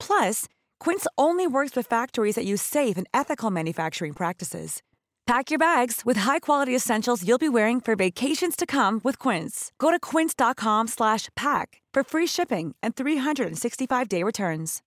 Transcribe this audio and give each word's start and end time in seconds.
Plus, 0.00 0.46
Quince 0.80 1.06
only 1.16 1.46
works 1.46 1.76
with 1.76 1.86
factories 1.86 2.34
that 2.34 2.44
use 2.44 2.62
safe 2.62 2.96
and 2.98 3.06
ethical 3.12 3.50
manufacturing 3.50 4.12
practices. 4.14 4.82
Pack 5.26 5.50
your 5.52 5.58
bags 5.58 6.02
with 6.04 6.16
high-quality 6.16 6.74
essentials 6.74 7.22
you'll 7.24 7.38
be 7.38 7.48
wearing 7.48 7.80
for 7.80 7.94
vacations 7.94 8.56
to 8.56 8.66
come 8.66 9.00
with 9.04 9.16
Quince. 9.18 9.70
Go 9.78 9.90
to 9.92 9.98
quince.com 10.00 10.88
slash 10.88 11.28
pack 11.36 11.80
for 11.94 12.02
free 12.02 12.26
shipping 12.26 12.74
and 12.82 12.96
365-day 12.96 14.24
returns. 14.24 14.82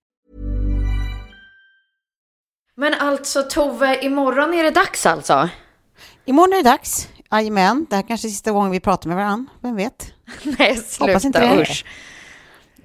Men 2.76 2.94
alltså 2.94 3.42
Tove, 3.42 3.98
imorgon 4.04 4.54
är 4.54 4.62
det 4.62 4.70
dags 4.70 5.06
alltså? 5.06 5.48
Imorgon 6.24 6.52
är 6.52 6.56
det 6.56 6.70
dags. 6.70 7.08
Jajamän, 7.30 7.86
det 7.90 7.96
här 7.96 8.02
kanske 8.02 8.26
är 8.26 8.30
sista 8.30 8.52
gången 8.52 8.70
vi 8.70 8.80
pratar 8.80 9.08
med 9.08 9.16
varandra. 9.16 9.52
Vem 9.60 9.76
vet? 9.76 10.12
Nej, 10.58 10.78
Hoppas 10.98 11.24
inte 11.24 11.38
sluta 11.38 11.54
det. 11.56 11.62
usch. 11.62 11.84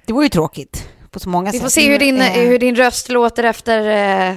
Det 0.06 0.12
vore 0.12 0.24
ju 0.24 0.28
tråkigt 0.28 0.88
på 1.10 1.20
så 1.20 1.28
många 1.28 1.50
Vi 1.50 1.58
sätt. 1.58 1.62
får 1.62 1.70
se 1.70 1.90
hur 1.92 1.98
din, 1.98 2.20
Eh, 2.20 2.32
hur 2.32 2.58
din 2.58 2.76
röst 2.76 3.08
låter 3.08 3.44
efter 3.44 3.78
eh, 3.80 4.36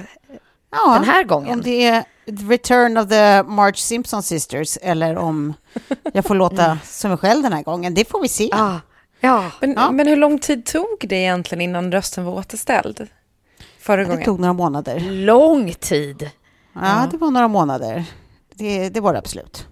ja, 0.70 0.94
den 0.94 1.04
här 1.04 1.24
gången. 1.24 1.52
Om 1.52 1.60
det 1.62 1.84
är 1.86 2.02
The 2.26 2.32
Return 2.44 2.96
of 2.98 3.08
the 3.08 3.42
Marge 3.42 3.76
Simpson 3.76 4.22
Sisters 4.22 4.78
eller 4.82 5.16
om 5.16 5.54
jag 6.12 6.24
får 6.24 6.34
låta 6.34 6.78
som 6.84 7.08
mig 7.10 7.18
själv 7.18 7.42
den 7.42 7.52
här 7.52 7.62
gången. 7.62 7.94
Det 7.94 8.04
får 8.10 8.20
vi 8.20 8.28
se. 8.28 8.48
Ja, 8.52 8.80
ja. 9.20 9.50
Men, 9.60 9.72
Ja. 9.72 9.90
men 9.90 10.06
hur 10.06 10.16
lång 10.16 10.38
tid 10.38 10.66
tog 10.66 10.96
det 11.00 11.16
egentligen 11.16 11.60
innan 11.62 11.92
rösten 11.92 12.24
var 12.24 12.32
återställd? 12.32 13.08
Förra 13.78 13.96
Det 14.02 14.04
gången? 14.08 14.24
tog 14.24 14.40
några 14.40 14.52
månader. 14.52 15.00
Lång 15.00 15.72
tid. 15.74 16.30
Ja, 16.72 17.08
det 17.10 17.16
var 17.16 17.30
några 17.30 17.48
månader. 17.48 18.04
Det, 18.54 18.88
det 18.88 19.00
var 19.00 19.12
det 19.12 19.18
absolut. 19.18 19.66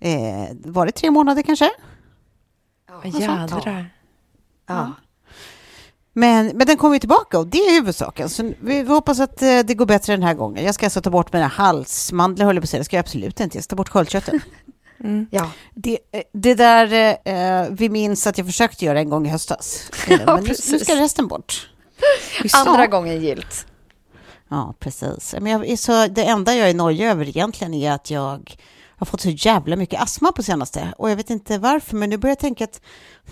Eh, 0.00 0.48
var 0.64 0.86
det 0.86 0.92
tre 0.92 1.10
månader 1.10 1.42
kanske? 1.42 1.70
Jädrar. 3.04 3.90
Ja. 4.68 4.92
Men, 6.18 6.46
men 6.46 6.66
den 6.66 6.76
kommer 6.76 6.94
ju 6.94 6.98
tillbaka 6.98 7.38
och 7.38 7.46
det 7.46 7.58
är 7.58 7.72
huvudsaken. 7.72 8.28
Så 8.28 8.42
vi, 8.42 8.82
vi 8.82 8.88
hoppas 8.88 9.20
att 9.20 9.42
eh, 9.42 9.58
det 9.58 9.74
går 9.74 9.86
bättre 9.86 10.12
den 10.12 10.22
här 10.22 10.34
gången. 10.34 10.64
Jag 10.64 10.74
ska 10.74 10.86
alltså 10.86 11.00
ta 11.00 11.10
bort 11.10 11.32
mina 11.32 11.46
halsmandlar, 11.46 12.46
höll 12.46 12.56
jag 12.56 12.62
på 12.62 12.64
att 12.64 12.70
säga. 12.70 12.80
Det 12.80 12.84
ska 12.84 12.96
jag 12.96 13.02
absolut 13.02 13.40
inte. 13.40 13.56
Jag 13.56 13.64
ska 13.64 13.70
ta 13.70 13.76
bort 13.76 13.88
sköldkörteln. 13.88 14.40
ja. 15.30 15.50
Det, 15.74 15.98
eh, 16.12 16.22
det 16.32 16.54
där 16.54 17.18
eh, 17.24 17.66
vi 17.70 17.88
minns 17.88 18.26
att 18.26 18.38
jag 18.38 18.46
försökte 18.46 18.84
göra 18.84 18.98
en 18.98 19.10
gång 19.10 19.26
i 19.26 19.30
höstas. 19.30 19.90
Ja, 20.08 20.18
men 20.26 20.44
nu, 20.44 20.54
nu 20.70 20.78
ska 20.78 20.96
resten 20.96 21.28
bort. 21.28 21.70
Andra 22.54 22.86
gången 22.86 23.22
gilt. 23.22 23.66
Ja, 24.48 24.74
precis. 24.78 25.34
Men 25.40 25.46
jag 25.46 25.78
så, 25.78 26.06
det 26.06 26.24
enda 26.24 26.54
jag 26.54 26.70
är 26.70 26.74
nojig 26.74 27.06
över 27.06 27.28
egentligen 27.28 27.74
är 27.74 27.92
att 27.92 28.10
jag 28.10 28.56
har 28.98 29.06
fått 29.06 29.20
så 29.20 29.30
jävla 29.30 29.76
mycket 29.76 30.02
astma 30.02 30.32
på 30.32 30.42
senaste. 30.42 30.94
Och 30.98 31.10
jag 31.10 31.16
vet 31.16 31.30
inte 31.30 31.58
varför, 31.58 31.96
men 31.96 32.10
nu 32.10 32.16
börjar 32.16 32.30
jag 32.30 32.38
tänka 32.38 32.64
att 32.64 32.80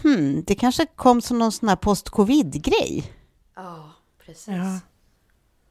hmm, 0.03 0.45
det 0.47 0.55
kanske 0.55 0.87
kom 0.87 1.21
som 1.21 1.39
någon 1.39 1.53
sån 1.53 1.69
här 1.69 1.77
post-covid-grej. 1.77 3.13
Ja, 3.57 3.91
precis. 4.27 4.49
Ja. 4.49 4.81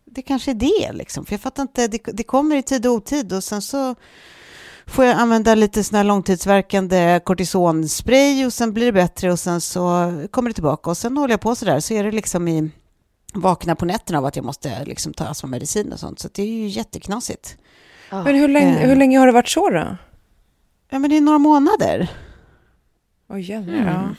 Det 0.06 0.22
kanske 0.22 0.52
är 0.52 0.56
det, 0.56 0.92
liksom. 0.94 1.26
För 1.26 1.34
jag 1.34 1.42
fattar 1.42 1.64
inte, 1.64 1.88
det, 1.88 2.02
det 2.14 2.24
kommer 2.24 2.56
i 2.56 2.64
tid 2.64 2.86
och 2.86 2.94
otid 2.94 3.34
och 3.34 3.44
sen 3.44 3.62
så 3.62 3.96
får 4.88 5.06
jag 5.06 5.18
använda 5.18 5.56
lite 5.56 5.84
sån 5.84 5.96
här 5.98 6.04
långtidsverkande 6.04 7.20
kortisonspray 7.26 8.46
och 8.46 8.54
sen 8.54 8.74
blir 8.74 8.86
det 8.86 8.92
bättre 8.92 9.32
och 9.32 9.40
sen 9.40 9.62
så 9.62 10.12
kommer 10.32 10.50
det 10.50 10.54
tillbaka 10.54 10.90
och 10.90 10.98
sen 10.98 11.18
håller 11.18 11.34
jag 11.34 11.42
på 11.42 11.56
så 11.56 11.66
där 11.66 11.80
så 11.80 11.94
är 11.94 12.04
det 12.04 12.12
liksom 12.12 12.48
i 12.48 12.72
vakna 13.34 13.76
på 13.76 13.86
nätterna 13.86 14.18
av 14.20 14.26
att 14.26 14.36
jag 14.36 14.46
måste 14.46 14.86
liksom 14.86 15.14
ta 15.14 15.26
astmamedicin 15.26 15.94
och 15.94 16.00
sånt 16.00 16.20
så 16.20 16.30
det 16.34 16.42
är 16.44 16.48
ju 16.48 16.68
jätteknasigt. 16.68 17.58
Men 18.10 18.36
hur 18.36 18.48
länge, 18.48 18.80
Eh. 18.82 18.90
hur 18.90 18.96
länge 18.96 19.20
har 19.20 19.28
det 19.28 19.34
varit 19.34 19.50
så 19.50 19.70
då? 19.70 19.98
Ja 20.90 21.00
men 21.00 21.10
det 21.10 21.18
är 21.18 21.22
några 21.22 21.38
månader. 21.40 22.10
Oj, 23.30 23.42
jävlar. 23.42 23.76
Ja. 23.76 24.16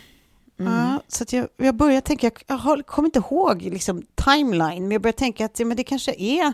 Ja, 0.64 1.02
så 1.08 1.22
att 1.22 1.32
jag, 1.32 1.48
jag 1.56 1.74
börjar 1.74 2.00
tänka, 2.00 2.30
jag, 2.46 2.60
jag 2.66 2.86
kommer 2.86 3.06
inte 3.08 3.18
ihåg 3.18 3.62
liksom, 3.62 4.02
timeline, 4.24 4.82
men 4.82 4.90
jag 4.90 5.02
börjar 5.02 5.12
tänka 5.12 5.44
att 5.44 5.60
ja, 5.60 5.66
men 5.66 5.76
det 5.76 5.84
kanske 5.84 6.14
är 6.18 6.52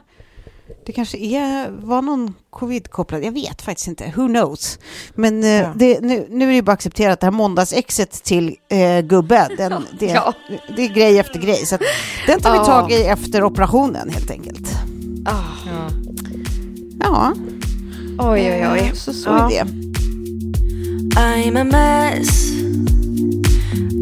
det 0.87 0.93
kanske 0.93 1.19
är, 1.19 1.71
var 1.71 2.03
någon 2.03 2.35
covid-kopplad, 2.51 3.25
jag 3.25 3.33
vet 3.33 3.63
faktiskt 3.63 3.89
inte, 3.89 4.13
who 4.17 4.27
knows. 4.29 4.79
Men 5.15 5.43
eh, 5.45 5.49
Ja. 5.51 5.73
det, 5.77 6.01
nu, 6.01 6.27
nu 6.31 6.45
är 6.45 6.49
det 6.49 6.55
ju 6.55 6.63
bara 6.63 6.73
accepterat, 6.73 7.21
det 7.21 7.27
här 7.27 7.31
måndagsexet 7.33 8.11
till 8.25 8.57
eh, 8.69 9.01
gubbe, 9.01 9.49
den, 9.57 9.87
det, 9.99 10.07
Ja. 10.07 10.33
det 10.77 10.83
är 10.85 10.89
grej 10.95 11.19
efter 11.19 11.39
grej. 11.41 11.67
Så 11.67 11.75
att 11.75 11.81
den 12.27 12.41
tar 12.41 12.53
vi 12.53 12.59
Ja. 12.59 12.65
tag 12.65 12.93
i 12.93 13.03
efter 13.03 13.45
operationen 13.45 14.11
helt 14.11 14.31
enkelt. 14.31 14.69
Ah, 15.27 15.33
Ja. 15.67 15.89
Ja, 17.01 17.33
oj, 18.19 18.41
oj, 18.41 18.69
oj. 18.73 18.79
eh, 18.79 18.93
så, 18.93 19.13
så 19.13 19.31
Ja. 19.31 19.51
är 19.53 19.65
det. 19.65 19.92
I'm 21.17 21.57
a 21.57 21.65
mess. 21.65 22.51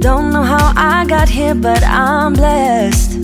Don't 0.01 0.33
know 0.33 0.43
how 0.43 0.73
I 0.77 1.05
got 1.07 1.29
here, 1.29 1.55
but 1.55 1.83
I'm 1.83 2.33
blessed. 2.35 3.19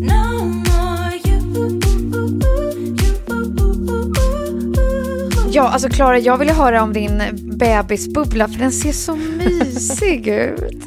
No 0.00 0.44
more 0.44 1.18
you. 1.24 1.70
Ja, 5.52 5.68
alltså 5.68 5.88
Klara, 5.88 6.18
jag 6.18 6.38
vill 6.38 6.48
ju 6.48 6.54
höra 6.54 6.82
om 6.82 6.92
din 6.92 7.22
bebisbubbla, 7.58 8.48
för 8.48 8.58
den 8.58 8.72
ser 8.72 8.92
så 8.92 9.16
mysig 9.16 10.26
ut. 10.28 10.86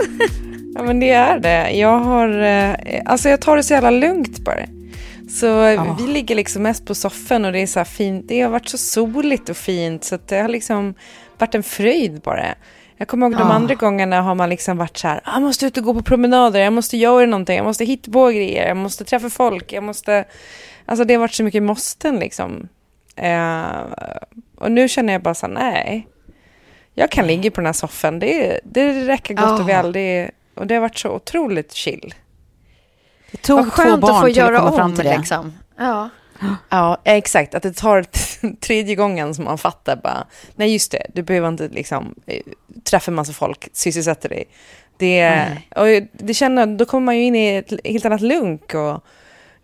ja, 0.75 0.83
men 0.83 0.99
det 0.99 1.11
är 1.11 1.39
det. 1.39 1.71
Jag 1.71 1.99
har, 1.99 2.29
eh, 2.41 2.75
alltså 3.05 3.29
jag 3.29 3.41
tar 3.41 3.57
det 3.57 3.63
så 3.63 3.73
jävla 3.73 3.91
lugnt 3.91 4.39
bara. 4.39 4.59
Så 5.29 5.61
vi 5.99 6.07
ligger 6.13 6.35
liksom 6.35 6.63
mest 6.63 6.85
på 6.85 6.95
soffan 6.95 7.45
och 7.45 7.51
det 7.51 7.59
är 7.59 7.67
så 7.67 7.79
här 7.79 7.85
fint. 7.85 8.27
Det 8.27 8.41
har 8.41 8.49
varit 8.49 8.69
så 8.69 8.77
soligt 8.77 9.49
och 9.49 9.57
fint 9.57 10.03
så 10.03 10.15
att 10.15 10.27
det 10.27 10.37
har 10.39 10.47
liksom 10.49 10.93
varit 11.37 11.55
en 11.55 11.63
fröjd 11.63 12.21
bara. 12.21 12.45
Jag 12.97 13.07
kommer 13.07 13.25
ihåg 13.27 13.33
de 13.33 13.47
Ja. 13.47 13.53
andra 13.53 13.75
gångerna 13.75 14.21
har 14.21 14.35
man 14.35 14.49
liksom 14.49 14.77
varit 14.77 14.97
så 14.97 15.07
här, 15.07 15.21
"Ah, 15.23 15.31
jag 15.33 15.41
måste 15.41 15.65
ut 15.65 15.77
och 15.77 15.83
gå 15.83 15.93
på 15.93 16.01
promenader, 16.03 16.59
jag 16.59 16.73
måste 16.73 16.97
göra 16.97 17.25
någonting, 17.25 17.55
jag 17.57 17.65
måste 17.65 17.85
hitta 17.85 18.11
på 18.11 18.27
grejer, 18.27 18.67
jag 18.67 18.77
måste 18.77 19.05
träffa 19.05 19.29
folk, 19.29 19.73
jag 19.73 19.83
måste... 19.83 20.25
Alltså 20.85 21.05
det 21.05 21.13
har 21.13 21.19
varit 21.21 21.33
så 21.33 21.43
mycket 21.43 21.63
måsten 21.63 22.19
liksom. 22.19 22.67
Eh, 23.15 23.63
och 24.57 24.71
nu 24.71 24.87
känner 24.87 25.13
jag 25.13 25.21
bara 25.21 25.33
så 25.33 25.45
här, 25.47 25.53
nej. 25.53 26.07
Jag 26.93 27.11
kan 27.11 27.27
ligga 27.27 27.51
på 27.51 27.61
den 27.61 27.65
här 27.65 27.73
soffan, 27.73 28.19
det, 28.19 28.59
det 28.63 29.07
räcker 29.07 29.33
gott 29.33 29.45
Ja. 29.47 29.61
och 29.61 29.69
väl. 29.69 29.91
Det, 29.91 30.31
och 30.55 30.67
det 30.67 30.73
har 30.73 30.81
varit 30.81 30.97
så 30.97 31.09
otroligt 31.09 31.73
chill. 31.73 32.13
Det 33.31 33.37
tog 33.37 33.57
Vad 33.57 33.65
två 33.65 33.71
skönt 33.71 34.01
barn 34.01 34.15
att 34.15 34.21
få 34.21 34.29
göra 34.29 34.59
att 34.61 34.79
om 34.79 34.95
till 34.95 35.05
det. 35.05 35.17
liksom. 35.17 35.53
Ja. 35.77 36.09
Ja, 36.69 36.97
exakt. 37.03 37.55
Att 37.55 37.63
det 37.63 37.73
tar 37.75 38.05
tredje 38.59 38.95
gången 38.95 39.35
som 39.35 39.45
man 39.45 39.57
fattar 39.57 39.95
bara, 39.95 40.25
nej 40.55 40.73
just 40.73 40.91
det, 40.91 41.07
du 41.13 41.23
behöver 41.23 41.47
inte 41.47 41.67
liksom 41.67 42.15
eh, 42.25 42.41
träffa 42.83 43.11
en 43.11 43.15
massa 43.15 43.33
folk, 43.33 43.67
sysselsätta 43.73 44.27
dig. 44.27 44.43
Det, 44.97 45.45
och 45.75 45.85
det 46.11 46.33
känner, 46.33 46.65
då 46.67 46.85
kommer 46.85 47.05
man 47.05 47.17
ju 47.17 47.23
in 47.23 47.35
i 47.35 47.55
ett 47.55 47.73
helt 47.85 48.05
annat 48.05 48.21
lunk 48.21 48.73
och 48.73 49.03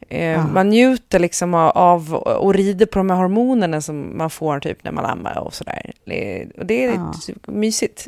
Eh, 0.09 0.47
Man 0.47 0.69
njuter 0.69 1.19
liksom 1.19 1.53
av, 1.53 1.69
av 1.77 2.13
och 2.13 2.53
rider 2.53 2.85
på 2.85 2.99
de 2.99 3.09
här 3.09 3.17
hormonerna 3.17 3.81
som 3.81 4.17
man 4.17 4.29
får 4.29 4.59
typ 4.59 4.83
när 4.83 4.91
man 4.91 5.05
ammar 5.05 5.37
och 5.37 5.53
sådär. 5.53 5.91
Det, 6.05 6.45
och 6.57 6.65
det 6.65 6.85
är 6.85 6.93
Ja. 6.93 7.13
typ 7.25 7.47
mysigt. 7.47 8.05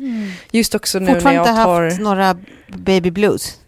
Just 0.50 0.74
också 0.74 0.98
nu 0.98 1.04
när 1.06 1.12
Fortfarande 1.14 1.40
jag 1.40 1.48
inte 1.48 1.62
tar... 1.64 1.82
haft 1.84 2.00
några 2.00 2.36
baby 2.68 3.10
blues? 3.10 3.60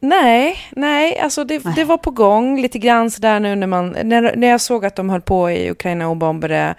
Nej, 0.00 0.56
nej, 0.70 1.18
alltså 1.18 1.44
det, 1.44 1.58
det 1.76 1.84
var 1.84 1.96
på 1.96 2.10
gång 2.10 2.60
lite 2.60 2.78
grann 2.78 3.10
sådär 3.10 3.40
nu 3.40 3.54
när 3.54 3.66
man, 3.66 3.96
när, 4.04 4.36
när 4.36 4.48
jag 4.48 4.60
såg 4.60 4.84
att 4.86 4.96
de 4.96 5.10
höll 5.10 5.20
på 5.20 5.50
i 5.50 5.70
Ukraina 5.70 6.08
och 6.08 6.16
bombade 6.16 6.74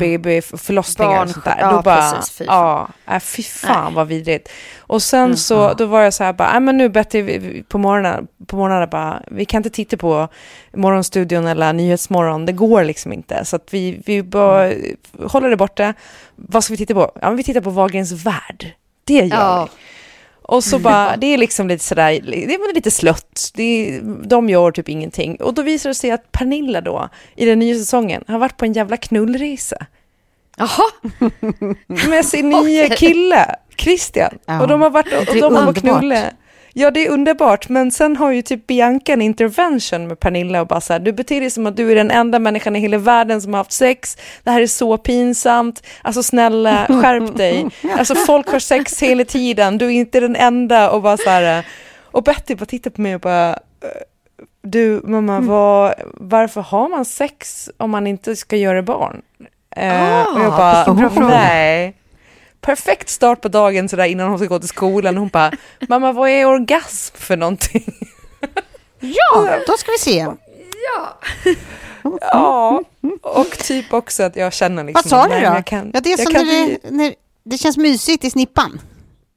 babyförlossningar 0.00 1.10
och 1.10 1.16
Barn- 1.16 1.28
sånt 1.32 1.44
där. 1.44 1.56
ja, 1.60 1.70
då 1.72 1.82
bara, 1.82 2.12
precis, 2.12 2.38
fy 2.38 2.44
ja, 2.44 2.88
äh, 3.10 3.18
fy 3.20 3.42
fan 3.42 3.94
vad 3.94 4.06
vidrigt. 4.08 4.48
Och 4.80 5.02
sen 5.02 5.36
så, 5.36 5.72
då 5.74 5.86
var 5.86 6.00
jag 6.02 6.14
så 6.14 6.24
här 6.24 6.32
bara, 6.32 6.50
nej 6.52 6.60
men 6.60 6.76
nu 6.76 6.88
Betty, 6.88 7.62
på 7.62 7.78
morgonen, 7.78 8.26
på 8.46 8.56
morgonen 8.56 8.88
bara, 8.90 9.22
vi 9.30 9.44
kan 9.44 9.58
inte 9.58 9.70
titta 9.70 9.96
på 9.96 10.28
Morgonstudion 10.76 11.46
eller 11.46 11.72
Nyhetsmorgon, 11.72 12.46
det 12.46 12.52
går 12.52 12.84
liksom 12.84 13.12
inte. 13.12 13.44
Så 13.44 13.56
att 13.56 13.68
vi, 13.74 14.02
vi 14.06 14.22
bara 14.22 14.72
håller 15.26 15.50
det 15.50 15.56
borta. 15.56 15.94
Vad 16.36 16.64
ska 16.64 16.72
vi 16.72 16.78
titta 16.78 16.94
på? 16.94 17.12
Ja, 17.20 17.28
men 17.28 17.36
vi 17.36 17.42
tittar 17.44 17.60
på 17.60 17.70
Wahlgrens 17.70 18.12
värld. 18.26 18.72
Det 19.04 19.14
gör 19.14 19.36
Ja. 19.36 19.68
vi. 19.70 19.82
Och 20.52 20.64
så 20.64 20.78
bara, 20.78 21.16
det 21.16 21.26
är 21.26 21.38
liksom 21.38 21.68
lite 21.68 21.84
sådär, 21.84 22.20
det 22.22 22.54
är 22.54 22.74
lite 22.74 22.90
slött. 22.90 23.50
Det 23.54 23.62
är, 23.62 24.00
de 24.26 24.48
gör 24.48 24.70
typ 24.70 24.88
ingenting. 24.88 25.36
Och 25.36 25.54
då 25.54 25.62
visar 25.62 25.90
det 25.90 25.94
sig 25.94 26.10
att 26.10 26.32
Pernilla 26.32 26.80
då, 26.80 27.08
i 27.36 27.44
den 27.44 27.58
nya 27.58 27.74
säsongen, 27.74 28.24
har 28.28 28.38
varit 28.38 28.56
på 28.56 28.64
en 28.64 28.72
jävla 28.72 28.96
knullresa. 28.96 29.76
Jaha, 30.56 30.90
Med 32.08 32.26
sin 32.26 32.48
nya 32.48 32.88
kille, 32.96 33.56
Christian. 33.76 34.38
Ja. 34.46 34.60
Och 34.60 34.68
de 34.68 34.80
har 34.80 34.90
varit 34.90 35.12
och, 35.12 35.28
och 35.28 35.36
de 35.36 35.54
har 35.54 35.68
underbart. 35.68 36.34
Ja, 36.74 36.90
det 36.90 37.06
är 37.06 37.10
underbart, 37.10 37.68
men 37.68 37.90
sen 37.90 38.16
har 38.16 38.30
ju 38.30 38.42
typ 38.42 38.66
Bianca 38.66 39.12
en 39.12 39.22
intervention 39.22 40.06
med 40.08 40.20
Pernilla 40.20 40.60
och 40.60 40.66
bara 40.66 40.80
så 40.80 40.92
här, 40.92 41.00
du 41.00 41.12
beter 41.12 41.40
dig 41.40 41.50
som 41.50 41.66
att 41.66 41.76
du 41.76 41.90
är 41.90 41.94
den 41.94 42.10
enda 42.10 42.38
människan 42.38 42.76
i 42.76 42.80
hela 42.80 42.98
världen 42.98 43.42
som 43.42 43.52
har 43.54 43.58
haft 43.58 43.72
sex, 43.72 44.16
det 44.42 44.50
här 44.50 44.60
är 44.60 44.66
så 44.66 44.98
pinsamt, 44.98 45.82
alltså 46.02 46.22
snälla, 46.22 46.86
skärp 46.88 47.36
dig, 47.36 47.66
alltså 47.98 48.14
folk 48.14 48.48
har 48.48 48.58
sex 48.58 49.02
hela 49.02 49.24
tiden, 49.24 49.78
du 49.78 49.86
är 49.86 49.90
inte 49.90 50.20
den 50.20 50.36
enda 50.36 50.90
och 50.90 51.02
bara 51.02 51.16
så 51.16 51.30
här, 51.30 51.66
och 52.00 52.22
Betty 52.22 52.54
bara 52.54 52.66
tittar 52.66 52.90
på 52.90 53.00
mig 53.00 53.14
och 53.14 53.20
bara, 53.20 53.50
"Eh, 53.50 53.56
du 54.62 55.00
mamma, 55.04 55.40
vad, 55.40 55.94
varför 56.14 56.60
har 56.60 56.88
man 56.88 57.04
sex 57.04 57.70
om 57.76 57.90
man 57.90 58.06
inte 58.06 58.36
ska 58.36 58.56
göra 58.56 58.82
barn? 58.82 59.22
Eh, 59.76 60.22
och 60.34 60.40
jag 60.40 60.50
bara, 60.52 60.94
bra 60.94 61.10
fråga. 61.10 61.28
nej. 61.28 61.94
Perfekt 62.62 63.08
start 63.08 63.40
på 63.40 63.48
dagen 63.48 63.88
sådär 63.88 64.04
innan 64.04 64.28
hon 64.28 64.38
ska 64.38 64.46
gå 64.46 64.58
till 64.58 64.68
skolan. 64.68 65.16
Hon 65.16 65.28
bara, 65.28 65.52
mamma 65.88 66.12
vad 66.12 66.30
är 66.30 66.46
orgasm 66.46 67.16
för 67.16 67.36
någonting? 67.36 67.94
Ja, 69.00 69.58
då 69.66 69.72
ska 69.76 69.90
vi 69.92 69.98
se. 69.98 70.26
Ja, 72.20 72.82
och 73.22 73.50
typ 73.58 73.92
också 73.92 74.22
att 74.22 74.36
jag 74.36 74.52
känner 74.52 74.84
liksom... 74.84 75.10
Vad 75.10 75.28
sa 75.28 75.34
du 75.34 75.40
då? 75.56 75.62
kan- 75.66 75.90
ja, 75.94 76.00
det 76.00 76.08
är 76.08 76.10
jag 76.10 76.20
som 76.20 76.34
kan 76.34 76.46
när 76.46 76.66
bli- 76.66 76.78
när 76.90 77.14
det 77.44 77.58
känns 77.58 77.76
mysigt 77.76 78.24
i 78.24 78.30
snippan. 78.30 78.80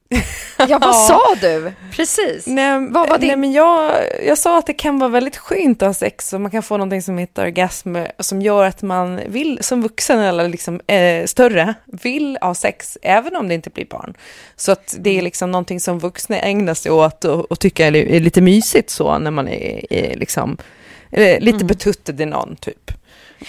ja 0.68 0.78
vad 0.78 0.96
sa 0.96 1.20
du? 1.40 1.72
Precis. 1.92 2.46
Nej, 2.46 2.88
Vad 2.90 3.08
var 3.08 3.18
det? 3.18 3.26
nej 3.26 3.36
men 3.36 3.52
jag, 3.52 3.94
jag 4.26 4.38
sa 4.38 4.58
att 4.58 4.66
det 4.66 4.72
kan 4.72 4.98
vara 4.98 5.10
väldigt 5.10 5.36
skönt 5.36 5.82
att 5.82 5.88
ha 5.88 5.94
sex 5.94 6.32
och 6.32 6.40
man 6.40 6.50
kan 6.50 6.62
få 6.62 6.76
någonting 6.76 7.02
som 7.02 7.18
heter 7.18 7.42
orgasm 7.42 7.96
som 8.18 8.42
gör 8.42 8.64
att 8.64 8.82
man 8.82 9.20
vill, 9.26 9.58
som 9.62 9.82
vuxen 9.82 10.18
eller 10.18 10.48
liksom 10.48 10.80
eh, 10.86 11.26
större, 11.26 11.74
vill 11.84 12.38
ha 12.40 12.54
sex 12.54 12.98
även 13.02 13.36
om 13.36 13.48
det 13.48 13.54
inte 13.54 13.70
blir 13.70 13.86
barn. 13.86 14.14
Så 14.56 14.72
att 14.72 14.96
det 14.98 15.18
är 15.18 15.22
liksom 15.22 15.50
någonting 15.50 15.80
som 15.80 15.98
vuxna 15.98 16.38
ägnar 16.38 16.74
sig 16.74 16.92
åt 16.92 17.24
och, 17.24 17.50
och 17.50 17.60
tycker 17.60 17.96
är, 17.96 18.20
lite 18.20 18.40
mysigt 18.40 18.90
så 18.90 19.18
när 19.18 19.30
man 19.30 19.48
är, 19.48 19.92
är 19.92 20.16
liksom 20.16 20.56
eh, 21.10 21.40
lite 21.40 21.64
betuttad 21.64 22.20
i 22.20 22.26
någon 22.26 22.56
typ. 22.56 22.90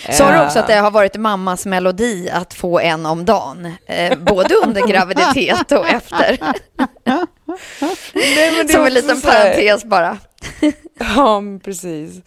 Sa 0.10 0.32
du 0.32 0.36
Eh, 0.38 0.46
också 0.46 0.60
att 0.60 0.68
det 0.68 0.76
har 0.76 0.92
varit 0.92 1.16
mammas 1.16 1.66
melodi 1.66 2.30
att 2.30 2.54
få 2.54 2.80
en 2.80 3.06
om 3.06 3.26
dagen? 3.26 3.74
Eh, 3.86 4.18
både 4.18 4.56
under 4.56 4.88
graviditet 4.88 5.72
och 5.72 5.90
efter. 5.90 6.38
nej, 8.14 8.68
Som 8.70 8.86
en 8.86 8.94
liten 8.94 9.22
parentes 9.22 9.84
bara. 9.86 10.18
Ja, 11.00 11.42
precis. 11.64 12.22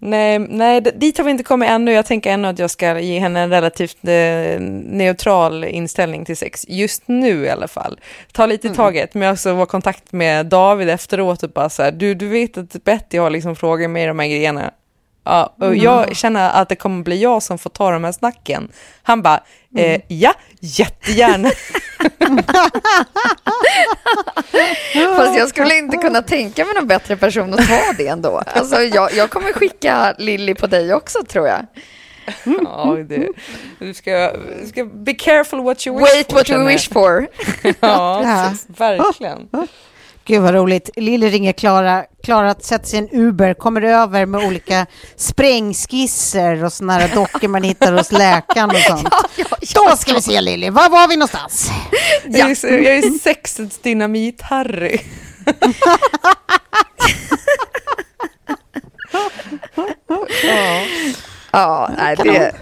Nej, 0.00 0.38
nej, 0.38 0.80
dit 0.80 1.18
har 1.18 1.24
vi 1.24 1.30
inte 1.30 1.44
kommit 1.44 1.68
ännu. 1.68 1.92
Jag 1.92 2.06
tänker 2.06 2.30
ännu 2.30 2.48
att 2.48 2.58
jag 2.58 2.70
ska 2.70 3.00
ge 3.00 3.18
henne 3.18 3.40
en 3.40 3.50
relativt 3.50 3.96
eh, 4.04 4.60
neutral 4.84 5.64
inställning 5.64 6.24
till 6.24 6.36
sex. 6.36 6.64
Just 6.68 7.02
nu 7.06 7.44
i 7.44 7.50
alla 7.50 7.68
fall. 7.68 8.00
Ta 8.32 8.46
lite 8.46 8.66
i 8.66 8.70
taget. 8.70 9.14
Men 9.14 9.22
jag 9.22 9.32
också 9.32 9.54
var 9.54 9.62
i 9.62 9.66
kontakt 9.66 10.12
med 10.12 10.46
David 10.46 10.88
efteråt 10.88 11.42
och 11.42 11.50
bara 11.50 11.68
så 11.68 11.82
här, 11.82 11.92
du, 11.92 12.14
du 12.14 12.28
vet 12.28 12.58
att 12.58 12.84
Betty 12.84 13.18
har 13.18 13.30
liksom 13.30 13.56
frågat 13.56 13.90
mig 13.90 14.06
de 14.06 14.18
här 14.18 14.26
grejerna. 14.26 14.70
Ja, 15.26 15.54
och 15.60 15.76
jag 15.76 16.16
känner 16.16 16.50
att 16.50 16.68
det 16.68 16.76
kommer 16.76 17.02
bli 17.02 17.22
jag 17.22 17.42
som 17.42 17.58
får 17.58 17.70
ta 17.70 17.90
de 17.90 18.04
här 18.04 18.12
snacken. 18.12 18.68
Han 19.02 19.22
bara, 19.22 19.40
eh, 19.76 20.00
ja, 20.08 20.34
jättegärna. 20.60 21.50
Fast 25.16 25.38
jag 25.38 25.48
skulle 25.48 25.78
inte 25.78 25.96
kunna 25.96 26.22
tänka 26.22 26.64
mig 26.64 26.74
någon 26.74 26.86
bättre 26.86 27.16
person 27.16 27.54
att 27.54 27.68
ta 27.68 27.92
det 27.98 28.06
ändå. 28.06 28.42
Alltså, 28.46 28.82
jag, 28.82 29.12
jag 29.14 29.30
kommer 29.30 29.52
skicka 29.52 30.14
Lilly 30.18 30.54
på 30.54 30.66
dig 30.66 30.94
också 30.94 31.24
tror 31.24 31.48
jag. 31.48 31.66
ja, 32.64 32.96
det, 33.08 33.28
du, 33.78 33.94
ska, 33.94 34.32
du 34.62 34.66
ska 34.68 34.84
be 34.84 35.14
careful 35.14 35.62
what 35.62 35.86
you 35.86 35.98
wish 35.98 36.14
Wait 36.14 36.26
for, 36.26 36.34
what 36.34 36.46
känner 36.46 36.60
you 36.60 36.68
wish 36.72 36.92
for. 36.92 37.26
Ja, 37.80 38.22
Ja. 38.22 38.52
verkligen. 38.66 39.48
Gud 40.26 40.42
vad 40.42 40.54
roligt. 40.54 40.90
Lille 40.96 41.28
ringer 41.28 41.52
Klara. 41.52 42.04
Klara 42.22 42.54
sätter 42.54 42.86
sig 42.86 42.98
i 42.98 43.02
en 43.02 43.08
Uber, 43.12 43.54
kommer 43.54 43.82
över 43.82 44.26
med 44.26 44.46
olika 44.46 44.86
sprängskisser 45.16 46.64
och 46.64 46.72
sådana 46.72 46.92
här 46.92 47.14
dockor 47.14 47.48
man 47.48 47.62
hittar 47.62 47.92
hos 47.92 48.12
läkaren 48.12 48.70
och 48.70 48.76
sånt. 48.76 49.08
Då 49.74 49.96
ska 49.96 50.14
vi 50.14 50.22
se 50.22 50.40
Lilly, 50.40 50.70
var 50.70 50.88
var 50.88 51.08
vi 51.08 51.16
någonstans? 51.16 51.70
Jag, 52.24 52.50
är, 52.50 52.78
jag 52.78 52.96
är 52.96 53.18
sexets 53.18 53.80
dynamit-Harry. 53.82 55.00
ja. 60.42 60.82
Ja, 61.50 61.90
nej, 61.98 62.16
det, 62.16 62.52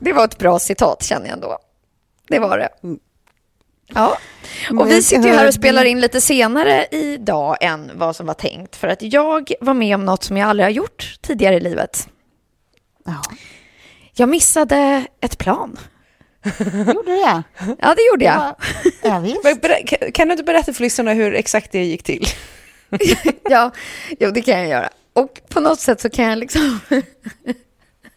det 0.00 0.12
var 0.12 0.24
ett 0.24 0.38
bra 0.38 0.58
citat 0.58 1.02
känner 1.02 1.26
jag 1.26 1.32
ändå. 1.32 1.58
Det 2.28 2.38
var 2.38 2.58
det. 2.58 2.68
Ja, 3.94 4.18
och 4.80 4.90
vi 4.90 5.02
sitter 5.02 5.28
ju 5.28 5.34
här 5.34 5.48
och 5.48 5.54
spelar 5.54 5.84
in 5.84 6.00
lite 6.00 6.20
senare 6.20 6.86
idag 6.90 7.56
än 7.60 7.90
vad 7.94 8.16
som 8.16 8.26
var 8.26 8.34
tänkt. 8.34 8.76
För 8.76 8.88
att 8.88 9.02
jag 9.02 9.52
var 9.60 9.74
med 9.74 9.94
om 9.94 10.04
något 10.04 10.24
som 10.24 10.36
jag 10.36 10.48
aldrig 10.48 10.64
har 10.66 10.70
gjort 10.70 11.18
tidigare 11.22 11.54
i 11.56 11.60
livet. 11.60 12.08
Ja, 13.06 13.22
Jag 14.14 14.28
missade 14.28 15.04
ett 15.20 15.38
plan. 15.38 15.78
gjorde 16.86 17.10
det? 17.12 17.42
Ja, 17.78 17.94
det 17.94 18.06
gjorde 18.12 18.24
jag. 18.24 18.54
Ja, 19.02 19.22
kan- 19.86 20.12
Kan 20.12 20.28
du 20.28 20.32
inte 20.32 20.44
berätta 20.44 20.72
för 20.72 20.82
lyssnarna 20.82 21.12
hur 21.12 21.34
exakt 21.34 21.72
det 21.72 21.84
gick 21.84 22.02
till? 22.02 22.26
Ja, 23.50 23.70
jo, 24.20 24.30
det 24.30 24.42
kan 24.42 24.58
jag 24.58 24.68
göra. 24.68 24.88
Och 25.12 25.40
på 25.48 25.60
något 25.60 25.80
sätt 25.80 26.00
så 26.00 26.10
kan 26.10 26.24
jag 26.24 26.38
liksom... 26.38 26.80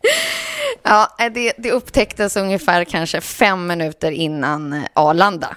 ja, 0.84 1.16
det, 1.34 1.54
det 1.58 1.72
upptäcktes 1.72 2.36
ungefär 2.38 2.84
kanske 2.84 3.22
fem 3.22 3.68
minuter 3.68 4.12
innan 4.12 4.74
eh, 4.74 4.84
Arlanda. 4.94 5.56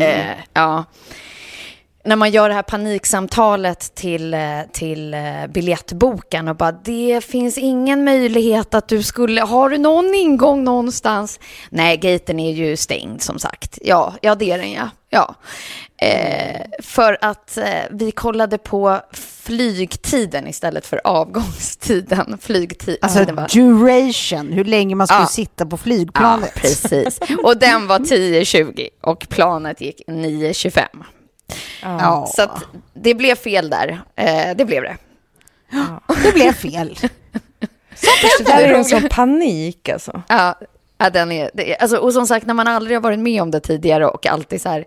Eh, 0.00 0.36
ja. 0.52 0.84
När 2.04 2.16
man 2.16 2.30
gör 2.30 2.48
det 2.48 2.54
här 2.54 2.62
paniksamtalet 2.62 3.94
till, 3.94 4.34
eh, 4.34 4.40
till 4.72 5.14
eh, 5.14 5.46
biljettbokaren 5.48 6.48
och 6.48 6.56
bara 6.56 6.72
det 6.72 7.24
finns 7.24 7.58
ingen 7.58 8.04
möjlighet 8.04 8.74
att 8.74 8.88
du 8.88 9.02
skulle, 9.02 9.40
har 9.40 9.68
du 9.70 9.78
någon 9.78 10.14
ingång 10.14 10.64
någonstans? 10.64 11.40
Nej, 11.70 11.96
gaten 11.96 12.40
är 12.40 12.52
ju 12.52 12.76
stängd 12.76 13.22
som 13.22 13.38
sagt. 13.38 13.78
Ja, 13.82 14.14
ja 14.22 14.34
det 14.34 14.50
är 14.50 14.58
den 14.58 14.72
ja. 14.72 14.90
ja. 15.10 15.34
Eh, 16.06 16.60
för 16.82 17.18
att 17.20 17.56
eh, 17.58 17.64
vi 17.90 18.10
kollade 18.10 18.58
på 18.58 19.00
flygtiden 19.12 20.46
istället 20.48 20.86
för 20.86 21.00
avgångstiden. 21.04 22.38
Flygtid, 22.40 22.98
Alltså 23.02 23.24
var- 23.34 23.48
duration, 23.54 24.52
hur 24.52 24.64
länge 24.64 24.94
man 24.94 25.06
skulle 25.06 25.20
Ja. 25.20 25.26
sitta 25.26 25.66
på 25.66 25.76
flygplanet. 25.76 26.50
Ja, 26.54 26.60
precis. 26.60 27.20
Och 27.42 27.56
den 27.58 27.86
var 27.86 27.98
10.20 27.98 28.88
och 29.02 29.26
planet 29.28 29.80
gick 29.80 30.02
9.25. 30.06 30.82
Ja, 31.82 32.26
Så 32.34 32.42
att 32.42 32.64
det 32.94 33.14
blev 33.14 33.34
fel 33.34 33.70
där. 33.70 34.00
Eh, 34.16 34.56
det 34.56 34.64
blev 34.64 34.82
det. 34.82 34.96
det 36.22 36.32
blev 36.32 36.52
fel. 36.52 36.98
Det 38.38 38.44
där 38.44 38.62
är 38.62 38.74
en 38.74 38.84
sån 38.84 39.08
panik 39.10 39.88
alltså. 39.88 40.22
Ja, 40.28 40.58
ja 40.98 41.10
den 41.10 41.32
är, 41.32 41.50
det, 41.54 41.76
alltså, 41.76 41.96
och 41.96 42.12
som 42.12 42.26
sagt, 42.26 42.46
när 42.46 42.54
man 42.54 42.68
aldrig 42.68 42.96
har 42.96 43.02
varit 43.02 43.18
med 43.18 43.42
om 43.42 43.50
det 43.50 43.60
tidigare 43.60 44.06
och 44.06 44.26
alltid 44.26 44.62
så 44.62 44.68
här, 44.68 44.84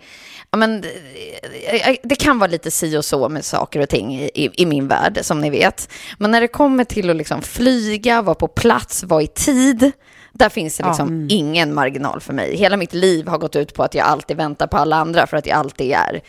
ja, 0.51 0.57
men, 0.57 0.81
det, 0.81 1.97
det 2.03 2.15
kan 2.15 2.39
vara 2.39 2.51
lite 2.51 2.71
si 2.71 2.97
och 2.97 3.05
så 3.05 3.29
med 3.29 3.45
saker 3.45 3.79
och 3.79 3.89
ting 3.89 4.15
i, 4.15 4.31
i, 4.33 4.49
i 4.61 4.65
min 4.65 4.87
värld, 4.87 5.19
som 5.21 5.41
ni 5.41 5.49
vet. 5.49 5.89
Men 6.17 6.31
när 6.31 6.41
det 6.41 6.47
kommer 6.47 6.83
till 6.83 7.09
att 7.09 7.15
liksom 7.15 7.41
flyga, 7.41 8.21
vara 8.21 8.35
på 8.35 8.47
plats, 8.47 9.03
vara 9.03 9.21
i 9.21 9.27
tid, 9.27 9.91
där 10.33 10.49
finns 10.49 10.77
det 10.77 10.87
liksom 10.87 11.27
ingen 11.29 11.73
marginal 11.73 12.21
för 12.21 12.33
mig. 12.33 12.55
Hela 12.55 12.77
mitt 12.77 12.93
liv 12.93 13.27
har 13.27 13.37
gått 13.37 13.55
ut 13.55 13.73
på 13.73 13.83
att 13.83 13.95
jag 13.95 14.07
alltid 14.07 14.37
väntar 14.37 14.67
på 14.67 14.77
alla 14.77 14.95
andra 14.95 15.27
för 15.27 15.37
att 15.37 15.45
jag 15.45 15.57
alltid 15.57 15.91
är 15.91 16.21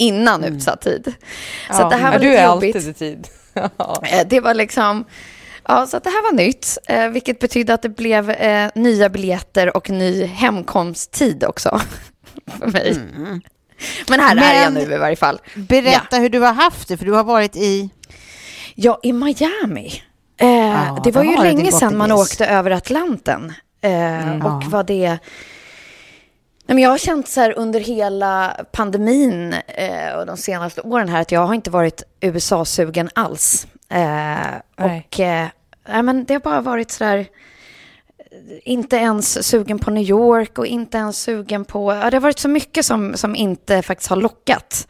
innan 0.00 0.44
utsatt 0.44 0.80
tid. 0.80 1.12
Så 1.70 1.82
att 1.82 1.90
det 1.90 1.96
här 1.96 2.04
var 2.04 2.10
men 2.10 2.20
du 2.20 2.26
lite 2.28 2.40
är 2.40 2.46
jobbigt. 2.46 2.76
alltid 2.76 2.90
i 2.90 2.94
tid. 2.94 3.28
Eh, 4.04 4.26
Det 4.26 4.40
var 4.40 4.54
liksom, 4.54 5.04
ja 5.68 5.86
så 5.86 5.98
det 5.98 6.10
här 6.10 6.22
var 6.22 6.32
nytt, 6.32 6.78
eh, 6.88 7.08
vilket 7.08 7.38
betydde 7.38 7.74
att 7.74 7.82
det 7.82 7.88
blev 7.88 8.30
eh, 8.30 8.70
nya 8.74 9.08
biljetter 9.08 9.76
och 9.76 9.90
ny 9.90 10.24
hemkomsttid 10.24 11.44
också 11.44 11.80
för 12.58 12.66
mig. 12.66 12.96
Men 14.08 14.20
här 14.20 14.36
är 14.36 14.62
jag 14.62 14.72
Men- 14.72 14.88
nu 14.88 14.94
i 14.94 14.98
varje 14.98 15.16
fall. 15.16 15.40
Berätta 15.54 16.16
hur 16.16 16.28
du 16.28 16.38
har 16.38 16.52
haft 16.52 16.88
det, 16.88 16.96
för 16.96 17.04
du 17.06 17.12
har 17.12 17.24
varit 17.24 17.56
i... 17.56 17.90
Ja, 18.74 19.00
i 19.02 19.12
Miami. 19.12 20.02
Eh, 20.40 20.48
Ja, 20.48 21.00
det 21.04 21.10
var 21.12 21.24
ju 21.24 21.36
det 21.36 21.42
länge 21.42 21.72
sedan 21.72 21.96
man 21.96 22.12
åkte 22.12 22.46
över 22.46 22.70
Atlanten. 22.70 23.52
Eh, 23.80 24.36
Och 24.36 24.44
Ja. 24.44 24.62
vad 24.66 24.86
det... 24.86 25.18
Nej, 26.70 26.74
men 26.74 26.82
jag 26.82 26.90
har 26.90 26.98
känt 26.98 27.28
så 27.28 27.40
här 27.40 27.58
under 27.58 27.80
hela 27.80 28.56
pandemin 28.72 29.54
eh, 29.66 30.12
och 30.14 30.26
de 30.26 30.36
senaste 30.36 30.80
åren 30.80 31.08
här 31.08 31.20
att 31.20 31.32
jag 31.32 31.46
har 31.46 31.54
inte 31.54 31.70
varit 31.70 32.02
USA-sugen 32.20 33.10
alls. 33.14 33.66
Eh, 33.88 34.86
och 34.86 35.20
eh, 35.20 35.48
nej, 35.88 36.02
men 36.02 36.24
det 36.24 36.34
har 36.34 36.40
bara 36.40 36.60
varit 36.60 36.90
så 36.90 37.04
där 37.04 37.26
inte 38.64 38.96
ens 38.96 39.46
sugen 39.48 39.78
på 39.78 39.90
New 39.90 40.04
York 40.04 40.58
och 40.58 40.66
inte 40.66 40.98
ens 40.98 41.22
sugen 41.22 41.64
på... 41.64 41.92
Ja, 41.92 42.10
det 42.10 42.16
har 42.16 42.20
varit 42.20 42.38
så 42.38 42.48
mycket 42.48 42.86
som, 42.86 43.16
som 43.16 43.36
inte 43.36 43.82
faktiskt 43.82 44.10
har 44.10 44.16
lockat. 44.16 44.88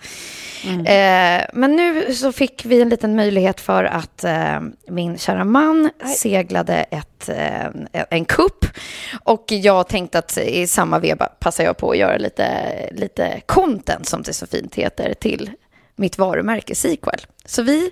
Eh, 0.65 1.45
men 1.53 1.77
nu 1.77 2.15
så 2.15 2.33
fick 2.33 2.65
vi 2.65 2.81
en 2.81 2.89
liten 2.89 3.17
möjlighet 3.17 3.61
för 3.61 3.85
att 3.85 4.25
eh, 4.25 4.61
min 4.89 5.19
kära 5.19 5.45
man 5.45 5.91
seglade 6.17 6.75
ett, 6.75 7.29
eh, 7.29 8.05
en 8.11 8.25
kupp. 8.25 8.67
Och 9.25 9.45
jag 9.49 9.89
tänkte 9.89 10.19
att 10.19 10.39
i 10.39 10.67
samma 10.67 10.99
veva 10.99 11.27
passar 11.27 11.65
jag 11.65 11.77
på 11.77 11.91
att 11.91 11.99
göra 11.99 12.17
lite, 12.17 12.49
lite 12.93 13.41
content, 13.47 14.09
som 14.09 14.23
det 14.23 14.33
så 14.33 14.47
fint 14.47 14.75
heter, 14.75 15.15
till 15.15 15.51
mitt 15.97 16.19
varumärke 16.19 16.75
Sequel. 16.75 17.21
Så 17.45 17.63
vi 17.63 17.91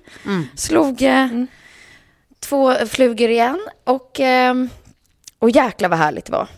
slog 0.56 1.02
eh, 1.02 1.28
två 2.40 2.74
flugor 2.74 3.30
igen 3.30 3.60
och, 3.84 4.20
eh, 4.20 4.54
och 5.38 5.50
jäkla 5.50 5.88
vad 5.88 5.98
härligt 5.98 6.26
det 6.26 6.32
var. 6.32 6.48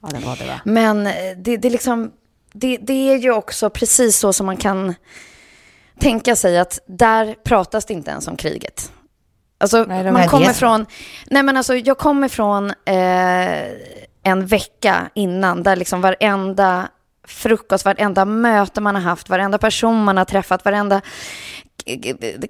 Ja, 0.00 0.08
det 0.08 0.26
var 0.26 0.36
det 0.36 0.46
va? 0.46 0.60
Men 0.64 1.06
eh, 1.06 1.12
det, 1.36 1.56
det, 1.56 1.68
är 1.68 1.72
liksom, 1.72 2.12
det, 2.52 2.76
det 2.76 3.12
är 3.12 3.16
ju 3.16 3.32
också 3.32 3.70
precis 3.70 4.18
så 4.18 4.32
som 4.32 4.46
man 4.46 4.56
kan 4.56 4.94
tänka 6.00 6.36
sig 6.36 6.58
att 6.58 6.78
där 6.86 7.34
pratas 7.44 7.84
det 7.84 7.94
inte 7.94 8.10
ens 8.10 8.28
om 8.28 8.36
kriget. 8.36 8.92
Alltså, 9.58 9.84
Nej, 9.88 10.12
man 10.12 10.28
kommer 10.28 10.52
från, 10.52 10.86
nej 11.30 11.42
men 11.42 11.56
alltså 11.56 11.74
jag 11.74 11.98
kommer 11.98 12.28
från 12.28 12.70
eh, 12.70 13.72
en 14.22 14.46
vecka 14.46 15.10
innan 15.14 15.62
där 15.62 15.76
liksom 15.76 16.00
varenda 16.00 16.88
frukost, 17.26 17.84
varenda 17.84 18.24
möte 18.24 18.80
man 18.80 18.94
har 18.94 19.02
haft, 19.02 19.28
varenda 19.28 19.58
person 19.58 20.04
man 20.04 20.16
har 20.16 20.24
träffat, 20.24 20.64
varenda 20.64 21.00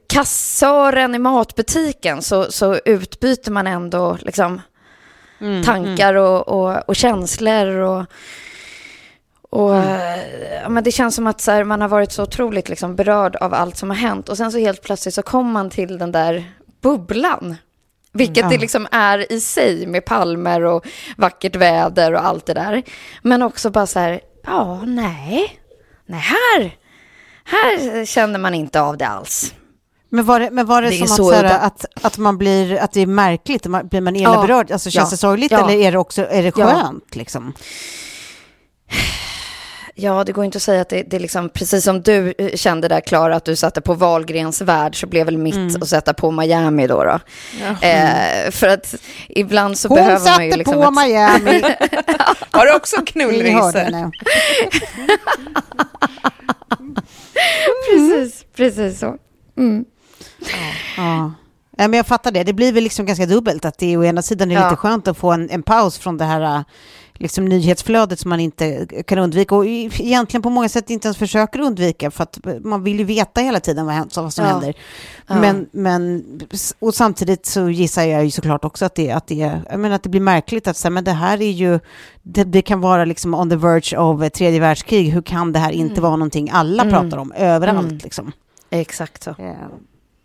kassören 0.09 1.15
i 1.15 1.19
matbutiken 1.19 2.23
så, 2.23 2.53
så 2.53 2.79
utbyter 2.85 3.51
man 3.51 3.67
ändå 3.67 4.19
liksom 4.21 4.61
tankar 5.65 6.15
Och, 6.15 6.49
och, 6.49 6.89
och 6.89 6.97
känslor 6.97 7.67
och, 7.67 8.05
och 9.51 9.77
eh, 9.77 10.19
ja, 10.63 10.69
men 10.69 10.85
det 10.85 10.93
känns 10.93 11.15
som 11.15 11.27
att 11.27 11.41
så 11.41 11.51
här, 11.51 11.65
man 11.65 11.81
har 11.81 11.89
varit 11.89 12.13
så 12.13 12.23
otroligt 12.23 12.69
liksom, 12.69 12.97
berörd 12.97 13.37
av 13.37 13.55
allt 13.55 13.77
som 13.77 13.91
har 13.91 13.97
hänt 13.97 14.29
och 14.29 14.37
sen 14.37 14.53
så 14.53 14.59
helt 14.59 14.83
plötsligt 14.83 15.15
så 15.15 15.23
kommer 15.23 15.53
man 15.53 15.71
till 15.71 15.99
den 15.99 16.13
där 16.13 16.45
bubblan. 16.83 17.57
Vilket 18.13 18.51
det 18.51 18.59
liksom 18.59 18.89
är 18.91 19.33
i 19.33 19.41
sig 19.41 19.87
med 19.87 20.05
palmer 20.05 20.63
och 20.63 20.87
vackert 21.17 21.57
väder 21.57 22.13
och 22.15 22.25
allt 22.27 22.47
det 22.47 22.55
där. 22.55 22.83
Men 23.23 23.43
också 23.43 23.71
bara 23.71 23.87
så 23.87 23.99
här, 23.99 24.21
ja, 24.47 24.83
nej, 24.87 25.61
nej, 26.07 26.21
här, 26.21 26.77
här 27.45 28.05
känner 28.05 28.39
man 28.39 28.55
inte 28.55 28.81
av 28.81 28.97
det 28.97 29.07
alls. 29.07 29.55
Men 30.09 30.25
var 30.25 30.41
det, 30.41 30.51
men 30.51 30.67
var 30.67 30.83
det, 30.83 30.89
Det 30.91 30.97
som 30.97 31.05
att, 31.05 31.17
så 31.17 31.33
här, 31.33 31.45
udda. 31.45 31.59
att, 31.59 31.85
att 32.03 32.19
man 32.19 32.39
blir, 32.39 32.77
att 32.79 32.93
det 32.93 33.01
är 33.01 33.07
märkligt, 33.07 33.67
Man- 33.67 33.89
blir 33.89 34.01
man 34.01 34.17
illa 34.17 34.35
Ja. 34.35 34.43
berörd? 34.43 34.71
Alltså 34.73 34.91
känns 34.91 35.11
Ja. 35.11 35.11
det 35.11 35.17
sorgligt 35.17 35.53
Ja. 35.53 35.59
eller 35.71 35.79
är 35.81 35.93
det 35.93 35.99
också, 35.99 36.27
är 36.31 36.43
det 36.43 36.53
Ja. 36.59 36.67
skönt 36.67 37.17
liksom? 37.17 37.53
Ja, 39.99 40.25
det 40.25 40.33
går 40.33 40.45
inte 40.45 40.57
att 40.57 40.63
säga 40.63 40.81
att 40.81 40.89
det, 40.89 41.03
det 41.03 41.17
är 41.17 41.21
liksom 41.21 41.49
precis 41.49 41.85
som 41.85 42.03
du 42.03 42.35
eh, 42.39 42.51
kände 42.57 42.89
där 42.89 43.01
Klara, 43.01 43.37
att 43.37 43.45
du 43.45 43.57
satte 43.57 43.81
på 43.81 43.95
Wahlgrens 43.95 44.61
värld, 44.61 45.01
så 45.01 45.07
blev 45.07 45.27
väl 45.27 45.39
mitt 45.39 45.55
Mm. 45.55 45.83
att 45.83 45.89
sätta 45.89 46.15
på 46.15 46.31
Miami 46.31 46.87
då. 46.87 47.05
då. 47.05 47.19
Eh, 47.87 48.51
för 48.51 48.69
att 48.69 48.95
ibland 49.29 49.79
så 49.79 49.89
Hon 49.89 49.97
behöver 49.97 50.17
satte 50.19 50.31
man 50.31 50.47
ju 50.47 50.57
liksom... 50.57 50.75
på 50.75 50.83
ett- 50.83 51.07
Miami. 51.09 51.63
Har 52.51 52.67
du 52.67 52.75
också 52.77 52.97
knullrisa? 53.07 53.79
henne. 53.79 54.11
Precis, 57.91 58.45
precis 58.57 58.99
så. 58.99 59.17
Ja. 60.97 61.33
Ja, 61.79 61.89
men 61.89 61.97
jag 61.97 62.07
fattar 62.07 62.31
det. 62.31 62.45
Det 62.45 62.53
blir 62.53 62.73
väl 62.73 62.85
liksom 62.85 63.07
ganska 63.07 63.27
dubbelt. 63.27 63.65
Att 63.65 63.79
det 63.79 63.93
är 63.93 63.99
å 63.99 64.05
ena 64.05 64.23
sidan 64.23 64.51
är 64.51 64.55
Ja. 64.55 64.65
lite 64.65 64.77
skönt 64.77 65.09
att 65.09 65.17
få 65.19 65.33
en, 65.33 65.51
en 65.51 65.63
paus 65.63 65.99
från 65.99 66.17
det 66.19 66.25
här 66.25 66.41
äh, 66.59 66.63
liksom, 67.15 67.45
nyhetsflödet 67.45 68.21
som 68.21 68.29
man 68.29 68.41
inte 68.41 68.87
kan 69.07 69.19
undvika. 69.19 69.55
Och 69.55 69.67
egentligen 69.67 70.43
på 70.43 70.51
många 70.51 70.69
sätt 70.69 70.91
inte 70.91 71.09
ens 71.09 71.17
försöker 71.17 71.61
undvika. 71.61 72.11
För 72.11 72.23
att 72.23 72.39
man 72.65 72.83
vill 72.85 72.99
ju 72.99 73.05
veta 73.05 73.41
hela 73.41 73.61
tiden 73.61 73.87
vad, 73.87 74.13
vad 74.17 74.33
som 74.35 74.45
Ja. 74.45 74.51
händer. 74.51 74.75
Men, 75.27 75.67
men, 75.73 76.25
och 76.79 76.95
samtidigt 76.95 77.47
så 77.47 77.71
gissar 77.71 78.03
jag 78.03 78.25
ju 78.25 78.31
såklart 78.31 78.65
också 78.65 78.85
att 78.85 78.95
det, 78.95 79.11
att 79.11 79.27
det, 79.27 79.35
jag 79.71 79.81
menar, 79.81 79.97
att 79.97 80.03
det 80.03 80.09
blir 80.09 80.21
märkligt 80.21 80.69
att 80.69 80.77
säga, 80.77 80.91
men 80.91 81.05
det 81.05 81.13
här 81.13 81.43
är 81.43 81.51
ju, 81.53 81.81
det, 82.23 82.45
det 82.45 82.63
kan 82.63 82.81
vara 82.81 83.05
liksom 83.05 83.35
on 83.35 83.51
the 83.51 83.57
verge 83.57 84.27
ett 84.27 84.35
tredje 84.35 84.61
världskrig. 84.61 85.11
Hur 85.13 85.23
kan 85.23 85.53
det 85.53 85.59
här 85.59 85.71
inte 85.73 85.93
Mm. 85.93 86.03
vara 86.03 86.17
någonting 86.17 86.51
alla 86.53 86.83
pratar 86.85 87.17
om 87.19 87.33
överallt? 87.33 88.03
Liksom. 88.03 88.33
Exakt 88.71 89.23
så. 89.23 89.31
Eh, 89.31 89.53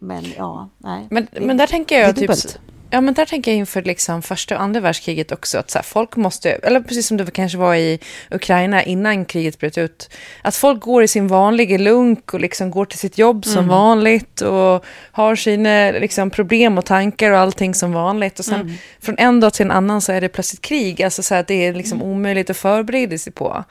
Men 0.01 0.25
ja, 0.37 0.69
nej. 0.77 1.07
Men, 1.09 1.27
Det- 1.31 1.41
men 1.41 1.57
där 1.57 1.67
tänker 1.67 1.99
jag 1.99 2.09
typ... 2.15 2.21
dubbelt. 2.21 2.59
Ja, 2.93 3.01
men 3.01 3.13
där 3.13 3.25
tänker 3.25 3.51
jag 3.51 3.57
inför 3.57 3.81
liksom 3.81 4.21
första 4.21 4.55
och 4.55 4.61
andra 4.61 4.79
världskriget 4.79 5.31
också 5.31 5.57
att 5.57 5.71
så 5.71 5.77
här, 5.77 5.83
folk 5.83 6.15
måste, 6.15 6.51
eller 6.51 6.79
precis 6.81 7.07
som 7.07 7.17
det 7.17 7.31
kanske 7.31 7.57
var 7.57 7.75
i 7.75 7.99
Ukraina 8.31 8.83
innan 8.83 9.25
kriget 9.25 9.59
bröt 9.59 9.77
ut, 9.77 10.09
att 10.41 10.55
folk 10.55 10.81
går 10.81 11.03
i 11.03 11.07
sin 11.07 11.27
vanliga 11.27 11.77
lunk 11.77 12.33
och 12.33 12.39
liksom 12.39 12.71
går 12.71 12.85
till 12.85 12.99
sitt 12.99 13.17
jobb 13.17 13.45
som 13.45 13.67
vanligt 13.67 14.41
och 14.41 14.85
har 15.11 15.35
sina 15.35 15.91
liksom, 15.91 16.29
problem 16.29 16.77
och 16.77 16.85
tankar 16.85 17.31
och 17.31 17.37
allting 17.39 17.73
som 17.73 17.93
vanligt. 17.93 18.39
Och 18.39 18.45
sen 18.45 18.77
från 19.01 19.15
en 19.17 19.39
dag 19.39 19.53
till 19.53 19.65
en 19.65 19.71
annan 19.71 20.01
så 20.01 20.11
är 20.11 20.21
det 20.21 20.29
plötsligt 20.29 20.61
krig, 20.61 21.03
alltså 21.03 21.23
så 21.23 21.35
här, 21.35 21.45
det 21.47 21.53
är 21.67 21.73
liksom 21.73 22.01
omöjligt 22.03 22.49
att 22.49 22.57
förbereda 22.57 23.17
sig 23.17 23.33
på. 23.33 23.63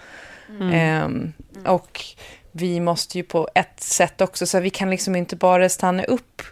Ehm, 0.73 1.33
och 1.67 2.01
vi 2.53 2.81
måste 2.81 3.19
ju 3.19 3.25
på 3.25 3.49
ett 3.55 3.81
sätt 3.83 4.21
också, 4.21 4.47
så 4.47 4.61
vi 4.61 4.71
kan 4.71 4.91
liksom 4.91 5.17
inte 5.17 5.37
bara 5.37 5.69
stanna 5.69 6.05
upp. 6.05 6.43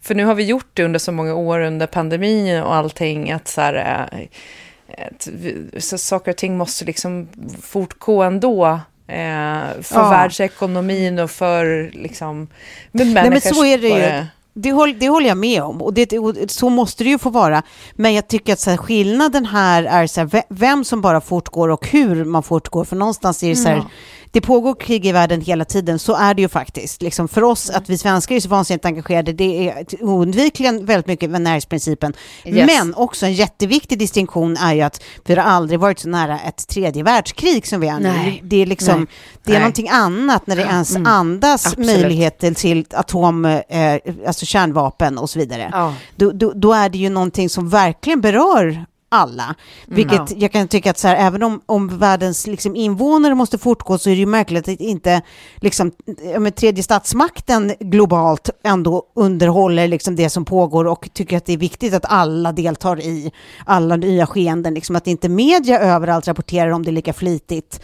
För 0.00 0.14
nu 0.14 0.24
har 0.24 0.34
vi 0.34 0.44
gjort 0.44 0.70
det 0.74 0.84
under 0.84 0.98
så 0.98 1.12
många 1.12 1.34
år 1.34 1.60
under 1.60 1.86
pandemin 1.86 2.62
och 2.62 2.74
allting, 2.74 3.32
att 3.32 3.48
så 3.48 3.60
här, 3.60 4.08
eh, 4.12 5.06
att 5.06 5.28
vi, 5.32 5.56
så 5.80 5.98
saker 5.98 6.30
och 6.30 6.36
ting 6.36 6.56
måste 6.56 6.84
liksom 6.84 7.28
fortgå 7.62 8.22
ändå. 8.22 8.66
Eh, 9.06 9.82
för 9.82 10.00
Ja. 10.00 10.10
världsekonomin 10.10 11.18
och 11.18 11.30
för 11.30 11.90
liksom... 11.94 12.48
Med 12.92 13.06
Nej, 13.06 13.30
men 13.30 13.40
så 13.40 13.64
är 13.64 13.78
det 13.78 13.88
ju. 13.88 14.26
Det, 14.54 14.72
håll, 14.72 14.98
det 14.98 15.08
håller 15.08 15.28
jag 15.28 15.36
med 15.38 15.62
om 15.62 15.82
och, 15.82 15.94
det, 15.94 16.18
och 16.18 16.34
så 16.48 16.68
måste 16.68 17.04
det 17.04 17.10
ju 17.10 17.18
få 17.18 17.30
vara. 17.30 17.62
Men 17.92 18.14
jag 18.14 18.28
tycker 18.28 18.52
att 18.52 18.58
så 18.60 18.70
här, 18.70 18.76
skillnaden 18.76 19.46
här 19.46 19.84
är 19.84 20.06
så 20.06 20.20
här, 20.20 20.26
ve- 20.26 20.42
vem 20.48 20.84
som 20.84 21.00
bara 21.00 21.20
fortgår 21.20 21.68
och 21.68 21.88
hur 21.88 22.24
man 22.24 22.42
fortgår. 22.42 22.84
För 22.84 22.96
någonstans 22.96 23.42
är 23.42 23.48
det 23.48 23.56
så 23.56 23.68
här, 23.68 23.82
det 24.30 24.40
pågår 24.40 24.74
krig 24.74 25.06
i 25.06 25.12
världen 25.12 25.40
hela 25.40 25.64
tiden, 25.64 25.98
så 25.98 26.14
är 26.14 26.34
det 26.34 26.42
ju 26.42 26.48
faktiskt. 26.48 27.02
Liksom 27.02 27.28
för 27.28 27.44
oss, 27.44 27.70
att 27.70 27.90
vi 27.90 27.98
svenskar 27.98 28.36
är 28.36 28.40
så 28.40 28.48
vansinnigt 28.48 28.84
engagerade, 28.84 29.32
det 29.32 29.68
är 29.68 29.84
oundvikligen 30.00 30.84
väldigt 30.84 31.06
mycket 31.06 31.30
med 31.30 31.42
närhetsprincipen. 31.42 32.12
Yes. 32.44 32.66
Men 32.66 32.94
också 32.94 33.26
en 33.26 33.32
jätteviktig 33.32 33.98
distinktion 33.98 34.56
är 34.56 34.74
ju 34.74 34.80
att 34.82 35.02
vi 35.24 35.34
har 35.34 35.42
aldrig 35.42 35.80
varit 35.80 35.98
så 35.98 36.08
nära 36.08 36.40
ett 36.40 36.68
tredje 36.68 37.02
världskrig 37.02 37.66
som 37.66 37.80
vi 37.80 37.88
är 37.88 38.00
nu. 38.00 38.38
Det 38.42 38.62
är 38.62 38.66
liksom, 38.66 38.98
Nej. 38.98 39.06
det 39.44 39.50
är 39.50 39.52
Nej. 39.52 39.60
någonting 39.60 39.88
annat 39.88 40.46
när 40.46 40.56
det 40.56 40.62
ens 40.62 40.96
andas 40.96 41.66
Absolut. 41.66 41.86
möjligheter 41.86 42.54
till 42.54 42.86
atom, 42.90 43.44
eh, 43.44 43.98
alltså 44.26 44.46
kärnvapen 44.46 45.18
och 45.18 45.30
så 45.30 45.38
vidare. 45.38 45.68
Ja. 45.72 45.94
Då, 46.16 46.32
då, 46.32 46.52
då 46.54 46.72
är 46.72 46.88
det 46.88 46.98
ju 46.98 47.08
någonting 47.08 47.48
som 47.48 47.68
verkligen 47.68 48.20
berör 48.20 48.84
alla. 49.08 49.54
Vilket 49.86 50.30
Ja. 50.30 50.36
jag 50.36 50.52
kan 50.52 50.68
tycka 50.68 50.90
att 50.90 50.98
så 50.98 51.08
här, 51.08 51.16
även 51.16 51.42
om, 51.42 51.60
om 51.66 51.98
världens 51.98 52.46
liksom, 52.46 52.76
invånare 52.76 53.34
måste 53.34 53.58
fortgå 53.58 53.98
så 53.98 54.10
är 54.10 54.14
det 54.14 54.20
ju 54.20 54.26
märkligt 54.26 54.68
att 54.68 54.80
inte 54.80 55.22
liksom, 55.56 55.92
men, 56.38 56.52
tredje 56.52 56.82
statsmakten 56.82 57.74
globalt 57.80 58.50
ändå 58.64 59.02
underhåller 59.14 59.88
liksom, 59.88 60.16
det 60.16 60.30
som 60.30 60.44
pågår 60.44 60.84
och 60.84 61.08
tycker 61.12 61.36
att 61.36 61.46
det 61.46 61.52
är 61.52 61.58
viktigt 61.58 61.94
att 61.94 62.04
alla 62.04 62.52
deltar 62.52 63.00
i 63.00 63.32
alla 63.66 63.96
nya 63.96 64.26
skeenden. 64.26 64.74
Liksom, 64.74 64.96
att 64.96 65.06
inte 65.06 65.28
media 65.28 65.80
överallt 65.80 66.28
rapporterar 66.28 66.70
om 66.70 66.84
det 66.84 66.90
lika 66.90 67.12
flitigt. 67.12 67.80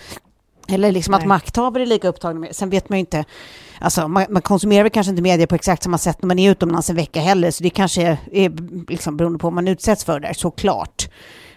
Eller 0.68 0.92
liksom 0.92 1.14
att 1.14 1.26
makthavare 1.26 1.82
är 1.82 1.86
lika 1.86 2.08
upptagna 2.08 2.40
med 2.40 2.56
Sen 2.56 2.70
vet 2.70 2.88
man 2.88 2.98
ju 2.98 3.00
inte, 3.00 3.24
alltså 3.80 4.08
man, 4.08 4.26
man 4.30 4.42
konsumerar 4.42 4.82
väl 4.82 4.90
kanske 4.90 5.10
inte 5.10 5.22
media 5.22 5.46
på 5.46 5.54
exakt 5.54 5.82
samma 5.82 5.98
sätt 5.98 6.22
när 6.22 6.26
man 6.26 6.38
är 6.38 6.50
utomlands 6.50 6.90
en 6.90 6.96
vecka 6.96 7.20
heller, 7.20 7.50
så 7.50 7.62
det 7.62 7.70
kanske 7.70 8.02
är, 8.02 8.18
är 8.32 8.52
liksom 8.90 9.16
beroende 9.16 9.38
på 9.38 9.46
vad 9.46 9.54
man 9.54 9.68
utsätts 9.68 10.04
för 10.04 10.20
där, 10.20 10.32
såklart. 10.32 11.08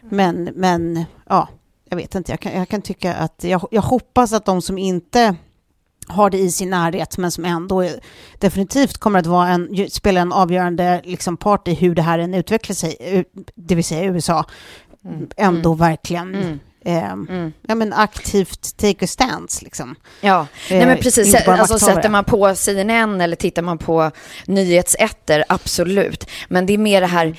Men, 0.09 0.43
men 0.55 1.05
ja, 1.29 1.47
jag 1.89 1.97
vet 1.97 2.15
inte, 2.15 2.31
jag 2.31 2.39
kan, 2.39 2.51
jag 2.51 2.69
kan 2.69 2.81
tycka 2.81 3.15
att, 3.15 3.43
jag, 3.43 3.67
jag 3.71 3.81
hoppas 3.81 4.33
att 4.33 4.45
de 4.45 4.61
som 4.61 4.77
inte 4.77 5.35
har 6.07 6.29
det 6.29 6.37
i 6.37 6.51
sin 6.51 6.69
närhet 6.69 7.17
men 7.17 7.31
som 7.31 7.45
ändå 7.45 7.89
definitivt 8.39 8.97
kommer 8.97 9.19
att 9.19 9.25
vara 9.25 9.49
en, 9.49 9.89
spela 9.89 10.21
en 10.21 10.33
avgörande 10.33 11.01
liksom, 11.05 11.37
part 11.37 11.67
i 11.67 11.73
hur 11.73 11.95
det 11.95 12.01
här 12.01 12.19
än 12.19 12.33
utvecklar 12.33 12.73
sig, 12.73 13.25
det 13.55 13.75
vill 13.75 13.83
säga 13.83 14.03
USA, 14.03 14.45
mm. 15.05 15.27
ändå 15.37 15.69
mm. 15.69 15.79
verkligen 15.79 16.35
mm 16.35 16.59
eh, 16.87 17.11
mm. 17.11 17.53
ja, 17.67 17.75
men 17.75 17.93
aktivt 17.93 18.77
take 18.77 19.05
a 19.05 19.07
stance. 19.07 19.65
Liksom. 19.65 19.95
Ja, 20.21 20.47
Nej, 20.69 20.79
men 20.79 20.89
eh, 20.89 21.01
precis. 21.01 21.35
Alltså, 21.35 21.79
sätter 21.79 22.09
man 22.09 22.23
på 22.23 22.55
CNN 22.55 23.21
eller 23.21 23.35
tittar 23.35 23.61
man 23.61 23.77
på 23.77 24.11
nyhetsätter, 24.45 25.43
absolut. 25.49 26.29
Men 26.47 26.65
det 26.65 26.73
är 26.73 26.77
mer 26.77 27.01
det 27.01 27.07
här, 27.07 27.37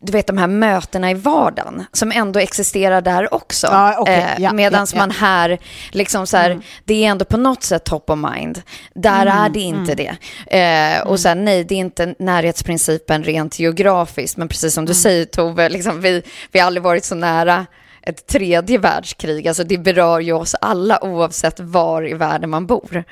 du 0.00 0.12
vet 0.12 0.26
de 0.26 0.38
här 0.38 0.46
mötena 0.46 1.10
i 1.10 1.14
vardagen 1.14 1.84
som 1.92 2.12
ändå 2.12 2.40
existerar 2.40 3.00
där 3.00 3.34
också. 3.34 3.66
Ja, 3.66 3.98
okay. 4.00 4.14
eh, 4.14 4.26
ja, 4.38 4.52
Medan 4.52 4.86
ja, 4.92 4.98
man 4.98 5.10
här, 5.10 5.58
liksom 5.90 6.26
så 6.26 6.36
här, 6.36 6.50
mm. 6.50 6.62
det 6.84 7.04
är 7.04 7.10
ändå 7.10 7.24
på 7.24 7.36
något 7.36 7.62
sätt 7.62 7.84
top 7.84 8.10
of 8.10 8.18
mind. 8.34 8.62
Där 8.94 9.26
mm, 9.26 9.38
är 9.38 9.48
det 9.48 9.60
inte 9.60 9.92
mm. 9.92 9.96
det. 9.96 10.16
Eh, 10.58 11.00
och 11.00 11.06
mm. 11.06 11.18
sen 11.18 11.44
nej, 11.44 11.64
det 11.64 11.74
är 11.74 11.78
inte 11.78 12.14
närhetsprincipen 12.18 13.24
rent 13.24 13.58
geografiskt, 13.58 14.36
men 14.36 14.48
precis 14.48 14.74
som 14.74 14.84
du 14.84 14.92
mm. 14.92 15.02
säger 15.02 15.24
Tove, 15.24 15.68
liksom, 15.68 16.00
vi, 16.00 16.22
vi 16.52 16.58
har 16.58 16.66
aldrig 16.66 16.82
varit 16.82 17.04
så 17.04 17.14
nära 17.14 17.66
ett 18.06 18.26
tredje 18.26 18.78
världskrig. 18.78 19.48
Alltså 19.48 19.64
det 19.64 19.78
berör 19.78 20.20
ju 20.20 20.32
oss 20.32 20.54
alla 20.60 21.04
oavsett 21.04 21.60
var 21.60 22.08
i 22.08 22.14
världen 22.14 22.50
man 22.50 22.66
bor. 22.66 23.04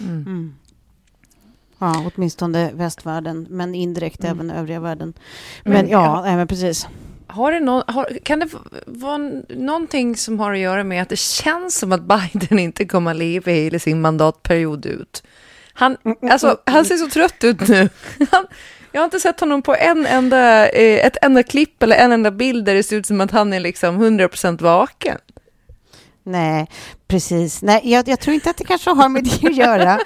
Mm. 0.00 0.12
Mm. 0.26 0.54
Ja, 1.78 2.10
åtminstone 2.14 2.70
västvärlden, 2.74 3.46
men 3.50 3.74
indirekt 3.74 4.24
mm. 4.24 4.36
även 4.36 4.50
övriga 4.50 4.80
världen. 4.80 5.12
Men, 5.62 5.72
men 5.72 5.88
ja, 5.88 6.28
ja, 6.28 6.36
men 6.36 6.46
precis. 6.46 6.88
Har 7.26 7.52
det 7.52 7.60
någon, 7.60 7.82
har, 7.86 8.18
kan 8.22 8.40
det 8.40 8.48
vara 8.86 9.18
någonting 9.48 10.16
som 10.16 10.40
har 10.40 10.52
att 10.52 10.58
göra 10.58 10.84
med 10.84 11.02
att 11.02 11.08
det 11.08 11.18
känns 11.18 11.78
som 11.78 11.92
att 11.92 12.02
Biden 12.02 12.58
inte 12.58 12.84
kommer 12.84 13.10
att 13.10 13.16
leva 13.16 13.52
hela 13.52 13.78
sin 13.78 14.00
mandatperiod 14.00 14.86
ut? 14.86 15.22
Han, 15.72 15.96
alltså, 16.30 16.58
han 16.66 16.84
ser 16.84 16.96
så 16.96 17.08
trött 17.08 17.44
ut 17.44 17.68
nu. 17.68 17.88
Han, 18.30 18.46
jag 18.92 19.00
har 19.00 19.04
inte 19.04 19.20
sett 19.20 19.40
honom 19.40 19.62
på 19.62 19.74
en 19.74 20.06
enda, 20.06 20.68
eh, 20.68 21.06
ett 21.06 21.16
enda 21.22 21.42
klipp 21.42 21.82
eller 21.82 21.96
en 21.96 22.12
enda 22.12 22.30
bild 22.30 22.64
där 22.64 22.74
det 22.74 22.82
ser 22.82 22.96
ut 22.96 23.06
som 23.06 23.20
att 23.20 23.30
han 23.30 23.52
är 23.52 23.60
liksom 23.60 24.02
100% 24.02 24.62
vaken. 24.62 25.18
Nej, 26.22 26.66
precis. 27.08 27.62
Nej, 27.62 27.80
jag, 27.84 28.08
jag, 28.08 28.20
tror 28.20 28.34
inte 28.34 28.50
att 28.50 28.56
det 28.56 28.64
kanske 28.64 28.90
har 28.90 29.08
med 29.08 29.24
det 29.24 29.48
att 29.48 29.56
göra. 29.56 29.98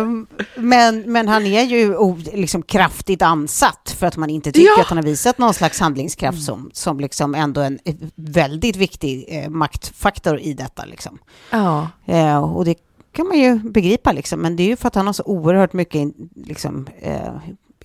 um, 0.00 0.26
men, 0.56 1.12
men 1.12 1.28
han 1.28 1.46
är 1.46 1.62
ju 1.62 1.96
liksom 2.32 2.62
kraftigt 2.62 3.22
ansatt 3.22 3.96
för 3.98 4.06
att 4.06 4.16
man 4.16 4.30
inte 4.30 4.52
tycker 4.52 4.66
ja. 4.76 4.80
att 4.80 4.86
han 4.86 4.98
har 4.98 5.04
visat 5.04 5.38
någon 5.38 5.54
slags 5.54 5.80
handlingskraft 5.80 6.42
som, 6.42 6.70
som 6.72 7.00
liksom 7.00 7.34
ändå 7.34 7.60
en 7.60 7.78
väldigt 8.14 8.76
viktig 8.76 9.26
eh, 9.28 9.50
maktfaktor 9.50 10.40
i 10.40 10.52
detta. 10.52 10.84
Liksom. 10.84 11.18
Ja. 11.50 11.88
Uh, 12.08 12.56
och 12.56 12.64
det 12.64 12.74
kan 13.12 13.28
man 13.28 13.38
ju 13.38 13.54
begripa, 13.54 14.12
liksom, 14.12 14.40
men 14.40 14.56
det 14.56 14.62
är 14.62 14.68
ju 14.68 14.76
för 14.76 14.88
att 14.88 14.94
han 14.94 15.06
har 15.06 15.12
så 15.12 15.22
oerhört 15.22 15.72
mycket 15.72 16.08
liksom, 16.34 16.88
eh, 17.00 17.34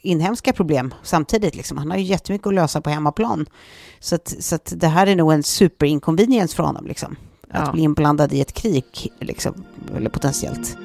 inhemska 0.04 0.54
problem 0.54 0.94
samtidigt. 1.04 1.56
Liksom. 1.56 1.78
Han 1.78 1.92
har 1.92 1.98
ju 1.98 2.04
jättemycket 2.04 2.48
att 2.48 2.54
lösa 2.54 2.82
på 2.82 2.90
hemmaplan. 2.90 3.46
Så, 4.00 4.16
att, 4.16 4.36
så 4.40 4.56
att 4.56 4.74
det 4.76 4.88
här 4.88 5.08
är 5.08 5.16
nog 5.16 5.34
en 5.34 5.44
superinconvenience 5.44 6.56
för 6.56 6.64
honom. 6.64 6.86
Liksom. 6.86 7.16
Att 7.50 7.68
ja. 7.68 7.72
bli 7.72 7.84
inblandad 7.84 8.34
i 8.34 8.42
ett 8.42 8.54
krig, 8.54 9.12
liksom, 9.20 9.64
eller 9.98 10.10
potentiellt. 10.10 10.78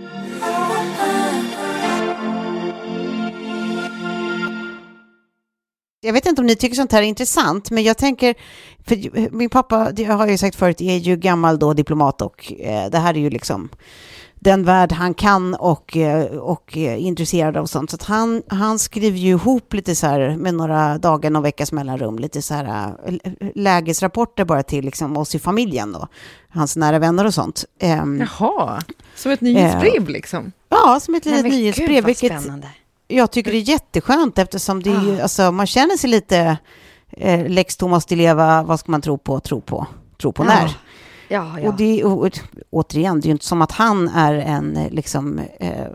Jag 6.01 6.13
vet 6.13 6.27
inte 6.27 6.41
om 6.41 6.47
ni 6.47 6.57
tycker 6.57 6.77
sånt 6.77 6.93
här 6.93 7.03
är 7.03 7.07
intressant, 7.07 7.71
men 7.71 7.85
jag 7.85 7.99
tänker, 7.99 8.35
för 8.87 9.31
min 9.31 9.51
pappa, 9.51 9.93
det 9.93 10.05
har 10.05 10.19
jag 10.19 10.31
ju 10.31 10.39
sagt 10.39 10.57
förut, 10.57 10.81
är 10.81 10.97
ju 10.97 11.17
gammal 11.17 11.59
då 11.59 11.73
diplomat 11.73 12.23
och 12.23 12.53
eh, 12.53 12.91
det 12.91 12.99
här 12.99 13.15
är 13.15 13.19
ju 13.19 13.31
liksom 13.31 13.69
den 14.41 14.65
värld 14.65 14.93
han 14.93 15.15
kan 15.15 15.55
och, 15.55 15.97
eh, 15.97 16.27
och 16.27 16.77
är 16.77 16.97
intresserad 16.97 17.57
av 17.57 17.67
sånt. 17.67 17.91
Så 17.91 17.97
att 17.97 18.03
han, 18.03 18.43
han 18.49 18.79
skriver 18.79 19.19
ju 19.19 19.31
ihop 19.31 19.75
lite 19.75 19.95
så 19.95 20.07
här 20.07 20.37
med 20.37 20.55
några 20.55 20.99
dagar, 20.99 21.31
någon 21.31 21.43
veckas 21.43 21.73
mellanrum, 21.73 22.19
lite 22.19 22.43
så 22.43 22.55
här 22.55 22.95
eh, 23.07 23.33
lägesrapporter 23.55 24.45
bara 24.45 24.63
till 24.63 24.85
liksom 24.85 25.17
oss 25.17 25.35
i 25.35 25.39
familjen 25.39 25.93
då, 25.93 26.09
hans 26.49 26.77
nära 26.77 26.99
vänner 26.99 27.25
och 27.25 27.35
sånt. 27.35 27.65
Um, 27.83 28.21
Jaha, 28.21 28.83
som 29.15 29.33
ett 29.33 29.41
nyhetsbrev 29.41 30.03
uh, 30.03 30.09
liksom? 30.09 30.53
Ja, 30.69 31.01
som 31.01 31.15
ett 31.15 31.25
litet 31.25 31.45
nyhetsbrev. 31.45 31.89
Gud, 31.89 32.05
vilket 32.05 32.43
spännande. 32.43 32.69
jag 33.09 33.31
tycker 33.31 33.51
det 33.53 33.59
är 33.59 33.69
jätteskönt 33.69 34.39
eftersom 34.39 34.83
det 34.83 34.91
är 34.91 35.19
ah. 35.19 35.23
alltså, 35.23 35.53
man 35.53 35.67
känner 35.67 35.97
sig 35.97 36.11
lite 36.11 36.59
eh, 37.11 37.49
Lex 37.49 37.77
Thomas 37.77 38.07
Di 38.07 38.17
Leva, 38.17 38.63
vad 38.63 38.81
ska 38.81 38.91
man 38.91 39.03
tro 39.03 39.19
på, 39.19 39.41
tro 39.41 39.61
på, 39.61 39.87
tro 40.21 40.33
på 40.33 40.45
när. 40.45 40.77
Ja, 41.29 41.61
ja. 41.61 41.69
Och 41.69 41.77
det 41.77 42.05
och, 42.05 42.31
återigen, 42.71 43.21
det 43.21 43.25
är 43.25 43.29
ju 43.29 43.33
inte 43.33 43.45
som 43.45 43.63
att 43.63 43.73
han 43.73 44.09
är 44.09 44.35
en 44.35 44.89
liksom, 44.91 45.41
eh, 45.61 45.87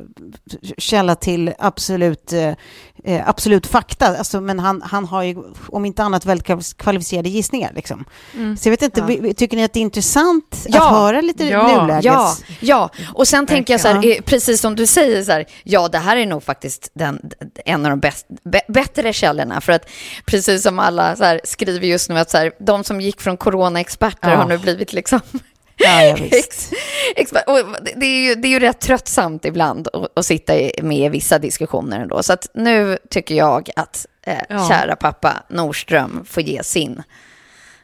källa 0.78 1.15
till 1.15 1.54
absolut, 1.60 2.34
eh, 2.34 3.30
absolut 3.30 3.67
fakta. 3.67 4.17
Alltså, 4.17 4.41
men 4.41 4.60
han, 4.60 4.82
han 4.82 5.06
har 5.06 5.24
ju, 5.24 5.38
om 5.67 5.86
inte 5.86 6.04
annat, 6.04 6.26
väldigt 6.26 6.78
kvalificerade 6.78 7.30
gissningar. 7.30 7.72
Liksom. 7.76 8.06
Mm. 8.34 8.58
Så 8.58 8.67
jag 8.67 8.72
vet 8.72 8.82
inte, 8.82 9.19
ja. 9.22 9.34
tycker 9.34 9.58
ni 9.58 9.63
att 9.63 9.74
det 9.74 9.80
är 9.80 9.82
intressant 9.82 10.65
att 10.74 10.89
höra 10.89 11.22
lite 11.22 11.46
ja. 11.46 11.82
nuläget? 11.82 12.04
Ja, 12.04 12.36
ja. 12.60 12.89
och 13.13 13.28
sen 13.28 13.46
tänker 13.46 13.74
jag 13.74 13.82
så 13.82 13.88
här, 13.88 14.22
precis 14.22 14.62
som 14.62 14.76
du 14.76 14.88
säger, 14.88 15.24
så 15.24 15.32
här, 15.32 15.46
ja, 15.63 15.88
det 15.88 15.98
här 15.98 16.17
är 16.17 16.26
nog 16.26 16.43
faktiskt 16.43 16.89
den, 16.93 17.32
en 17.65 17.86
av 17.86 17.89
de 17.89 18.00
bäst, 18.00 18.28
bättre 18.67 19.13
källorna. 19.13 19.62
För 19.62 19.74
att 19.74 19.89
precis 20.26 20.63
som 20.63 20.80
alla 20.80 21.15
så 21.15 21.24
här, 21.24 21.41
skriver 21.43 21.88
just 21.88 22.10
nu 22.10 22.19
att 22.19 22.30
så 22.30 22.38
här, 22.38 22.52
de 22.60 22.84
som 22.84 23.02
gick 23.02 23.22
från 23.22 23.38
coronaexperter 23.38 24.36
har 24.36 24.46
nu 24.46 24.58
blivit 24.58 24.93
liksom 24.93 25.19
Ja, 25.77 26.03
ja, 26.03 26.15
det, 27.95 28.05
är 28.05 28.27
ju, 28.27 28.36
det 28.36 28.47
är 28.47 28.49
ju 28.49 28.59
rätt 28.59 28.81
tröttsamt 28.81 29.45
ibland 29.45 29.88
att, 30.15 30.25
sitta 30.25 30.53
med 30.81 31.05
i 31.05 31.09
vissa 31.09 31.39
diskussioner 31.39 31.99
ändå. 31.99 32.23
Så 32.23 32.38
nu 32.53 32.97
tycker 33.09 33.36
jag 33.36 33.69
att 33.75 34.05
eh, 34.21 34.38
ja. 34.49 34.67
kära 34.69 34.95
pappa 34.95 35.43
Nordström 35.49 36.25
får 36.25 36.43
ge 36.43 36.63
sin 36.63 37.03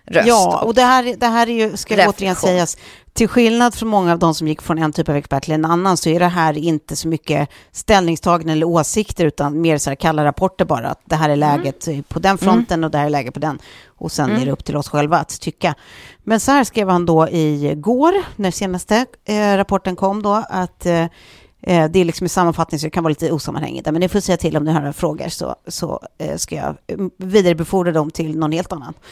röst. 0.10 0.28
Ja, 0.28 0.62
och 0.64 0.74
det 0.74 0.82
här, 0.82 1.16
det 1.18 1.28
här 1.28 1.50
är 1.50 1.54
ju, 1.54 1.78
ska 1.78 1.94
reflektion. 1.94 2.14
återigen 2.16 2.36
sägas, 2.36 2.78
till 3.14 3.28
skillnad 3.28 3.76
från 3.76 3.90
många 3.90 4.14
av 4.14 4.20
de 4.20 4.36
som 4.36 4.48
gick 4.48 4.62
från 4.62 4.78
en 4.78 4.94
typ 4.94 5.10
av 5.10 5.16
expert 5.16 5.44
till 5.44 5.54
en 5.54 5.66
annan 5.66 5.98
så 5.98 6.10
är 6.10 6.20
det 6.20 6.28
här 6.28 6.58
inte 6.58 6.96
så 6.96 7.08
mycket 7.08 7.50
ställningstagande 7.72 8.54
eller 8.54 8.66
åsikter 8.66 9.26
utan 9.26 9.62
mer 9.62 9.78
så 9.78 9.90
här 9.90 9.96
kalla 9.96 10.26
rapporter 10.26 10.66
bara. 10.66 10.90
Att 10.90 11.02
det 11.06 11.16
här 11.16 11.30
är 11.30 11.34
mm. 11.34 11.40
läget 11.40 11.88
mm. 11.88 12.04
på 12.04 12.20
den 12.20 12.38
fronten 12.38 12.80
mm. 12.80 12.84
och 12.84 12.92
det 12.92 12.98
här 12.98 13.06
är 13.06 13.10
läget 13.10 13.34
på 13.34 13.40
den. 13.40 13.60
Och 13.86 14.12
sen 14.12 14.30
mm. 14.30 14.42
är 14.42 14.46
det 14.46 14.52
upp 14.52 14.66
till 14.66 14.78
oss 14.78 14.90
själva 14.90 15.18
att 15.18 15.42
tycka. 15.42 15.76
Men 16.24 16.40
så 16.40 16.52
här 16.52 16.64
skrev 16.64 16.90
han 16.90 17.06
då 17.06 17.30
igår, 17.30 18.14
när 18.36 18.52
senaste 18.52 19.06
eh, 19.26 19.58
rapporten 19.58 19.96
kom 19.96 20.24
då, 20.24 20.44
att 20.50 20.86
eh, 20.86 21.06
eh 21.62 21.90
det 21.90 22.00
är 22.00 22.06
liksom 22.06 22.26
en 22.26 22.30
sammanfattning 22.30 22.80
så 22.80 22.86
det 22.86 22.90
kan 22.90 23.04
vara 23.04 23.10
lite 23.10 23.32
osammanhängigt. 23.32 23.86
Men 23.86 24.00
ni 24.00 24.10
får 24.10 24.20
säga 24.20 24.38
till 24.38 24.58
om 24.58 24.64
ni 24.64 24.72
har 24.72 24.80
några 24.80 24.94
frågor 24.94 25.30
så, 25.30 25.56
så 25.68 26.00
eh, 26.18 26.36
ska 26.36 26.56
jag 26.56 26.78
vidarebefordra 27.18 27.92
dem 27.92 28.12
till 28.12 28.38
någon 28.38 28.52
helt 28.52 28.74
annan. 28.74 28.94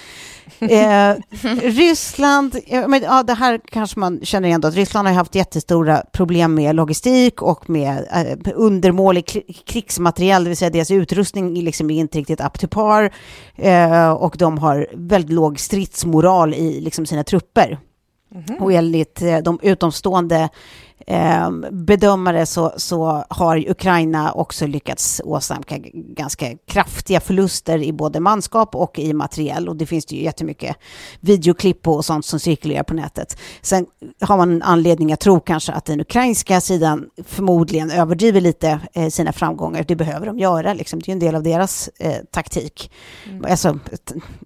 Eh, 0.59 1.15
Ryssland, 1.61 2.55
men, 2.87 3.01
ja, 3.01 3.23
det 3.23 3.33
här 3.33 3.59
kanske 3.71 3.99
man 3.99 4.19
känner 4.23 4.47
igen 4.47 4.61
då, 4.61 4.67
att 4.67 4.75
Ryssland 4.75 5.07
har 5.07 5.15
haft 5.15 5.35
jättestora 5.35 6.03
problem 6.11 6.53
med 6.53 6.75
logistik 6.75 7.41
och 7.41 7.69
med 7.69 8.07
eh, 8.13 8.53
undermålig 8.55 9.45
krigsmateriel, 9.65 10.43
det 10.43 10.49
vill 10.49 10.57
säga 10.57 10.69
deras 10.69 10.91
utrustning 10.91 11.61
liksom 11.61 11.89
är 11.89 11.99
inte 11.99 12.19
riktigt 12.19 12.41
up 12.41 12.59
to 12.59 12.67
par 12.67 13.13
eh, 13.55 14.11
och 14.11 14.35
de 14.37 14.57
har 14.57 14.87
väldigt 14.93 15.31
låg 15.31 15.59
stridsmoral 15.59 16.53
i 16.53 16.81
liksom, 16.81 17.05
sina 17.05 17.23
trupper. 17.23 17.79
Mm 18.31 18.43
-hmm. 18.43 18.59
Och 18.59 18.73
enligt 18.73 19.21
eh, 19.21 19.37
de 19.37 19.59
utomstående 19.61 20.49
eh, 21.07 21.51
bedömare 21.71 22.45
så, 22.45 22.73
så 22.77 23.25
har 23.29 23.69
Ukraina 23.69 24.31
också 24.31 24.67
lyckats 24.67 25.21
åsamka 25.25 25.77
ganska 25.93 26.45
kraftiga 26.67 27.19
förluster 27.19 27.83
i 27.83 27.93
både 27.93 28.19
manskap 28.19 28.75
och 28.75 28.99
i 28.99 29.13
materiell. 29.13 29.69
Och 29.69 29.75
det 29.75 29.85
finns 29.85 30.05
det 30.05 30.15
ju 30.15 30.23
jättemycket 30.23 30.75
videoklipp 31.19 31.87
och 31.87 32.05
sånt 32.05 32.25
som 32.25 32.39
cirkulerar 32.39 32.83
på 32.83 32.93
nätet. 32.93 33.37
Sen 33.61 33.85
har 34.21 34.37
man 34.37 34.61
anledning 34.61 35.11
att 35.11 35.19
tro 35.19 35.39
kanske 35.39 35.71
att 35.71 35.85
den 35.85 36.01
ukrainska 36.01 36.61
sidan 36.61 37.09
förmodligen 37.25 37.91
överdriver 37.91 38.41
lite 38.41 38.79
eh, 38.93 39.09
sina 39.09 39.33
framgångar. 39.33 39.85
Det 39.87 39.95
behöver 39.95 40.25
de 40.25 40.39
göra, 40.39 40.73
liksom. 40.73 40.99
det 40.99 41.11
är 41.11 41.13
en 41.13 41.19
del 41.19 41.35
av 41.35 41.43
deras 41.43 41.89
eh, 41.99 42.23
taktik. 42.31 42.91
Mm. 43.25 43.45
Alltså, 43.51 43.79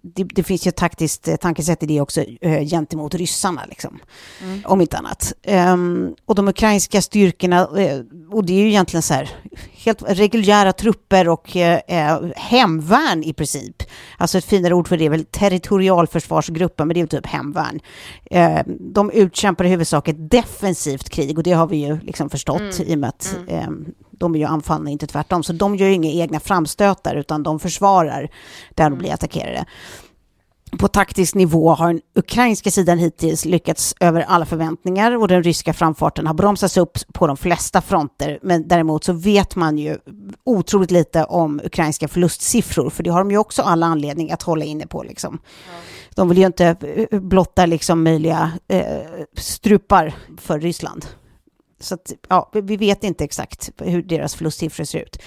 det, 0.01 0.23
det, 0.23 0.43
finns 0.43 0.67
ju 0.67 0.69
ett 0.69 0.75
taktiskt 0.75 1.27
eh, 1.27 1.35
tankesätt 1.35 1.83
i 1.83 1.85
det 1.85 2.01
också 2.01 2.21
eh, 2.21 2.65
gentemot 2.65 3.15
ryssarna, 3.15 3.61
liksom. 3.69 3.99
Mm. 4.43 4.61
om 4.65 4.81
inte 4.81 4.97
annat. 4.97 5.33
Um, 5.47 6.15
och 6.25 6.35
de 6.35 6.50
ukrainska 6.51 7.01
styrkorna, 7.01 7.59
eh, 7.59 7.99
och 8.31 8.45
det 8.45 8.53
är 8.53 8.59
ju 8.59 8.67
egentligen 8.67 9.01
så 9.01 9.13
här, 9.13 9.29
helt 9.73 10.03
reguljära 10.07 10.73
trupper 10.73 11.29
och 11.29 11.57
eh, 11.57 11.79
eh, 11.87 12.19
hemvärn 12.35 13.23
i 13.23 13.33
princip. 13.33 13.83
Alltså 14.17 14.37
ett 14.37 14.45
finare 14.45 14.73
ord 14.73 14.87
för 14.87 14.97
det 14.97 15.05
är 15.05 15.09
väl 15.09 15.25
territorialförsvarsgruppen, 15.25 16.87
men 16.87 16.93
det 16.93 17.01
är 17.01 17.07
typ 17.07 17.27
hemvärn. 17.27 17.79
De 18.93 19.11
utkämpar 19.11 19.65
i 19.65 19.67
huvudsak 19.67 20.07
ett 20.07 20.31
defensivt 20.31 21.09
krig 21.09 21.37
och 21.37 21.43
det 21.43 21.51
har 21.51 21.67
vi 21.67 21.77
ju 21.77 21.99
liksom 21.99 22.29
förstått 22.29 22.79
mm. 22.79 22.87
i 22.87 22.95
och 22.95 22.99
med 22.99 23.09
att 23.09 23.35
mm. 23.47 23.85
de 24.11 24.35
är 24.35 24.39
ju 24.39 24.45
anfallna, 24.45 24.89
inte 24.89 25.07
tvärtom. 25.07 25.43
Så 25.43 25.53
de 25.53 25.75
gör 25.75 25.87
ju 25.87 25.93
inga 25.93 26.09
egna 26.09 26.39
framstötar 26.39 27.15
utan 27.15 27.43
de 27.43 27.59
försvarar 27.59 28.29
där 28.75 28.89
de 28.89 28.97
blir 28.97 29.13
attackerade 29.13 29.65
på 30.79 30.87
taktisk 30.87 31.35
nivå 31.35 31.73
har 31.73 31.87
den 31.87 32.01
ukrainska 32.15 32.71
sidan 32.71 32.97
hittills 32.97 33.45
lyckats 33.45 33.95
över 33.99 34.21
alla 34.21 34.45
förväntningar 34.45 35.17
och 35.17 35.27
den 35.27 35.43
ryska 35.43 35.73
framfarten 35.73 36.27
har 36.27 36.33
bromsats 36.33 36.77
upp 36.77 36.97
på 37.13 37.27
de 37.27 37.37
flesta 37.37 37.81
fronter. 37.81 38.39
Men 38.41 38.67
däremot 38.67 39.03
så 39.03 39.13
vet 39.13 39.55
man 39.55 39.77
ju 39.77 39.97
otroligt 40.43 40.91
lite 40.91 41.23
om 41.23 41.61
ukrainska 41.63 42.07
förlustsiffror, 42.07 42.89
för 42.89 43.03
det 43.03 43.09
har 43.09 43.19
de 43.19 43.31
ju 43.31 43.37
också 43.37 43.61
alla 43.61 43.85
anledning 43.85 44.31
att 44.31 44.41
hålla 44.41 44.65
inne 44.65 44.87
på. 44.87 45.03
Liksom. 45.03 45.39
Ja. 45.43 45.71
De 46.15 46.29
vill 46.29 46.37
ju 46.37 46.45
inte 46.45 46.75
eh, 47.11 47.19
blotta 47.19 47.65
liksom 47.65 48.03
möjliga 48.03 48.51
eh, 48.67 48.83
strupar 49.37 50.13
för 50.37 50.59
Ryssland. 50.59 51.05
Så 51.81 51.95
att, 51.95 52.13
ja, 52.29 52.49
vi 52.53 52.77
vet 52.77 53.03
inte 53.03 53.23
exakt 53.23 53.69
hur 53.77 54.01
deras 54.01 54.35
förlustsiffror 54.35 54.83
ser 54.83 54.99
ut. 54.99 55.17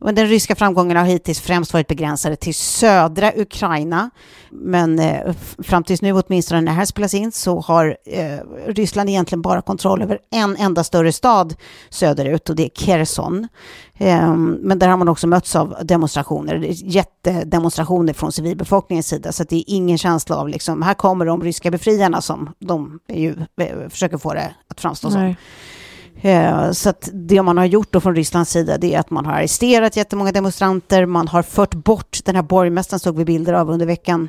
Men 0.00 0.14
den 0.14 0.26
ryska 0.26 0.54
framgången 0.54 0.96
har 0.96 1.04
hittills 1.04 1.40
främst 1.40 1.72
varit 1.72 1.88
begränsade 1.88 2.36
till 2.36 2.54
södra 2.54 3.32
Ukraina. 3.36 4.10
Men 4.50 4.98
eh, 4.98 5.34
fram 5.58 5.84
tills 5.84 6.02
nu, 6.02 6.12
åtminstone 6.12 6.60
när 6.60 6.72
det 6.72 6.76
här 6.76 6.84
spelas 6.84 7.14
in, 7.14 7.32
så 7.32 7.60
har 7.60 7.96
eh, 8.06 8.38
Ryssland 8.66 9.08
egentligen 9.08 9.42
bara 9.42 9.62
kontroll 9.62 10.02
över 10.02 10.18
en 10.30 10.56
enda 10.56 10.84
större 10.84 11.12
stad 11.12 11.54
söderut 11.90 12.50
och 12.50 12.56
det 12.56 12.64
är 12.64 12.68
Kherson. 12.68 13.48
Eh, 13.94 14.34
men 14.36 14.78
där 14.78 14.88
har 14.88 14.96
man 14.96 15.08
också 15.08 15.26
mötts 15.26 15.56
av 15.56 15.76
demonstrationer, 15.82 16.66
jättedemonstrationer 16.68 18.12
från 18.12 18.32
civilbefolkningens 18.32 19.08
sida. 19.08 19.32
Så 19.32 19.44
det 19.44 19.56
är 19.56 19.64
ingen 19.66 19.98
känsla 19.98 20.36
av 20.36 20.48
liksom, 20.48 20.82
här 20.82 20.94
kommer 20.94 21.26
de 21.26 21.42
ryska 21.42 21.70
befriarna 21.70 22.20
som 22.20 22.54
de 22.58 23.00
ju, 23.08 23.34
eh, 23.60 23.88
försöker 23.88 24.18
få 24.18 24.34
det 24.34 24.54
att 24.68 24.80
framstå 24.80 25.10
som. 25.10 25.20
Nej. 25.20 25.34
som. 25.34 25.77
Eh, 26.20 26.70
så 26.70 26.90
att 26.90 27.08
det 27.12 27.42
man 27.42 27.58
har 27.58 27.64
gjort 27.64 27.92
då 27.92 28.00
från 28.00 28.16
Rysslands 28.16 28.50
sida 28.50 28.78
det 28.78 28.94
är 28.94 29.00
att 29.00 29.10
man 29.10 29.26
har 29.26 29.32
arresterat 29.32 29.96
jättemånga 29.96 30.32
demonstranter, 30.32 31.06
man 31.06 31.28
har 31.28 31.42
fört 31.42 31.74
bort 31.74 32.18
den 32.24 32.34
här 32.34 32.42
borgmästaren 32.42 33.00
såg 33.00 33.16
vi 33.16 33.24
bilder 33.24 33.52
av 33.52 33.70
under 33.70 33.86
veckan 33.86 34.28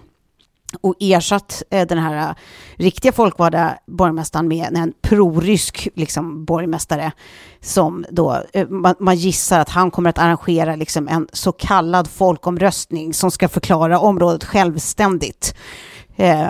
och 0.81 0.95
ersatt 0.99 1.63
eh, 1.69 1.87
den 1.87 1.97
här 1.97 2.29
eh, 2.29 2.35
riktiga 2.75 3.11
folkvalda 3.11 3.77
borgmästaren 3.85 4.47
med 4.47 4.77
en 4.77 4.93
prorysk 5.01 5.87
liksom, 5.95 6.45
borgmästare 6.45 7.11
som 7.61 8.05
då, 8.09 8.43
man, 8.69 8.95
man, 8.99 9.15
gissar 9.15 9.59
att 9.59 9.69
han 9.69 9.91
kommer 9.91 10.09
att 10.09 10.17
arrangera 10.17 10.75
liksom, 10.75 11.07
en 11.07 11.27
så 11.33 11.51
kallad 11.51 12.07
folkomröstning 12.07 13.13
som 13.13 13.31
ska 13.31 13.47
förklara 13.47 13.99
området 13.99 14.43
självständigt. 14.43 15.55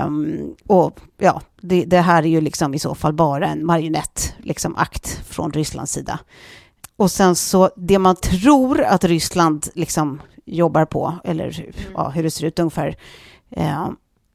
Um, 0.05 0.55
och 0.67 0.99
ja, 1.17 1.41
det, 1.61 1.85
det, 1.85 2.01
här 2.01 2.23
är 2.23 2.27
ju 2.27 2.41
liksom 2.41 2.73
i 2.73 2.79
så 2.79 2.95
fall 2.95 3.13
bara 3.13 3.47
en 3.47 3.65
marionettakt 3.65 4.33
liksom, 4.39 4.77
från 5.29 5.51
Rysslands 5.51 5.91
sida. 5.91 6.19
Och 6.95 7.11
sen 7.11 7.35
så 7.35 7.69
det 7.75 7.99
man 7.99 8.15
tror 8.15 8.81
att 8.81 9.03
Ryssland 9.03 9.67
liksom 9.75 10.21
jobbar 10.45 10.85
på, 10.85 11.13
eller 11.23 11.59
mm. 11.59 11.71
ja, 11.93 12.09
hur 12.09 12.23
det 12.23 12.31
ser 12.31 12.45
ut 12.45 12.59
ungefär, 12.59 12.97
eh, 13.49 13.89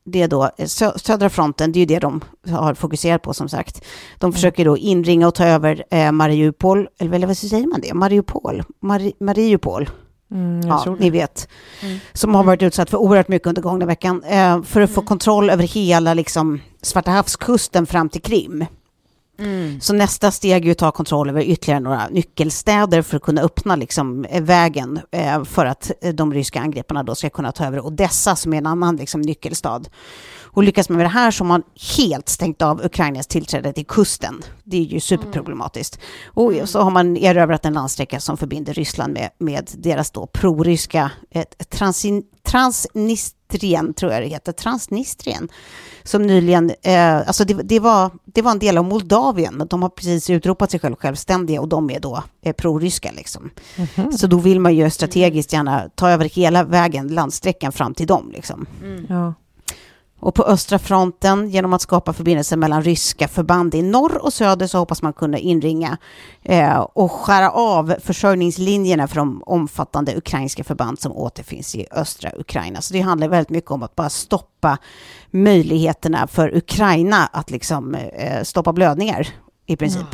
det 0.04 0.22
är 0.22 0.28
då 0.28 0.50
sö 0.66 0.98
södra 0.98 1.30
fronten, 1.30 1.72
det 1.72 1.78
är 1.78 1.80
ju 1.80 1.86
det 1.86 1.98
de 1.98 2.20
har 2.50 2.74
fokuserat 2.74 3.22
på 3.22 3.34
som 3.34 3.48
sagt. 3.48 3.84
De 4.18 4.26
mm. 4.26 4.32
försöker 4.32 4.64
då 4.64 4.78
inringa 4.78 5.28
och 5.28 5.34
ta 5.34 5.44
över 5.44 5.84
eh, 5.90 6.12
Mariupol, 6.12 6.88
eller, 6.98 7.14
eller 7.14 7.26
vad 7.26 7.36
säger 7.36 7.66
man 7.66 7.80
det? 7.80 7.94
Mariupol? 7.94 8.62
Mari 8.80 9.12
Mariupol? 9.20 9.90
Mm, 10.34 10.68
ja, 10.68 10.96
ni 10.98 11.10
vet. 11.10 11.48
Mm. 11.82 11.98
Som 12.12 12.34
har 12.34 12.44
varit 12.44 12.62
utsatt 12.62 12.90
för 12.90 12.98
oerhört 12.98 13.28
mycket 13.28 13.48
under 13.48 13.62
gångna 13.62 13.86
veckan. 13.86 14.22
Eh, 14.24 14.62
för 14.62 14.80
att 14.80 14.90
få 14.90 15.00
mm. 15.00 15.06
kontroll 15.06 15.50
över 15.50 15.64
hela 15.64 16.14
liksom, 16.14 16.60
Svarta 16.82 17.10
havskusten 17.10 17.86
fram 17.86 18.08
till 18.08 18.22
Krim. 18.22 18.66
Mm. 19.38 19.80
Så 19.80 19.92
nästa 19.92 20.30
steg 20.30 20.68
är 20.68 20.72
att 20.72 20.78
ta 20.78 20.90
kontroll 20.90 21.30
över 21.30 21.42
ytterligare 21.42 21.80
några 21.80 22.08
nyckelstäder 22.08 23.02
för 23.02 23.16
att 23.16 23.22
kunna 23.22 23.42
öppna 23.42 23.76
liksom, 23.76 24.24
eh, 24.24 24.42
vägen 24.42 25.00
eh, 25.10 25.44
för 25.44 25.66
att 25.66 25.90
eh, 26.00 26.14
de 26.14 26.34
ryska 26.34 26.60
angreparna 26.60 27.02
då 27.02 27.14
ska 27.14 27.30
kunna 27.30 27.52
ta 27.52 27.66
över 27.66 27.86
Odessa 27.86 28.36
som 28.36 28.52
är 28.52 28.58
en 28.58 28.66
annan 28.66 28.96
liksom, 28.96 29.20
nyckelstad. 29.20 29.82
Och 30.54 30.62
lyckas 30.62 30.88
man 30.88 30.96
med 30.96 31.06
det 31.06 31.10
här 31.10 31.30
så 31.30 31.44
har 31.44 31.48
man 31.48 31.62
helt 31.96 32.28
stängt 32.28 32.62
av 32.62 32.84
Ukrainas 32.84 33.26
tillträde 33.26 33.72
till 33.72 33.86
kusten. 33.86 34.42
Det 34.64 34.76
är 34.76 34.82
ju 34.82 35.00
superproblematiskt. 35.00 35.98
Och 36.26 36.52
mm. 36.52 36.66
så 36.66 36.80
har 36.80 36.90
man 36.90 37.16
erövrat 37.16 37.64
en 37.64 37.72
landsträcka 37.72 38.20
som 38.20 38.36
förbinder 38.36 38.74
Ryssland 38.74 39.12
med, 39.12 39.30
med 39.38 39.70
deras 39.74 40.10
då 40.10 40.26
proryska 40.26 41.10
transin, 41.68 42.22
Transnistrien, 42.42 43.94
tror 43.94 44.12
jag 44.12 44.22
det 44.22 44.28
heter, 44.28 44.52
Transnistrien, 44.52 45.48
som 46.02 46.22
nyligen, 46.22 46.72
eh, 46.82 47.16
alltså 47.16 47.44
det, 47.44 47.54
det, 47.54 47.80
var, 47.80 48.10
det 48.24 48.42
var 48.42 48.50
en 48.50 48.58
del 48.58 48.78
av 48.78 48.84
Moldavien, 48.84 49.54
men 49.54 49.66
de 49.66 49.82
har 49.82 49.88
precis 49.88 50.30
utropat 50.30 50.70
sig 50.70 50.80
själva 50.80 50.96
självständiga 50.96 51.60
och 51.60 51.68
de 51.68 51.90
är 51.90 52.00
då 52.00 52.22
eh, 52.42 52.52
proryska 52.52 53.12
liksom. 53.16 53.50
Mm 53.76 53.88
-hmm. 53.88 54.16
Så 54.16 54.26
då 54.26 54.38
vill 54.38 54.60
man 54.60 54.74
ju 54.74 54.90
strategiskt 54.90 55.52
gärna 55.52 55.88
ta 55.94 56.10
över 56.10 56.28
hela 56.28 56.64
vägen, 56.64 57.08
landsträckan 57.08 57.72
fram 57.72 57.94
till 57.94 58.06
dem 58.06 58.30
liksom. 58.32 58.66
Mm. 58.82 59.06
Ja. 59.08 59.34
Och 60.24 60.34
på 60.34 60.44
östra 60.44 60.78
fronten, 60.78 61.48
genom 61.50 61.72
att 61.72 61.82
skapa 61.82 62.12
förbindelser 62.12 62.56
mellan 62.56 62.82
ryska 62.82 63.28
förband 63.28 63.74
i 63.74 63.82
norr 63.82 64.24
och 64.24 64.32
söder, 64.32 64.66
så 64.66 64.78
hoppas 64.78 65.02
man 65.02 65.12
kunna 65.12 65.38
inringa 65.38 65.98
eh, 66.42 66.78
och 66.78 67.12
skära 67.12 67.50
av 67.50 67.94
försörjningslinjerna 68.02 69.08
för 69.08 69.16
de 69.16 69.42
omfattande 69.46 70.16
ukrainska 70.16 70.64
förband 70.64 71.00
som 71.00 71.12
återfinns 71.12 71.74
i 71.74 71.86
östra 71.90 72.30
Ukraina. 72.38 72.80
Så 72.80 72.94
det 72.94 73.00
handlar 73.00 73.28
väldigt 73.28 73.50
mycket 73.50 73.70
om 73.70 73.82
att 73.82 73.94
bara 73.94 74.10
stoppa 74.10 74.78
möjligheterna 75.30 76.26
för 76.26 76.56
Ukraina 76.56 77.26
att 77.32 77.50
liksom 77.50 77.94
eh, 77.94 78.42
stoppa 78.42 78.72
blödningar 78.72 79.28
i 79.66 79.76
princip. 79.76 80.06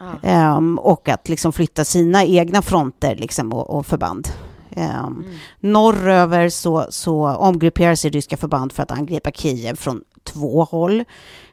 Mm. 0.00 0.16
Mm. 0.22 0.56
Um, 0.56 0.78
och 0.78 1.08
att 1.08 1.28
liksom 1.28 1.52
flytta 1.52 1.84
sina 1.84 2.24
egna 2.24 2.62
fronter 2.62 3.16
liksom, 3.16 3.52
och, 3.52 3.70
och 3.70 3.86
förband. 3.86 4.28
Um, 4.76 4.84
mm. 4.84 5.24
Norröver 5.60 6.48
så, 6.48 6.86
så 6.90 7.26
omgrupperar 7.28 7.94
sig 7.94 8.10
ryska 8.10 8.36
förband 8.36 8.72
för 8.72 8.82
att 8.82 8.90
angripa 8.90 9.30
Kiev 9.30 9.76
från 9.76 10.00
två 10.24 10.64
håll. 10.64 11.04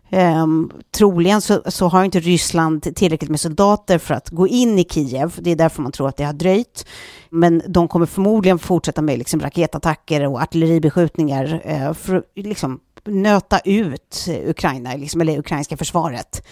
Um, 0.09 0.71
troligen 0.91 1.41
så, 1.41 1.61
så, 1.65 1.87
har 1.87 2.03
inte 2.03 2.19
Ryssland 2.19 2.95
tillräckligt 2.95 3.29
med 3.29 3.39
soldater 3.39 3.97
för 3.97 4.13
att 4.13 4.29
gå 4.29 4.47
in 4.47 4.79
i 4.79 4.83
Kiev. 4.83 5.35
Det 5.39 5.51
är 5.51 5.55
därför 5.55 5.81
man 5.81 5.91
tror 5.91 6.07
att 6.07 6.17
det 6.17 6.23
har 6.23 6.33
dröjt. 6.33 6.85
Men 7.29 7.61
de 7.67 7.87
kommer 7.87 8.05
förmodligen 8.05 8.59
fortsätta 8.59 9.01
med 9.01 9.17
liksom 9.17 9.39
raketattacker 9.39 10.27
och 10.27 10.41
artilleribeskjutningar 10.41 11.61
uh, 11.67 11.93
för 11.93 12.15
att 12.15 12.23
liksom, 12.35 12.79
nöta 13.05 13.59
ut 13.59 14.27
Ukraina, 14.45 14.95
liksom, 14.95 15.21
eller 15.21 15.39
ukrainska 15.39 15.77
försvaret. 15.77 16.47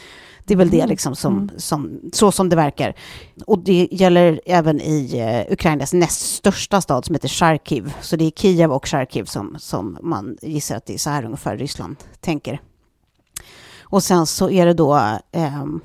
Det 0.50 0.54
är 0.54 0.58
väl 0.58 0.70
det 0.70 0.78
mm. 0.78 0.90
liksom 0.90 1.16
som, 1.16 1.38
mm. 1.38 1.50
som, 1.58 2.00
så 2.14 2.32
som 2.32 2.50
det 2.50 2.56
verkar. 2.56 2.96
Och 3.46 3.60
det 3.60 3.88
gäller 3.92 4.42
även 4.46 4.82
i 4.82 5.22
uh, 5.48 5.54
Ukrainas 5.54 5.94
näst 5.94 6.36
största 6.36 6.82
stad 6.82 7.06
som 7.06 7.16
heter 7.16 7.28
Charkiv. 7.28 7.94
Så 8.02 8.16
det 8.16 8.26
är 8.26 8.32
Kiev 8.32 8.72
och 8.72 8.88
Charkiv 8.88 9.24
som, 9.24 9.56
som 9.60 9.98
man 10.02 10.38
gissar 10.42 10.76
att 10.76 10.86
det 10.86 10.94
är 10.94 10.98
så 10.98 11.10
här 11.10 11.26
ungefär 11.26 11.58
Ryssland 11.58 11.96
tänker. 12.20 12.62
Och 13.82 14.04
sen 14.04 14.26
så 14.26 14.50
är 14.50 14.66
det 14.66 14.74
då 14.74 15.20
um, 15.32 15.82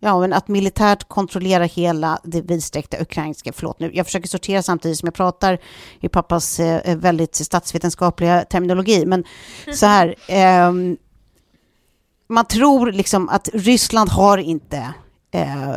Ja, 0.00 0.20
men 0.20 0.32
att 0.32 0.48
militärt 0.48 1.08
kontrollera 1.08 1.64
hela 1.64 2.18
det 2.24 2.40
vidsträckta 2.40 3.00
ukrainska, 3.00 3.52
förlåt 3.52 3.80
nu, 3.80 3.90
jag 3.94 4.06
försöker 4.06 4.28
sortera 4.28 4.62
samtidigt 4.62 4.98
som 4.98 5.06
jag 5.06 5.14
pratar 5.14 5.58
i 6.00 6.08
pappas 6.08 6.60
eh, 6.60 6.96
väldigt 6.96 7.34
statsvetenskapliga 7.34 8.44
terminologi, 8.44 9.06
men 9.06 9.24
så 9.74 9.86
här, 9.86 10.14
eh, 10.28 10.72
man 12.28 12.44
tror 12.44 12.92
liksom 12.92 13.28
att 13.28 13.48
Ryssland 13.52 14.10
har 14.10 14.38
inte 14.38 14.94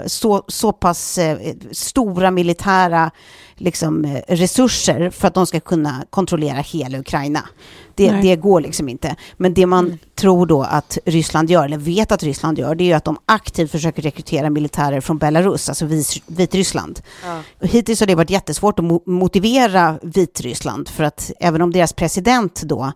så, 0.05 0.43
så 0.47 0.71
pass 0.71 1.17
eh, 1.17 1.55
stora 1.71 2.31
militära 2.31 3.11
liksom, 3.55 4.05
eh, 4.05 4.21
resurser 4.27 5.09
för 5.09 5.27
att 5.27 5.33
de 5.33 5.47
ska 5.47 5.59
kunna 5.59 6.05
kontrollera 6.09 6.57
hela 6.57 6.99
Ukraina. 6.99 7.49
Det, 7.95 8.11
det 8.11 8.35
går 8.35 8.61
liksom 8.61 8.89
inte. 8.89 9.15
Men 9.37 9.53
det 9.53 9.65
man 9.65 9.85
mm. 9.85 9.97
tror 10.15 10.45
då 10.45 10.63
att 10.63 10.97
Ryssland 11.05 11.49
gör, 11.49 11.65
eller 11.65 11.77
vet 11.77 12.11
att 12.11 12.23
Ryssland 12.23 12.59
gör, 12.59 12.75
det 12.75 12.83
är 12.83 12.85
ju 12.85 12.93
att 12.93 13.05
de 13.05 13.17
aktivt 13.25 13.71
försöker 13.71 14.01
rekrytera 14.01 14.49
militärer 14.49 15.01
från 15.01 15.17
Belarus, 15.17 15.69
alltså 15.69 15.85
Vitryssland. 16.27 17.01
Ja. 17.25 17.67
Hittills 17.67 17.99
har 17.99 18.07
det 18.07 18.15
varit 18.15 18.29
jättesvårt 18.29 18.79
att 18.79 18.85
mo 18.85 19.03
motivera 19.05 19.99
Vitryssland, 20.01 20.89
för 20.89 21.03
att 21.03 21.31
även 21.39 21.61
om 21.61 21.71
deras 21.71 21.93
president 21.93 22.61
då 22.61 22.91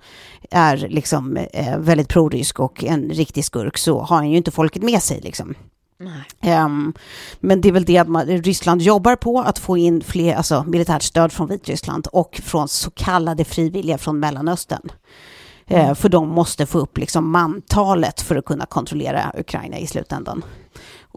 är 0.52 0.78
liksom 0.78 1.38
eh, 1.38 1.78
väldigt 1.78 2.10
prorysk 2.10 2.60
och 2.60 2.84
en 2.84 3.10
riktig 3.10 3.46
skurk, 3.46 3.78
så 3.78 4.00
har 4.00 4.15
han 4.15 4.30
ju 4.30 4.38
inte 4.38 4.52
folket 4.52 4.84
med 4.84 5.04
sig 5.04 5.22
liksom. 5.22 5.56
Um, 6.65 6.93
men 7.39 7.62
det 7.62 7.67
är 7.67 7.71
väl 7.71 7.86
det 7.86 7.97
att 7.97 8.08
man, 8.08 8.25
Ryssland 8.25 8.81
jobbar 8.81 9.15
på, 9.15 9.39
att 9.41 9.60
få 9.60 9.77
in 9.77 10.03
fler, 10.03 10.36
alltså 10.36 10.63
militärt 10.67 11.03
stöd 11.03 11.31
från 11.31 11.47
Vitryssland 11.47 12.08
och 12.08 12.41
från 12.43 12.67
så 12.67 12.91
kallade 12.91 13.45
frivilliga 13.45 13.97
från 13.97 14.19
Mellanöstern. 14.19 14.91
Eh, 15.67 15.79
mm. 15.79 15.89
Uh, 15.89 15.95
för 15.95 16.10
de 16.10 16.29
måste 16.29 16.65
få 16.65 16.79
upp 16.79 16.97
liksom 16.97 17.31
mantalet 17.31 18.21
för 18.21 18.36
att 18.36 18.45
kunna 18.45 18.65
kontrollera 18.65 19.31
Ukraina 19.38 19.77
i 19.77 19.88
slutändan. 19.88 20.43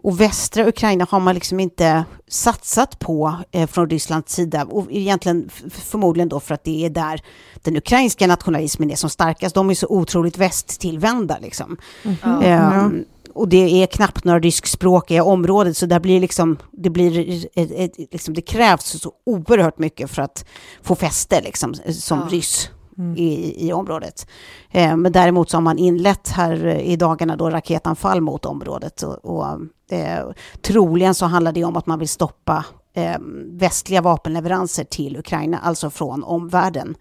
Och 0.03 0.21
västra 0.21 0.67
Ukraina 0.67 1.07
har 1.09 1.19
man 1.19 1.35
liksom 1.35 1.59
inte 1.59 2.03
satsat 2.27 2.99
på 2.99 3.35
eh, 3.51 3.67
från 3.67 3.89
Rysslands 3.89 4.33
sida. 4.33 4.65
Och 4.65 4.87
egentligen 4.91 5.49
förmodligen 5.69 6.29
då 6.29 6.39
för 6.39 6.53
att 6.53 6.63
det 6.63 6.85
är 6.85 6.89
där 6.89 7.21
den 7.63 7.77
ukrainska 7.77 8.27
nationalismen 8.27 8.91
är 8.91 8.95
som 8.95 9.09
starkast. 9.09 9.55
De 9.55 9.69
är 9.69 9.73
så 9.73 9.87
otroligt 9.87 10.37
västtillvända 10.37 11.37
liksom. 11.41 11.77
Mm. 12.03 12.41
Eh, 12.41 12.87
och 13.33 13.49
det 13.49 13.83
är 13.83 13.87
knappt 13.87 14.23
några 14.23 14.39
ryskspråkiga 14.39 15.23
områden, 15.23 15.73
så 15.73 15.85
där 15.85 15.99
blir 15.99 16.19
liksom, 16.19 16.57
det, 16.71 16.89
blir 16.89 17.45
ett, 17.55 17.71
ett, 17.71 17.97
liksom, 18.11 18.33
det 18.33 18.41
krävs 18.41 19.01
så 19.01 19.11
oerhört 19.25 19.79
mycket 19.79 20.11
för 20.11 20.21
att 20.21 20.45
få 20.81 20.95
fäste 20.95 21.41
liksom, 21.41 21.73
som 21.89 22.19
ja. 22.19 22.27
ryss. 22.29 22.69
i, 23.15 23.67
i 23.67 23.73
området. 23.73 24.27
Eh, 24.71 24.97
men 24.97 25.11
däremot 25.11 25.49
så 25.49 25.57
har 25.57 25.61
man 25.61 25.77
inlett 25.77 26.29
här 26.29 26.67
i 26.67 26.95
dagarna 26.95 27.35
då 27.35 27.49
raketanfall 27.49 28.21
mot 28.21 28.45
området. 28.45 29.03
Och, 29.03 29.25
och 29.25 29.59
eh, 29.91 30.25
troligen 30.61 31.15
så 31.15 31.25
handlar 31.25 31.51
det 31.51 31.63
om 31.63 31.77
att 31.77 31.85
man 31.85 31.99
vill 31.99 32.09
stoppa 32.09 32.65
eh, 32.93 33.17
västliga 33.45 34.01
vapenleveranser 34.01 34.83
till 34.83 35.17
Ukraina, 35.17 35.59
alltså 35.59 35.89
från 35.89 36.23
omvärlden. 36.23 36.95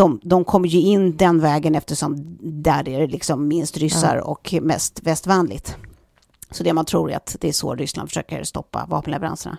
De, 0.00 0.20
de 0.22 0.44
kommer 0.44 0.68
ju 0.68 0.78
in 0.78 1.16
den 1.16 1.40
vägen 1.40 1.74
eftersom 1.74 2.38
där 2.40 2.88
är 2.88 3.00
det 3.00 3.06
liksom 3.06 3.48
minst 3.48 3.76
ryssar 3.76 4.16
ja. 4.16 4.22
och 4.22 4.54
mest 4.62 5.00
västvänligt. 5.02 5.76
Så 6.50 6.64
det 6.64 6.72
man 6.72 6.84
tror 6.84 7.10
är 7.10 7.16
att 7.16 7.36
det 7.40 7.48
är 7.48 7.52
så 7.52 7.74
Ryssland 7.74 8.08
försöker 8.08 8.44
stoppa 8.44 8.86
vapenleveranserna. 8.88 9.58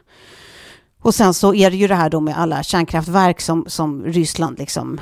Och 1.01 1.15
sen 1.15 1.33
så 1.33 1.53
är 1.53 1.71
det 1.71 1.77
ju 1.77 1.87
det 1.87 1.95
här 1.95 2.09
då 2.09 2.19
med 2.19 2.37
alla 2.37 2.63
kärnkraftverk 2.63 3.41
som, 3.41 3.65
som 3.67 4.03
Ryssland 4.03 4.59
liksom 4.59 4.99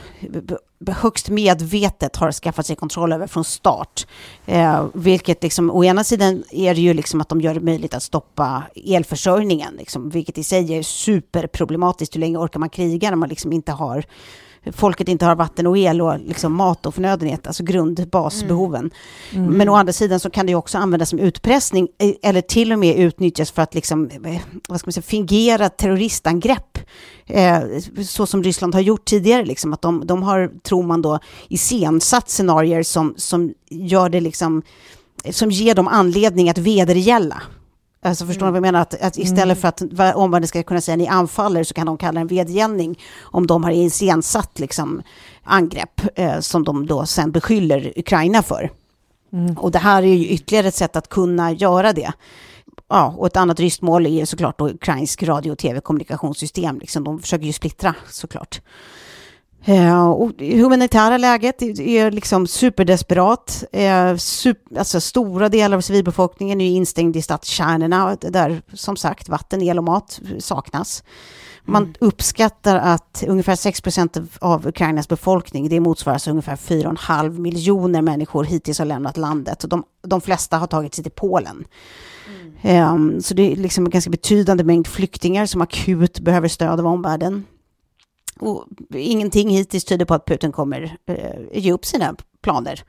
högst 0.87 1.29
medvetet 1.29 2.15
har 2.15 2.31
skaffat 2.31 2.65
sig 2.65 2.75
kontroll 2.75 3.13
över 3.13 3.27
från 3.27 3.43
start. 3.43 4.07
Eh, 4.45 4.85
vilket 4.93 5.43
liksom, 5.43 5.71
å 5.71 5.83
ena 5.83 6.03
sidan 6.03 6.43
är 6.51 6.75
det 6.75 6.81
ju 6.81 6.93
liksom 6.93 7.21
att 7.21 7.29
de 7.29 7.41
gör 7.41 7.53
det 7.53 7.59
möjligt 7.59 7.93
att 7.93 8.03
stoppa 8.03 8.63
elförsörjningen, 8.75 9.75
liksom, 9.77 10.09
vilket 10.09 10.37
i 10.37 10.43
sig 10.43 10.73
är 10.73 10.83
superproblematiskt. 10.83 12.15
Hur 12.15 12.19
länge 12.19 12.37
orkar 12.37 12.59
man 12.59 12.69
kriga 12.69 13.09
när 13.09 13.17
man 13.17 13.29
liksom 13.29 13.53
inte 13.53 13.71
har 13.71 14.05
folket 14.71 15.07
inte 15.07 15.25
har 15.25 15.35
vatten 15.35 15.67
och 15.67 15.77
el 15.77 16.01
och 16.01 16.19
liksom 16.19 16.53
mat 16.53 16.85
och 16.85 16.95
förnödenhet, 16.95 17.47
alltså 17.47 17.63
grundbasbehoven. 17.63 18.91
Mm. 19.31 19.45
Mm. 19.45 19.57
Men 19.57 19.69
å 19.69 19.75
andra 19.75 19.93
sidan 19.93 20.19
så 20.19 20.29
kan 20.29 20.45
det 20.45 20.55
också 20.55 20.77
användas 20.77 21.09
som 21.09 21.19
utpressning 21.19 21.87
eller 22.23 22.41
till 22.41 22.71
och 22.71 22.79
med 22.79 22.97
utnyttjas 22.97 23.51
för 23.51 23.61
att 23.61 23.75
liksom, 23.75 24.09
eh, 24.09 24.41
vad 24.67 24.79
ska 24.79 24.87
man 24.87 24.93
säga, 24.93 25.01
fingera 25.01 25.69
terroristangrepp. 25.69 26.77
Eh, 27.25 27.59
så 28.05 28.25
som 28.25 28.43
Ryssland 28.43 28.73
har 28.73 28.81
gjort 28.81 29.05
tidigare, 29.05 29.45
liksom, 29.45 29.73
att 29.73 29.81
de, 29.81 30.05
de 30.05 30.23
har, 30.23 30.51
tror 30.63 30.83
man 30.83 31.01
då, 31.01 31.19
iscensatt 31.47 32.29
scenarier 32.29 32.83
som, 32.83 33.13
som 33.17 33.53
gör 33.69 34.09
det 34.09 34.19
liksom, 34.19 34.61
som 35.29 35.51
ger 35.51 35.75
dem 35.75 35.87
anledning 35.87 36.49
att 36.49 36.57
vedergälla. 36.57 37.41
Alltså 38.01 38.25
förstår 38.25 38.45
mm. 38.47 38.53
ni 38.53 38.59
vad 38.59 38.67
jag 38.67 38.73
menar? 38.73 38.81
Att, 38.81 39.01
att 39.01 39.17
istället 39.17 39.63
mm. 39.63 39.91
för 39.91 40.03
att 40.03 40.15
omvärlden 40.15 40.47
ska 40.47 40.63
kunna 40.63 40.81
säga 40.81 40.97
ni 40.97 41.07
anfaller 41.07 41.63
så 41.63 41.73
kan 41.73 41.85
de 41.85 41.97
kalla 41.97 42.11
det 42.11 42.21
en 42.21 42.27
vedergällning 42.27 42.99
om 43.21 43.47
de 43.47 43.63
har 43.63 43.71
iscensatt 43.71 44.59
liksom, 44.59 45.01
angrepp 45.43 46.01
eh, 46.15 46.39
som 46.39 46.63
de 46.63 46.85
då 46.85 47.05
sen 47.05 47.31
beskyller 47.31 47.93
Ukraina 47.95 48.43
för. 48.43 48.71
Mm. 49.33 49.57
Och 49.57 49.71
det 49.71 49.79
här 49.79 50.03
är 50.03 50.15
ju 50.15 50.27
ytterligare 50.27 50.67
ett 50.67 50.75
sätt 50.75 50.95
att 50.95 51.09
kunna 51.09 51.51
göra 51.51 51.93
det. 51.93 52.11
Ja, 52.87 53.15
och 53.17 53.27
ett 53.27 53.37
annat 53.37 53.59
ryskt 53.59 53.81
mål 53.81 54.07
är 54.07 54.25
såklart 54.25 54.59
då 54.59 54.69
ukrainsk 54.69 55.23
radio 55.23 55.51
och 55.51 55.57
tv-kommunikationssystem. 55.57 56.79
Liksom. 56.79 57.03
De 57.03 57.19
försöker 57.19 57.45
ju 57.45 57.53
splittra 57.53 57.95
såklart. 58.09 58.61
Eh, 59.65 60.09
och 60.09 60.31
humanitära 60.39 61.17
läget 61.17 61.61
är 61.61 62.11
liksom 62.11 62.47
superdesperat. 62.47 63.63
Eh, 63.71 64.15
super, 64.15 64.79
alltså 64.79 65.01
stora 65.01 65.49
delar 65.49 65.77
av 65.77 65.81
civilbefolkningen 65.81 66.61
är 66.61 66.69
instängd 66.69 67.15
i 67.15 67.21
stadskärnorna 67.21 68.17
där 68.21 68.61
som 68.73 68.95
sagt 68.95 69.29
vatten, 69.29 69.61
el 69.61 69.77
och 69.77 69.83
mat 69.83 70.19
saknas. 70.39 71.03
Man 71.65 71.83
mm. 71.83 71.95
uppskattar 71.99 72.75
att 72.75 73.23
ungefär 73.27 73.55
6 73.55 73.81
procent 73.81 74.17
av 74.41 74.67
Ukrainas 74.67 75.07
befolkning, 75.07 75.69
det 75.69 75.79
motsvarar 75.79 76.29
ungefär 76.29 76.55
4,5 76.55 77.39
miljoner 77.39 78.01
människor 78.01 78.43
hittills 78.43 78.79
har 78.79 78.85
lämnat 78.85 79.17
landet. 79.17 79.63
Och 79.63 79.69
de, 79.69 79.83
de 80.07 80.21
flesta 80.21 80.57
har 80.57 80.67
tagit 80.67 80.95
sig 80.95 81.03
till 81.03 81.13
Polen. 81.15 81.65
Mm. 82.61 82.93
Um, 82.93 83.21
så 83.21 83.33
det 83.33 83.51
är 83.51 83.55
liksom 83.55 83.85
en 83.85 83.89
ganska 83.89 84.09
betydande 84.09 84.63
mängd 84.63 84.87
flyktingar 84.87 85.45
som 85.45 85.61
akut 85.61 86.19
behöver 86.19 86.47
stöd 86.47 86.79
av 86.79 86.87
omvärlden. 86.87 87.45
Och 88.39 88.65
ingenting 88.95 89.49
hittills 89.49 89.85
tyder 89.85 90.05
på 90.05 90.13
att 90.13 90.25
Putin 90.25 90.51
kommer 90.51 90.97
eh, 91.05 91.39
ge 91.53 91.71
upp 91.71 91.85
sina 91.85 92.15
planer 92.41 92.83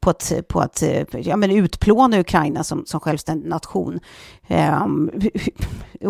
på 0.00 0.10
att, 0.10 0.32
på 0.48 0.60
att 0.60 0.82
eh, 0.82 1.02
ja, 1.12 1.36
men 1.36 1.50
utplåna 1.50 2.20
Ukraina 2.20 2.64
som, 2.64 2.86
som 2.86 3.00
självständig 3.00 3.48
nation. 3.48 4.00
Um, 4.48 5.10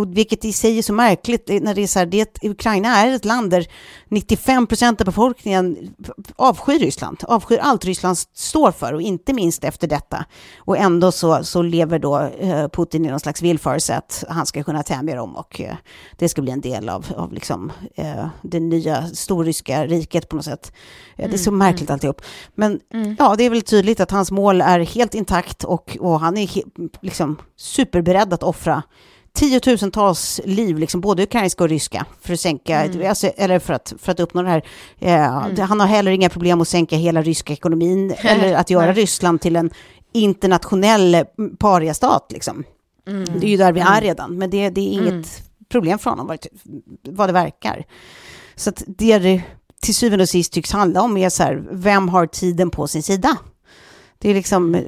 vilket 0.06 0.44
i 0.44 0.52
sig 0.52 0.78
är 0.78 0.82
så 0.82 0.92
märkligt 0.92 1.48
när 1.62 1.74
det 1.74 1.82
är 1.82 1.86
så 1.86 1.98
här, 1.98 2.06
det, 2.06 2.44
Ukraina 2.44 2.88
är 2.88 3.14
ett 3.14 3.24
land 3.24 3.50
där 3.50 3.66
95 4.08 4.66
procent 4.66 5.00
av 5.00 5.04
befolkningen 5.04 5.94
avskyr 6.36 6.78
Ryssland, 6.78 7.18
avskyr 7.22 7.58
allt 7.58 7.84
Ryssland 7.84 8.18
står 8.18 8.72
för 8.72 8.92
och 8.92 9.02
inte 9.02 9.32
minst 9.32 9.64
efter 9.64 9.88
detta. 9.88 10.24
Och 10.58 10.78
ändå 10.78 11.12
så, 11.12 11.44
så 11.44 11.62
lever 11.62 11.98
då 11.98 12.18
uh, 12.18 12.68
Putin 12.68 13.04
i 13.04 13.10
någon 13.10 13.20
slags 13.20 13.42
villfarelse 13.42 13.96
att 13.96 14.24
han 14.28 14.46
ska 14.46 14.62
kunna 14.62 14.82
tämja 14.82 15.16
dem 15.16 15.36
och 15.36 15.60
det 16.16 16.28
ska 16.28 16.42
bli 16.42 16.52
en 16.52 16.60
del 16.60 16.88
av, 16.88 17.06
av 17.16 17.32
liksom, 17.32 17.72
det 18.42 18.60
nya 18.60 19.06
storryska 19.06 19.86
riket 19.86 20.28
på 20.28 20.36
något 20.36 20.44
sätt. 20.44 20.72
Mm, 21.16 21.30
det 21.30 21.36
är 21.36 21.38
så 21.38 21.50
mm, 21.50 21.58
märkligt 21.58 21.90
mm. 21.90 21.94
alltihop. 21.94 22.22
Men 22.54 22.80
mm. 22.92 23.16
ja, 23.18 23.34
det 23.36 23.44
är 23.44 23.50
väl 23.50 23.62
tydligt 23.76 24.00
att 24.00 24.10
hans 24.10 24.30
mål 24.30 24.60
är 24.60 24.80
helt 24.80 25.14
intakt 25.14 25.64
och, 25.64 25.96
och 26.00 26.20
han 26.20 26.36
är 26.36 26.48
liksom 27.00 27.36
superberedd 27.56 28.32
att 28.32 28.42
offra 28.42 28.82
tiotusentals 29.34 30.40
liv, 30.44 30.78
liksom 30.78 31.00
både 31.00 31.22
ukrainska 31.22 31.64
och 31.64 31.70
ryska, 31.70 32.06
för 32.20 32.32
att 32.32 32.40
sänka, 32.40 32.84
mm. 32.84 33.08
alltså, 33.08 33.26
eller 33.26 33.58
för 33.58 33.74
att, 33.74 33.94
för 33.98 34.12
att 34.12 34.20
uppnå 34.20 34.42
det 34.42 34.48
här. 34.48 34.62
Eh, 34.98 35.46
mm. 35.46 35.60
Han 35.60 35.80
har 35.80 35.86
heller 35.86 36.10
inga 36.10 36.28
problem 36.28 36.60
att 36.60 36.68
sänka 36.68 36.96
hela 36.96 37.22
ryska 37.22 37.52
ekonomin, 37.52 38.10
eller 38.18 38.54
att 38.54 38.70
göra 38.70 38.92
Ryssland 38.92 39.40
till 39.40 39.56
en 39.56 39.70
internationell 40.12 41.24
pariastat. 41.58 42.26
Liksom. 42.32 42.64
Mm. 43.06 43.40
Det 43.40 43.46
är 43.46 43.50
ju 43.50 43.56
där 43.56 43.72
vi 43.72 43.80
är 43.80 43.86
mm. 43.86 44.00
redan, 44.00 44.38
men 44.38 44.50
det, 44.50 44.70
det 44.70 44.80
är 44.80 44.92
inget 44.92 45.08
mm. 45.08 45.24
problem 45.68 45.98
för 45.98 46.10
honom, 46.10 46.38
vad 47.02 47.28
det 47.28 47.32
verkar. 47.32 47.84
Så 48.54 48.70
att 48.70 48.82
det 48.86 49.18
det 49.18 49.42
till 49.82 49.94
syvende 49.94 50.22
och 50.22 50.28
sist 50.28 50.52
tycks 50.52 50.72
handla 50.72 51.02
om 51.02 51.16
är 51.16 51.28
så 51.28 51.42
här, 51.42 51.64
vem 51.70 52.08
har 52.08 52.26
tiden 52.26 52.70
på 52.70 52.88
sin 52.88 53.02
sida? 53.02 53.36
Det 54.18 54.30
är 54.30 54.34
liksom, 54.34 54.84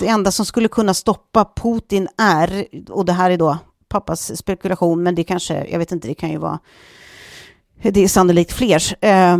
det 0.00 0.06
enda 0.06 0.30
som 0.30 0.46
skulle 0.46 0.68
kunna 0.68 0.94
stoppa 0.94 1.52
Putin 1.56 2.08
är, 2.16 2.66
och 2.88 3.04
det 3.04 3.12
här 3.12 3.30
är 3.30 3.36
då 3.36 3.58
pappas 3.88 4.38
spekulation, 4.38 5.02
men 5.02 5.14
det 5.14 5.24
kanske, 5.24 5.66
jag 5.70 5.78
vet 5.78 5.92
inte, 5.92 6.08
det 6.08 6.14
kan 6.14 6.30
ju 6.30 6.38
vara, 6.38 6.58
det 7.82 8.04
är 8.04 8.08
sannolikt 8.08 8.52
fler. 8.52 9.04
eh, 9.04 9.38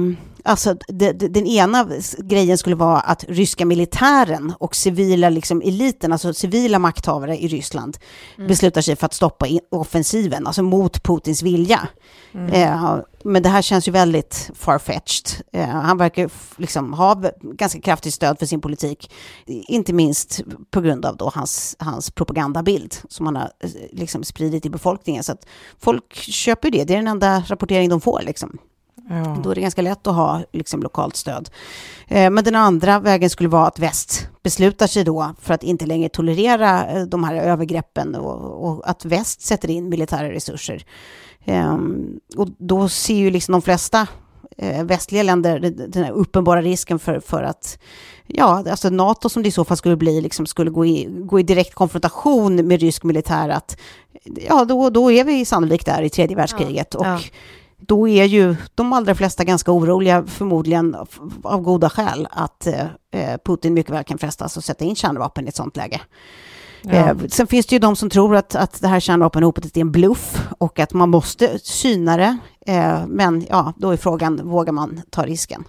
alltså, 0.49 0.75
det, 0.89 1.13
det, 1.13 1.29
den 1.29 1.47
ena 1.47 1.89
grejen 2.19 2.59
skulle 2.59 2.77
vara 2.77 3.01
att 3.01 3.25
ryska 3.29 3.67
militären 3.67 4.53
och 4.59 4.77
civila 4.77 5.29
liksom, 5.29 5.63
eliten, 5.63 6.13
alltså 6.13 6.35
civila 6.35 6.79
makthavare 6.79 7.39
i 7.39 7.49
Ryssland, 7.49 7.99
mm. 8.37 8.49
beslutar 8.49 8.81
sig 8.81 8.97
för 8.97 9.07
att 9.07 9.15
stoppa 9.15 9.47
offensiven, 9.71 10.47
alltså 10.47 10.63
mot 10.63 11.03
Putins 11.03 11.43
vilja. 11.43 11.89
Mm. 12.35 12.53
Eh, 12.53 12.99
men 13.25 13.43
det 13.43 13.49
här 13.49 13.63
känns 13.63 13.89
ju 13.89 13.93
väldigt 13.93 14.51
farfetched. 14.55 15.45
Eh, 15.53 15.67
han 15.67 15.99
verkar 15.99 16.31
liksom 16.57 16.93
ha 16.93 17.23
ganska 17.43 17.81
kraftigt 17.81 18.15
stöd 18.15 18.39
för 18.39 18.47
sin 18.47 18.61
politik, 18.61 19.11
inte 19.47 19.93
minst 19.93 20.41
på 20.71 20.81
grund 20.81 21.05
av 21.05 21.17
då 21.17 21.31
hans, 21.35 21.77
hans 21.79 22.11
propagandabild 22.11 22.97
som 23.09 23.27
han 23.27 23.37
har 23.37 23.51
eh, 23.61 23.71
liksom 23.93 24.25
spridit 24.25 24.67
i 24.67 24.71
befolkningen. 24.71 25.25
Så 25.25 25.33
att 25.33 25.47
folk 25.79 26.15
köper 26.15 26.71
det, 26.71 26.85
det 26.85 26.93
är 26.93 26.99
den 26.99 27.09
enda 27.09 27.41
rapportering 27.41 27.89
de 27.89 28.01
får. 28.01 28.23
Liksom. 28.23 28.59
Ja. 29.09 29.41
Då 29.43 29.51
är 29.51 29.55
det 29.55 29.61
ganska 29.61 29.83
lätt 29.83 30.07
att 30.07 30.15
ha 30.15 30.43
liksom, 30.53 30.83
lokalt 30.83 31.17
stöd. 31.17 31.51
Eh, 32.09 32.31
men 32.31 32.45
den 32.45 32.55
andra 32.55 33.01
vägen 33.01 33.31
skulle 33.31 33.49
vara 33.49 33.67
att 33.67 33.79
väst 33.79 34.29
beslutar 34.43 34.87
sig 34.87 35.05
då 35.05 35.35
för 35.41 35.55
att 35.55 35.63
inte 35.63 35.87
längre 35.87 36.09
tolerera 36.09 36.87
eh, 36.87 37.03
de 37.03 37.25
här 37.25 37.35
övergreppen 37.35 38.15
och, 38.15 38.69
och, 38.69 38.91
att 38.91 39.05
väst 39.05 39.43
sätter 39.43 39.71
in 39.71 39.89
militära 39.89 40.31
resurser. 40.31 40.85
Eh, 41.45 41.79
och 42.37 42.49
då 42.59 42.89
ser 42.89 43.15
ju 43.15 43.31
liksom 43.31 43.53
de 43.53 43.63
flesta 43.63 44.07
eh, 44.59 44.85
västliga 44.85 45.23
länder 45.23 45.61
den 45.89 46.05
här 46.05 46.13
uppenbara 46.13 46.63
risken 46.63 46.99
för, 46.99 47.21
för 47.21 47.43
att 47.43 47.79
ja, 48.27 48.65
alltså 48.71 48.91
NATO 48.91 49.29
som 49.29 49.43
det 49.43 49.49
i 49.49 49.53
så 49.53 49.65
fall 49.65 49.77
skulle 49.77 49.97
bli, 49.97 50.21
liksom 50.21 50.47
skulle 50.47 50.71
gå 50.71 50.87
i, 50.87 51.09
gå 51.11 51.41
i 51.41 51.43
direkt 51.43 51.75
konfrontation 51.75 52.57
med 52.57 52.81
rysk 52.81 53.05
militär, 53.05 53.49
att 53.49 53.77
ja, 54.49 54.65
då, 54.65 54.91
då 54.91 55.13
är 55.13 55.25
vi 55.25 55.45
sannolikt 55.45 55.87
där 55.87 56.03
i 56.03 56.11
tredje 56.11 56.37
världskriget. 56.37 56.89
Ja, 56.93 57.01
och 57.01 57.07
ja 57.07 57.21
då 57.89 58.09
är 58.09 58.25
ju 58.25 58.57
de 58.75 58.93
allra 58.93 59.15
flesta 59.15 59.45
ganska 59.45 59.73
oroliga, 59.73 60.25
förmodligen 60.27 60.97
av 61.43 61.61
goda 61.63 61.91
skäl, 61.91 62.29
att 62.31 62.67
eh, 62.67 63.37
Putin 63.45 63.75
mycket 63.75 63.93
väl 63.93 64.05
kan 64.05 64.19
frestas 64.19 64.57
att 64.57 64.65
sätta 64.65 64.85
in 64.85 64.97
kärnvapen 64.97 65.47
i 65.47 65.49
ett 65.49 65.57
sånt 65.57 65.77
läge. 65.77 66.01
Ja. 66.83 66.93
Eh, 66.93 67.17
sen 67.29 67.47
finns 67.47 67.67
det 67.67 67.75
ju 67.75 67.79
de 67.79 67.97
som 67.97 68.11
tror 68.11 68.37
att, 68.37 68.55
att 68.55 68.81
det 68.81 68.89
här 68.89 69.01
kärnvapenhotet 69.01 69.77
är 69.77 69.81
en 69.81 69.93
bluff 69.93 70.49
och 70.59 70.79
att 70.79 70.93
man 70.93 71.11
måste 71.11 71.59
syna 71.59 72.17
det. 72.17 72.39
Eh, 72.67 73.07
men 73.07 73.47
ja, 73.49 73.73
då 73.77 73.91
är 73.91 73.97
frågan, 73.97 74.49
vågar 74.49 74.73
man 74.73 75.01
ta 75.11 75.23
risken? 75.23 75.65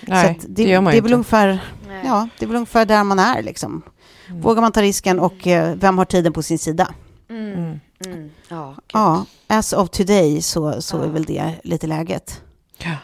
Nej, 0.00 0.38
det, 0.42 0.48
det, 0.48 0.70
gör 0.70 0.80
man 0.80 0.90
det 0.90 0.98
är 0.98 1.02
väl 1.02 1.12
ungefär, 1.12 1.58
ja, 2.04 2.28
det 2.38 2.44
är 2.44 2.48
väl 2.48 2.56
ungefär 2.56 2.84
där 2.84 3.04
man 3.04 3.18
är 3.18 3.42
liksom. 3.42 3.82
Mm. 4.28 4.40
Vågar 4.40 4.62
man 4.62 4.72
ta 4.72 4.82
risken 4.82 5.20
och 5.20 5.46
vem 5.74 5.98
har 5.98 6.04
tiden 6.04 6.32
på 6.32 6.42
sin 6.42 6.58
sida? 6.58 6.88
Mm. 7.30 7.80
Mm. 8.06 8.30
Ja, 8.48 8.74
ja, 8.92 9.24
as 9.46 9.72
of 9.72 9.90
today 9.90 10.42
så, 10.42 10.82
så 10.82 10.96
ja. 10.96 11.04
är 11.04 11.08
väl 11.08 11.24
det 11.24 11.52
lite 11.64 11.86
läget. 11.86 12.42
Ja. 12.78 12.96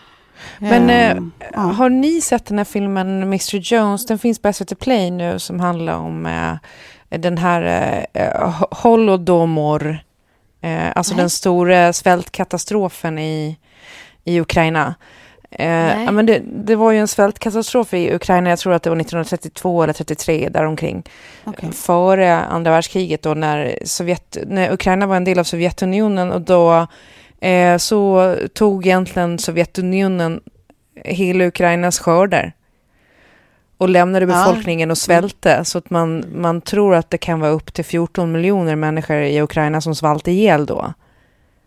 Men 0.58 1.16
um, 1.18 1.32
eh, 1.54 1.70
har 1.70 1.90
ni 1.90 2.20
sett 2.20 2.46
den 2.46 2.58
här 2.58 2.64
filmen 2.64 3.22
Mr 3.22 3.56
Jones? 3.56 4.06
Den 4.06 4.18
finns 4.18 4.38
på 4.38 4.52
SVT 4.52 4.78
Play 4.78 5.10
nu 5.10 5.38
som 5.38 5.60
handlar 5.60 5.94
om 5.94 6.26
eh, 6.26 6.54
den 7.18 7.38
här 7.38 8.06
eh, 8.12 8.62
Holodomor, 8.70 9.98
eh, 10.60 10.92
alltså 10.94 11.14
Nej. 11.14 11.22
den 11.22 11.30
stora 11.30 11.92
svältkatastrofen 11.92 13.18
i, 13.18 13.58
i 14.24 14.40
Ukraina. 14.40 14.94
Eh, 15.50 16.04
ja, 16.04 16.10
men 16.10 16.26
det, 16.26 16.42
det 16.44 16.76
var 16.76 16.92
ju 16.92 16.98
en 16.98 17.08
svältkatastrof 17.08 17.94
i 17.94 18.14
Ukraina, 18.14 18.50
jag 18.50 18.58
tror 18.58 18.72
att 18.72 18.82
det 18.82 18.90
var 18.90 18.96
1932 18.96 19.82
eller 19.82 19.92
33 19.92 20.48
däromkring. 20.48 21.02
Okej. 21.44 21.72
Före 21.72 22.38
andra 22.38 22.70
världskriget 22.70 23.22
då 23.22 23.34
när, 23.34 23.78
Sovjet, 23.84 24.36
när 24.46 24.72
Ukraina 24.72 25.06
var 25.06 25.16
en 25.16 25.24
del 25.24 25.38
av 25.38 25.44
Sovjetunionen 25.44 26.32
och 26.32 26.40
då 26.40 26.86
eh, 27.40 27.76
så 27.76 28.34
tog 28.54 28.86
egentligen 28.86 29.38
Sovjetunionen 29.38 30.40
hela 31.04 31.44
Ukrainas 31.44 31.98
skördar 31.98 32.52
och 33.78 33.88
lämnade 33.88 34.26
Ja. 34.26 34.44
befolkningen 34.44 34.90
och 34.90 34.98
svälte. 34.98 35.64
Så 35.64 35.78
att 35.78 35.90
man, 35.90 36.24
man 36.34 36.60
tror 36.60 36.94
att 36.94 37.10
det 37.10 37.18
kan 37.18 37.40
vara 37.40 37.50
upp 37.50 37.74
till 37.74 37.84
14 37.84 38.32
miljoner 38.32 38.76
människor 38.76 39.16
i 39.16 39.40
Ukraina 39.42 39.80
som 39.80 39.94
svalt 39.94 40.28
ihjäl 40.28 40.66
då. 40.66 40.92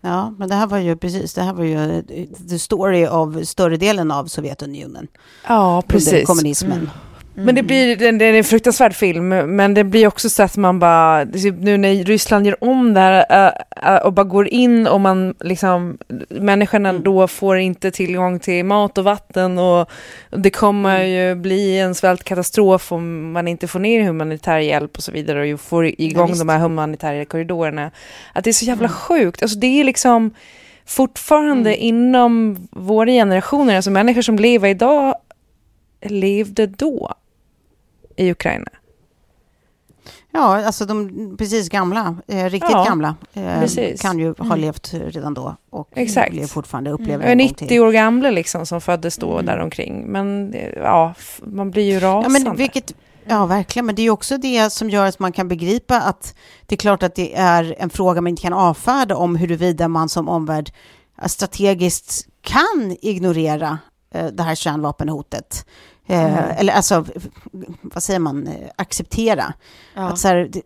Ja, 0.01 0.33
men 0.37 0.49
det 0.49 0.55
här 0.55 0.67
var 0.67 0.77
ju 0.77 0.95
precis, 0.95 1.33
det 1.33 1.41
här 1.41 1.53
var 1.53 1.63
ju 1.63 1.99
eh, 1.99 2.25
the 2.49 2.59
story 2.59 3.05
av 3.05 3.43
större 3.43 3.77
delen 3.77 4.11
av 4.11 4.25
Sovjetunionen. 4.25 5.07
Ja, 5.47 5.75
Under 5.75 5.87
precis. 5.87 6.27
Men 7.45 7.55
det 7.55 7.63
blir 7.63 7.95
det, 7.95 8.11
det 8.11 8.25
är 8.25 8.33
en 8.33 8.43
fruktansvärd 8.43 8.93
film, 8.93 9.27
men 9.29 9.73
det 9.73 9.83
blir 9.83 10.07
också 10.07 10.29
så 10.29 10.43
att 10.43 10.57
man 10.57 10.79
bara, 10.79 11.25
typ 11.25 11.55
nu 11.59 11.77
när 11.77 12.03
Ryssland 12.03 12.45
gör 12.45 12.63
om 12.63 12.93
det 12.93 12.99
här 12.99 13.25
äh, 13.29 13.95
äh, 13.95 14.01
och 14.01 14.13
bara 14.13 14.23
går 14.23 14.47
in 14.47 14.87
och 14.87 15.01
man 15.01 15.33
liksom, 15.39 15.97
människorna 16.29 16.89
Mm. 16.89 17.03
då 17.03 17.27
får 17.27 17.57
inte 17.57 17.91
tillgång 17.91 18.39
till 18.39 18.65
mat 18.65 18.97
och 18.97 19.03
vatten 19.03 19.57
och 19.59 19.89
det 20.29 20.49
kommer 20.49 20.95
Mm. 20.99 21.09
ju 21.11 21.35
bli 21.35 21.79
en 21.79 21.95
svältkatastrof 21.95 22.91
om 22.91 23.31
man 23.31 23.47
inte 23.47 23.67
får 23.67 23.79
ner 23.79 24.03
humanitär 24.03 24.57
hjälp 24.59 24.97
och 24.97 25.03
så 25.03 25.11
vidare 25.11 25.53
och 25.53 25.59
får 25.61 25.85
igång 25.85 26.27
visst. 26.27 26.39
de 26.41 26.49
här 26.49 26.59
humanitära 26.59 27.25
korridorerna. 27.25 27.91
Att 28.33 28.43
det 28.43 28.49
är 28.49 28.53
så 28.53 28.65
jävla 28.65 28.89
sjukt, 28.89 29.41
alltså 29.41 29.59
det 29.59 29.67
är 29.79 29.83
liksom 29.83 30.31
fortfarande 30.85 31.75
inom 31.75 32.57
våra 32.71 33.05
generationer, 33.11 33.75
alltså 33.75 33.91
människor 33.91 34.21
som 34.21 34.35
lever 34.35 34.69
idag 34.69 35.15
levde 36.05 36.65
då 36.67 37.13
i 38.21 38.31
Ukraina. 38.31 38.67
Ja, 40.33 40.65
alltså 40.65 40.85
de 40.85 41.35
precis 41.37 41.69
gamla, 41.69 42.15
eh, 42.27 42.43
riktigt 42.45 42.71
Ja, 42.71 42.83
gamla, 42.83 43.15
eh, 43.33 43.95
kan 44.01 44.19
ju 44.19 44.33
ha 44.37 44.45
Mm. 44.45 44.59
levt 44.59 44.93
redan 44.93 45.33
då 45.33 45.55
och 45.69 45.89
Exakt. 45.95 46.33
lever 46.33 46.47
fortfarande 46.47 46.89
upplever 46.91 47.25
är 47.25 47.31
en 47.31 47.37
gång 47.37 47.47
90 47.47 47.67
till. 47.67 47.81
år 47.81 47.91
gamla 47.91 48.29
liksom 48.31 48.65
som 48.65 48.81
föddes 48.81 49.17
då 49.17 49.41
däromkring. 49.41 50.05
Men 50.07 50.53
eh, 50.53 50.69
ja, 50.75 51.13
man 51.43 51.71
blir 51.71 51.83
ju 51.83 51.93
Ja, 51.93 51.99
rasande. 52.07 52.39
men 52.49 52.55
vilket, 52.57 52.93
ja, 53.27 53.45
verkligen. 53.45 53.85
Men 53.85 53.95
det 53.95 54.01
är 54.01 54.03
ju 54.03 54.09
också 54.09 54.37
det 54.37 54.69
som 54.69 54.89
gör 54.89 55.05
att 55.05 55.19
man 55.19 55.31
kan 55.31 55.47
begripa 55.47 56.01
att 56.01 56.35
det 56.65 56.75
är 56.75 56.77
klart 56.77 57.03
att 57.03 57.15
det 57.15 57.35
är 57.35 57.75
en 57.77 57.89
fråga 57.89 58.21
man 58.21 58.27
inte 58.29 58.41
kan 58.41 58.53
avfärda 58.53 59.15
om 59.15 59.35
huruvida 59.35 59.87
man 59.87 60.09
som 60.09 60.29
omvärld 60.29 60.71
eh, 61.21 61.27
strategiskt 61.27 62.27
kan 62.41 62.95
ignorera 63.01 63.79
eh, 64.13 64.25
det 64.27 64.43
här 64.43 64.55
kärnvapenhotet. 64.55 65.65
Eh, 66.07 66.59
Eller 66.59 66.73
alltså, 66.73 67.05
vad 67.81 68.03
säger 68.03 68.19
man, 68.19 68.47
eh, 68.47 68.53
acceptera. 68.75 69.53
Ja. 69.95 70.01
Att 70.09 70.19
så 70.19 70.27
här, 70.27 70.49
det, 70.51 70.61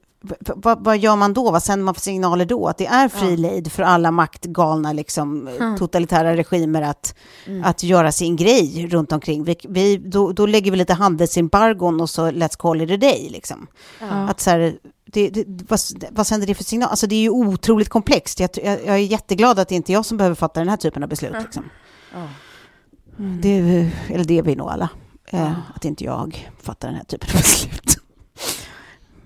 vad, 0.55 0.83
vad 0.83 0.97
gör 0.97 1.15
man 1.15 1.33
då? 1.33 1.51
Vad 1.51 1.63
sänder 1.63 1.85
man 1.85 1.93
för 1.93 2.01
signaler 2.01 2.45
då? 2.45 2.67
Att 2.67 2.77
det 2.77 2.85
är 2.85 3.07
fri 3.09 3.37
lejd 3.37 3.71
för 3.71 3.83
alla 3.83 4.11
maktgalna 4.11 4.93
liksom, 4.93 5.49
totalitära 5.79 6.35
regimer 6.35 6.81
att, 6.81 7.15
att 7.63 7.83
göra 7.83 8.11
sin 8.11 8.35
grej 8.35 8.87
runt 8.91 9.11
omkring. 9.11 9.43
Vi, 9.43 9.55
vi, 9.69 9.97
då, 9.97 10.31
då 10.31 10.45
lägger 10.45 10.71
vi 10.71 10.77
lite 10.77 10.93
handelsembargon 10.93 12.01
och 12.01 12.09
så 12.09 12.27
let's 12.31 12.57
call 12.57 12.81
it 12.81 12.91
a 12.91 12.97
day. 12.97 13.29
Liksom. 13.31 13.67
Att 14.29 14.39
så 14.39 14.49
här, 14.49 14.75
det, 15.05 15.29
det, 15.29 15.45
vad, 15.69 15.79
vad 16.11 16.27
sänder 16.27 16.47
det 16.47 16.55
för 16.55 16.63
signal? 16.63 16.89
Alltså 16.89 17.07
det 17.07 17.15
är 17.15 17.21
ju 17.21 17.29
otroligt 17.29 17.89
komplext. 17.89 18.39
Jag, 18.39 18.49
jag, 18.63 18.73
jag 18.85 18.95
är 18.95 18.97
jätteglad 18.97 19.59
att 19.59 19.67
det 19.69 19.75
inte 19.75 19.91
är 19.91 19.93
jag 19.93 20.05
som 20.05 20.17
behöver 20.17 20.35
fatta 20.35 20.59
den 20.59 20.69
här 20.69 20.77
typen 20.77 21.03
av 21.03 21.09
beslut. 21.09 21.35
Liksom. 21.41 21.63
Det, 23.41 23.49
är- 23.49 23.89
eller 24.09 24.23
det 24.25 24.37
är 24.37 24.43
vi 24.43 24.55
nog 24.55 24.69
alla. 24.69 24.89
Eh, 25.27 25.51
att 25.75 25.85
inte 25.85 26.03
jag 26.03 26.49
fattar 26.63 26.87
den 26.87 26.97
här 26.97 27.03
typen 27.03 27.29
av 27.29 27.35
beslut. 27.41 27.97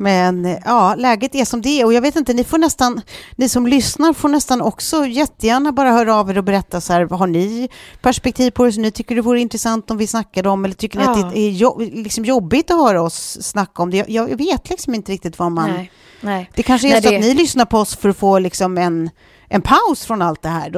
Men 0.01 0.45
eh, 0.45 0.57
ja, 0.65 0.95
läget 0.95 1.35
är 1.35 1.45
som 1.45 1.61
det 1.61 1.69
är 1.81 1.85
och 1.85 1.93
jag 1.93 2.01
vet 2.01 2.15
inte, 2.15 2.33
ni 2.33 2.43
får 2.43 2.57
nästan, 2.57 3.01
ni 3.35 3.49
som 3.49 3.67
lyssnar 3.67 4.13
får 4.13 4.29
nästan 4.29 4.61
också 4.61 5.05
jättegärna 5.05 5.71
bara 5.71 5.91
höra 5.91 6.15
av 6.15 6.29
er 6.29 6.37
och 6.37 6.43
berätta 6.43 6.81
så 6.81 6.93
här, 6.93 7.05
har 7.05 7.27
ni 7.27 7.69
perspektiv 8.01 8.51
på 8.51 8.65
det 8.65 8.71
som 8.71 8.81
ni 8.81 8.91
tycker 8.91 9.15
det 9.15 9.21
vore 9.21 9.39
intressant 9.39 9.91
om 9.91 9.97
vi 9.97 10.07
snackade 10.07 10.49
om 10.49 10.65
eller 10.65 10.75
tycker 10.75 10.99
ni 10.99 11.05
Ja. 11.05 11.11
att 11.25 11.33
det 11.33 11.39
är 11.39 11.49
jo, 11.51 11.79
liksom 11.79 12.25
jobbigt 12.25 12.71
att 12.71 12.77
höra 12.77 13.01
oss 13.01 13.37
snacka 13.41 13.83
om 13.83 13.91
det? 13.91 13.97
Jag, 13.97 14.29
jag 14.31 14.37
vet 14.37 14.69
liksom 14.69 14.93
inte 14.95 15.11
riktigt 15.11 15.39
vad 15.39 15.51
man... 15.51 15.69
Nej, 15.69 15.91
nej. 16.21 16.49
Det 16.55 16.63
kanske 16.63 16.87
är 16.87 16.91
Nej, 16.91 17.01
så 17.03 17.09
det- 17.09 17.15
att 17.15 17.21
ni 17.21 17.33
lyssnar 17.33 17.65
på 17.65 17.77
oss 17.77 17.95
för 17.95 18.09
att 18.09 18.17
få 18.17 18.39
liksom 18.39 18.77
en, 18.77 19.09
en 19.49 19.61
paus 19.61 20.05
från 20.05 20.21
allt 20.21 20.41
det 20.41 20.49
här. 20.49 20.71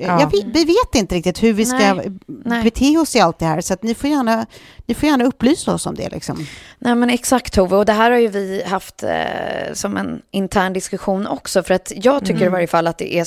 Ja. 0.00 0.30
vet- 0.32 0.44
vi 0.44 0.64
vet 0.64 0.94
inte 0.94 1.14
riktigt 1.14 1.42
hur 1.42 1.52
vi 1.52 1.64
ska 1.66 1.94
Nej, 1.94 2.10
nej. 2.26 2.62
bete 2.64 2.98
oss 2.98 3.16
i 3.16 3.20
allt 3.20 3.38
det 3.38 3.44
här, 3.46 3.60
så 3.60 3.74
att 3.74 3.82
ni, 3.82 3.94
får 3.94 4.10
gärna, 4.10 4.46
ni 4.86 4.94
får 4.94 5.08
gärna 5.08 5.24
upplysa 5.24 5.74
oss 5.74 5.86
om 5.86 5.94
det. 5.94 6.08
Liksom. 6.08 6.46
Nej 6.78 6.94
men 6.94 7.10
exakt 7.10 7.52
Tove, 7.52 7.76
och 7.76 7.84
det 7.86 7.92
här 7.92 8.10
har 8.10 8.18
ju 8.18 8.28
vi 8.28 8.62
haft 8.66 9.02
eh, 9.02 9.72
som 9.72 9.96
en 9.96 10.22
intern 10.30 10.72
diskussion 10.72 11.26
också, 11.26 11.62
för 11.62 11.74
att 11.74 11.92
jag 11.96 12.24
tycker 12.26 12.44
i 12.46 12.48
varje 12.48 12.66
fall 12.66 12.86
att 12.86 12.98
det 12.98 13.14
är 13.14 13.24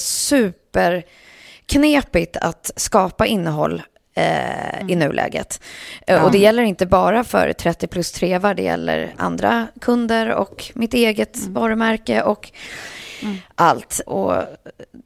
superknepigt 1.67 2.38
att 2.38 2.71
skapa 2.75 3.25
innehåll 3.25 3.82
eh, 4.15 4.82
i 4.88 4.95
nuläget. 4.95 5.62
Eh, 6.08 6.23
Och 6.23 6.32
det 6.32 6.38
gäller 6.38 6.63
inte 6.63 6.86
bara 6.86 7.23
för 7.23 7.54
30 7.54 7.88
plus 7.88 8.12
trevar, 8.12 8.54
det 8.54 8.63
gäller 8.63 9.13
andra 9.17 9.67
kunder 9.82 10.30
och 10.30 10.71
mitt 10.73 10.93
eget 10.93 11.38
varumärke 11.47 12.21
och 12.21 12.51
allt. 13.55 14.01
Och 14.05 14.34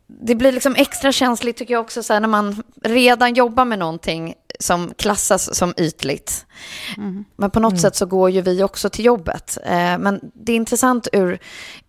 det 0.07 0.35
blir 0.35 0.51
liksom 0.51 0.75
extra 0.75 1.11
känsligt 1.11 1.57
tycker 1.57 1.73
jag 1.73 1.81
också 1.81 2.03
så 2.03 2.13
här, 2.13 2.19
när 2.19 2.27
man 2.27 2.63
redan 2.83 3.33
jobbar 3.33 3.65
med 3.65 3.79
någonting 3.79 4.33
som 4.59 4.93
klassas 4.97 5.55
som 5.55 5.73
ytligt. 5.77 6.45
Men 7.35 7.51
på 7.51 7.59
något 7.59 7.81
sätt 7.81 7.95
så 7.95 8.05
går 8.05 8.29
ju 8.29 8.41
vi 8.41 8.63
också 8.63 8.89
till 8.89 9.05
jobbet. 9.05 9.57
Eh, 9.65 9.97
men 9.97 10.19
det 10.33 10.51
är 10.51 10.55
intressant 10.55 11.07
ur, 11.13 11.39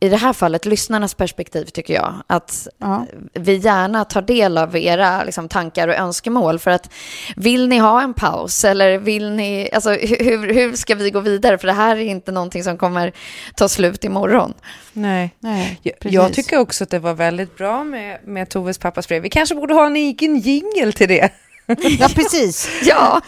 i 0.01 0.09
det 0.09 0.17
här 0.17 0.33
fallet, 0.33 0.65
lyssnarnas 0.67 1.15
perspektiv 1.15 1.65
tycker 1.65 1.95
jag. 1.95 2.15
Att 2.27 2.69
Ja. 2.79 3.07
vi 3.35 3.57
gärna 3.57 4.05
tar 4.05 4.23
del 4.23 4.59
av 4.59 4.77
era 4.77 5.25
liksom, 5.25 5.49
tankar 5.49 5.89
och 5.89 5.95
önskemål. 5.95 6.59
För 6.59 6.71
att 6.71 6.91
vill 7.37 7.69
ni 7.69 7.79
ha 7.79 8.03
en 8.03 8.15
paus 8.15 8.65
eller 8.65 8.99
vill 8.99 9.31
ni, 9.31 9.71
alltså 9.73 9.91
hur, 9.91 10.55
hur 10.55 10.77
ska 10.77 10.95
vi 10.95 11.11
gå 11.11 11.21
vidare? 11.21 11.59
För 11.59 11.67
det 11.67 11.73
här 11.73 11.97
är 11.97 12.01
inte 12.01 12.33
någonting 12.33 12.65
som 12.65 12.79
kommer 12.79 13.13
ta 13.57 13.69
slut 13.69 14.05
imorgon. 14.05 14.55
Nej. 14.93 15.35
Nej, 15.41 15.81
Jag, 15.83 15.99
precis. 16.01 16.15
jag 16.15 16.33
tycker 16.33 16.59
också 16.59 16.85
att 16.85 16.91
det 16.91 16.99
var 16.99 17.15
väldigt 17.15 17.57
bra 17.57 17.85
med, 17.85 18.19
med 18.25 18.49
Toves 18.49 18.79
pappas 18.79 19.09
brev. 19.09 19.23
Vi 19.23 19.31
kanske 19.31 19.55
borde 19.55 19.75
ha 19.75 19.87
en 19.87 19.97
egen 19.97 20.39
jingel 20.39 20.93
till 20.93 21.09
det. 21.09 21.31
Ja, 21.99 22.09
precis. 22.15 22.69
Ja, 22.83 23.21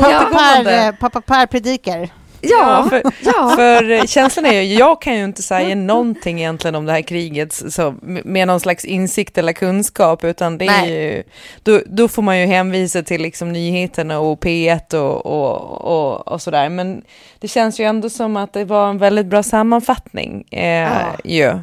Pappa, 0.00 0.10
Ja. 0.10 0.62
per, 0.64 0.86
eh, 0.88 0.92
pappa 0.94 1.20
Per 1.20 1.46
predikar. 1.46 2.08
ja, 2.40 2.86
för, 2.90 3.02
ja. 3.24 3.52
för 3.56 3.90
eh, 3.90 4.04
känslan 4.04 4.46
är 4.46 4.60
ju, 4.60 4.74
jag 4.74 5.02
kan 5.02 5.16
ju 5.18 5.24
inte 5.24 5.42
säga 5.42 5.74
någonting 5.74 6.38
egentligen 6.38 6.74
om 6.74 6.86
det 6.86 6.92
här 6.92 7.02
kriget 7.02 7.52
så, 7.52 7.94
med 8.02 8.46
någon 8.48 8.60
slags 8.60 8.84
insikt 8.84 9.38
eller 9.38 9.52
kunskap, 9.52 10.24
utan 10.24 10.58
det 10.58 10.66
är 10.66 10.86
ju, 10.86 11.22
då, 11.62 11.80
då 11.86 12.08
får 12.08 12.22
man 12.22 12.40
ju 12.40 12.46
hänvisa 12.46 13.02
till 13.02 13.22
liksom 13.22 13.52
nyheterna 13.52 14.18
och 14.18 14.40
P1 14.44 14.94
och, 14.94 15.26
och, 15.26 15.80
och, 15.84 16.28
och 16.28 16.42
sådär. 16.42 16.68
Men 16.68 17.02
det 17.40 17.48
känns 17.48 17.80
ju 17.80 17.84
ändå 17.84 18.10
som 18.10 18.36
att 18.36 18.52
det 18.52 18.64
var 18.64 18.90
en 18.90 18.98
väldigt 18.98 19.26
bra 19.26 19.42
sammanfattning. 19.42 20.44
Eh, 20.50 20.66
Ja. 20.66 21.16
ju, 21.24 21.58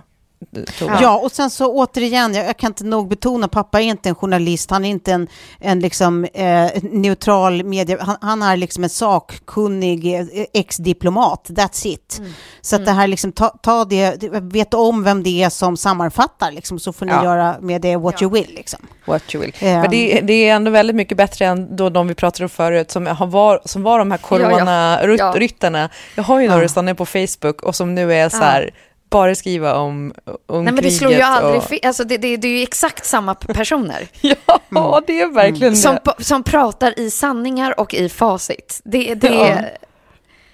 Tove. 0.80 0.98
Ja. 1.02 1.18
och 1.18 1.32
sen 1.32 1.50
så 1.50 1.74
återigen, 1.74 2.34
jag, 2.34 2.46
jag 2.46 2.58
kan 2.58 2.68
inte 2.70 2.84
nog 2.84 3.08
betona, 3.08 3.48
pappa 3.48 3.82
är 3.82 3.86
inte 3.86 4.10
en 4.10 4.16
journalist, 4.16 4.72
han 4.72 4.86
är 4.86 4.90
inte 4.90 5.12
en, 5.12 5.28
en 5.60 5.80
liksom, 5.80 6.26
eh, 6.34 6.70
neutral 6.82 7.64
media, 7.64 7.98
han, 8.02 8.18
han 8.22 8.42
är 8.42 8.58
liksom 8.58 8.84
en 8.84 8.90
sakkunnig 8.90 10.16
eh, 10.20 10.26
ex-diplomat, 10.54 11.46
that's 11.50 11.88
it. 11.88 12.22
Så 12.62 12.76
att 12.76 12.86
det 12.86 12.92
här 12.92 13.08
liksom, 13.08 13.32
ta, 13.32 13.50
ta 13.50 13.86
det, 13.86 14.24
vet 14.42 14.74
om 14.74 15.04
vem 15.04 15.24
det 15.24 15.44
är 15.44 15.50
som 15.50 15.78
sammanfattar, 15.78 16.52
liksom, 16.52 16.80
så 16.80 16.94
får 16.94 17.06
ni 17.06 17.12
Ja. 17.12 17.24
göra 17.24 17.56
med 17.62 17.82
det 17.82 17.96
what 17.98 18.22
you 18.22 18.32
will. 18.32 18.54
Liksom. 18.56 18.80
What 19.06 19.36
you 19.36 19.46
will. 19.46 19.54
Ehm. 19.60 19.82
Men 19.82 19.92
det, 19.92 20.22
det 20.22 20.34
är 20.50 20.56
ändå 20.56 20.72
väldigt 20.72 20.96
mycket 20.96 21.18
bättre 21.18 21.46
än 21.46 21.76
då 21.76 21.90
de 21.90 22.08
vi 22.08 22.16
pratade 22.16 22.44
om 22.46 22.50
förut 22.50 22.92
som, 22.92 23.08
har 23.08 23.28
var, 23.28 23.62
som 23.66 23.84
var 23.84 24.00
de 24.00 24.12
här 24.12 24.20
Ja, 24.30 24.40
ja. 24.40 24.50
corona-ryttarna. 24.50 25.90
Jag 26.16 26.24
har 26.24 26.40
ju 26.40 26.48
några 26.48 26.62
Ja. 26.62 26.68
som 26.70 26.88
är 26.88 26.94
på 26.94 27.06
Facebook 27.06 27.62
och 27.62 27.76
som 27.76 27.96
nu 27.96 28.14
är 28.14 28.30
så 28.30 28.38
här, 28.38 28.70
bara 29.14 29.36
skriva 29.36 29.76
om, 29.76 30.14
om 30.48 30.64
Nej 30.64 30.74
men 30.74 30.84
det 30.84 30.92
slår 30.92 31.12
ju 31.14 31.22
aldrig 31.22 31.56
och... 31.58 31.64
fel. 31.64 31.80
Alltså 31.84 32.04
det, 32.04 32.18
det, 32.18 32.38
det 32.38 32.48
är 32.48 32.58
ju 32.58 32.64
exakt 32.64 33.06
samma 33.06 33.36
personer. 33.36 34.08
Ja, 34.70 35.02
det 35.08 35.22
är 35.22 35.28
verkligen 35.28 35.76
Som, 35.76 35.96
det. 35.96 36.02
p- 36.18 36.24
som 36.24 36.44
pratar 36.44 37.00
i 37.00 37.12
sanningar 37.12 37.80
och 37.80 37.94
i 37.94 38.10
facit. 38.10 38.82
Det, 38.84 39.16
det, 39.16 39.28
Ja. 39.28 39.62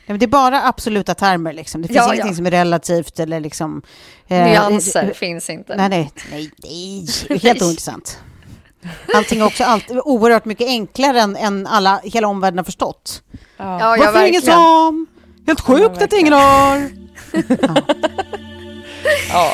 Ja, 0.05 0.13
men 0.13 0.19
Det 0.19 0.25
är 0.25 0.27
bara 0.27 0.67
absoluta 0.67 1.13
termer, 1.15 1.53
liksom. 1.53 1.81
det 1.81 1.87
finns 1.87 1.97
Ja, 1.97 2.05
ingenting 2.13 2.31
ja. 2.31 2.35
som 2.35 2.45
är 2.45 2.51
relativt 2.51 3.19
eller 3.19 3.39
liksom... 3.39 3.81
eh, 4.27 4.43
Nyanser 4.45 5.03
eh, 5.03 5.09
finns 5.13 5.49
inte. 5.49 5.75
Nej, 5.75 5.89
nej, 5.89 6.11
nej, 6.31 6.51
nej. 7.29 7.39
helt 7.39 7.61
ointressant. 7.61 8.19
Allting 9.15 9.39
är 9.41 9.45
också 9.45 9.63
allt, 9.63 9.91
oerhört 9.91 10.45
mycket 10.45 10.67
enklare 10.67 11.21
än, 11.21 11.35
än 11.35 11.67
alla, 11.67 11.99
hela 12.03 12.27
omvärlden 12.27 12.57
har 12.57 12.65
förstått. 12.65 13.21
Ja, 13.57 13.79
ja, 13.79 13.87
Varför 13.89 14.05
ingen 14.05 14.13
verkligen. 14.13 14.41
som? 14.41 15.07
Helt 15.47 15.61
sjukt 15.61 16.01
att 16.01 16.13
ingen 16.13 16.33
har. 16.33 16.89
Ja. 19.03 19.53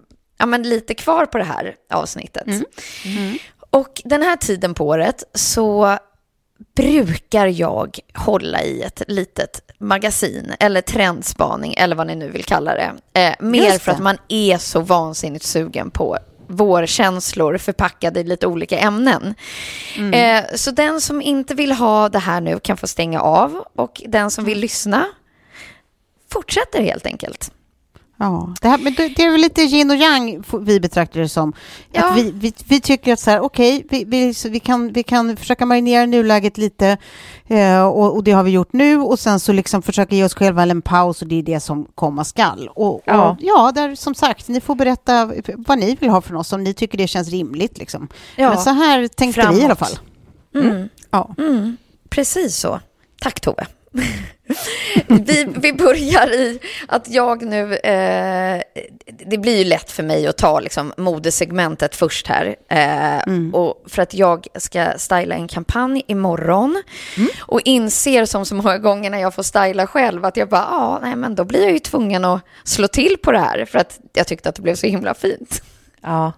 ja, 0.41 0.45
men 0.45 0.63
lite 0.63 0.93
kvar 0.93 1.25
på 1.25 1.37
det 1.37 1.43
här 1.43 1.75
avsnittet. 1.93 2.47
Och 3.69 4.01
den 4.05 4.21
här 4.21 4.35
tiden 4.35 4.73
på 4.73 4.87
året 4.87 5.23
så 5.33 5.97
brukar 6.75 7.47
jag 7.47 7.99
hålla 8.13 8.63
i 8.63 8.81
ett 8.81 9.01
litet 9.07 9.61
magasin 9.79 10.53
eller 10.59 10.81
trendspaning 10.81 11.73
eller 11.77 11.95
vad 11.95 12.07
ni 12.07 12.15
nu 12.15 12.29
vill 12.29 12.43
kalla 12.43 12.73
det. 12.73 12.91
Eh, 13.21 13.35
mer 13.39 13.79
för 13.79 13.91
att 13.91 13.99
man 13.99 14.17
är 14.27 14.57
så 14.57 14.79
vansinnigt 14.79 15.45
sugen 15.45 15.91
på 15.91 16.17
vårkänslor 16.47 17.57
förpackade 17.57 18.19
i 18.19 18.23
lite 18.23 18.47
olika 18.47 18.79
ämnen. 18.79 19.35
Eh, 20.13 20.43
så 20.55 20.71
den 20.71 21.01
som 21.01 21.21
inte 21.21 21.55
vill 21.55 21.71
ha 21.71 22.09
det 22.09 22.19
här 22.19 22.41
nu 22.41 22.59
kan 22.59 22.77
få 22.77 22.87
stänga 22.87 23.21
av 23.21 23.63
och 23.75 24.01
den 24.07 24.31
som 24.31 24.45
vill 24.45 24.59
lyssna 24.59 25.05
fortsätter 26.31 26.81
helt 26.81 27.05
enkelt. 27.05 27.51
Ja, 28.23 28.53
det, 28.61 28.67
här, 28.67 28.77
men 28.77 28.93
det, 28.93 29.07
det 29.07 29.23
är 29.23 29.31
väl 29.31 29.41
lite 29.41 29.61
yin 29.61 29.91
och 29.91 29.97
yang 29.97 30.43
vi 30.61 30.79
betraktar 30.79 31.19
det 31.19 31.29
som. 31.29 31.53
Ja. 31.91 32.05
Att 32.09 32.17
vi, 32.17 32.31
vi, 32.31 32.53
vi 32.65 32.81
tycker 32.81 33.13
att 33.13 33.19
så 33.19 33.31
här, 33.31 33.39
okej, 33.39 33.85
vi, 33.89 34.03
vi, 34.03 34.33
så 34.33 34.49
vi, 34.49 34.59
kan, 34.59 34.93
vi 34.93 35.03
kan 35.03 35.37
försöka 35.37 35.65
marinera 35.65 36.05
nuläget 36.05 36.57
lite 36.57 36.97
eh, 37.47 37.83
och, 37.83 38.15
och 38.15 38.23
det 38.23 38.31
har 38.31 38.43
vi 38.43 38.51
gjort 38.51 38.73
nu 38.73 38.97
och 38.97 39.19
sen 39.19 39.39
så 39.39 39.51
liksom 39.53 39.81
försöka 39.81 40.15
ge 40.15 40.23
oss 40.23 40.33
själva 40.33 40.63
en 40.63 40.81
paus 40.81 41.21
och 41.21 41.27
det 41.27 41.35
är 41.39 41.43
det 41.43 41.59
som 41.59 41.85
komma 41.95 42.23
skall. 42.23 42.69
Och, 42.75 42.95
och 42.95 43.01
Ja. 43.05 43.37
ja, 43.39 43.71
där, 43.75 43.95
som 43.95 44.15
sagt, 44.15 44.47
ni 44.47 44.61
får 44.61 44.75
berätta 44.75 45.31
vad 45.57 45.79
ni 45.79 45.95
vill 45.95 46.09
ha 46.09 46.21
från 46.21 46.37
oss 46.37 46.53
om 46.53 46.63
ni 46.63 46.73
tycker 46.73 46.97
det 46.97 47.07
känns 47.07 47.29
rimligt. 47.29 47.77
Liksom. 47.77 48.07
Ja, 48.35 48.49
Men 48.49 48.57
så 48.57 48.69
här 48.69 49.07
tänkte 49.07 49.41
vi 49.41 49.47
i 49.47 49.49
framåt. 49.49 49.63
alla 49.65 49.75
fall. 49.75 49.99
Mm. 50.55 50.89
Ja. 51.11 51.35
Mm, 51.37 51.77
precis 52.09 52.57
så. 52.57 52.79
Tack 53.21 53.39
Tove. 53.39 53.65
vi, 55.07 55.47
vi 55.55 55.73
börjar 55.73 56.33
i 56.33 56.59
att 56.87 57.09
jag 57.09 57.41
nu... 57.41 57.75
Eh, 57.75 58.61
det 59.25 59.37
blir 59.37 59.57
ju 59.57 59.63
lätt 59.63 59.91
för 59.91 60.03
mig 60.03 60.27
att 60.27 60.37
ta 60.37 60.59
liksom, 60.59 60.93
modesegmentet 60.97 61.95
först 61.95 62.27
här. 62.27 62.55
Eh, 62.69 63.51
och 63.53 63.83
för 63.87 64.01
att 64.01 64.13
jag 64.13 64.47
ska 64.55 64.93
styla 64.97 65.35
en 65.35 65.47
kampanj 65.47 66.03
imorgon. 66.07 66.83
Och 67.39 67.61
inser 67.65 68.25
som 68.25 68.45
så 68.45 68.55
många 68.55 68.77
gånger 68.77 69.09
när 69.09 69.17
jag 69.17 69.33
får 69.33 69.43
styla 69.43 69.87
själv 69.87 70.25
att 70.25 70.37
jag 70.37 70.49
bara, 70.49 70.67
ja, 70.71 70.99
nej 71.01 71.15
men 71.15 71.35
då 71.35 71.43
blir 71.43 71.63
jag 71.63 71.71
ju 71.71 71.79
tvungen 71.79 72.25
att 72.25 72.41
slå 72.63 72.87
till 72.87 73.17
på 73.23 73.31
det 73.31 73.39
här. 73.39 73.65
För 73.65 73.79
att 73.79 73.99
jag 74.13 74.27
tyckte 74.27 74.49
att 74.49 74.55
det 74.55 74.61
blev 74.61 74.75
så 74.75 74.87
himla 74.87 75.13
fint. 75.13 75.63
Ja. 76.01 76.33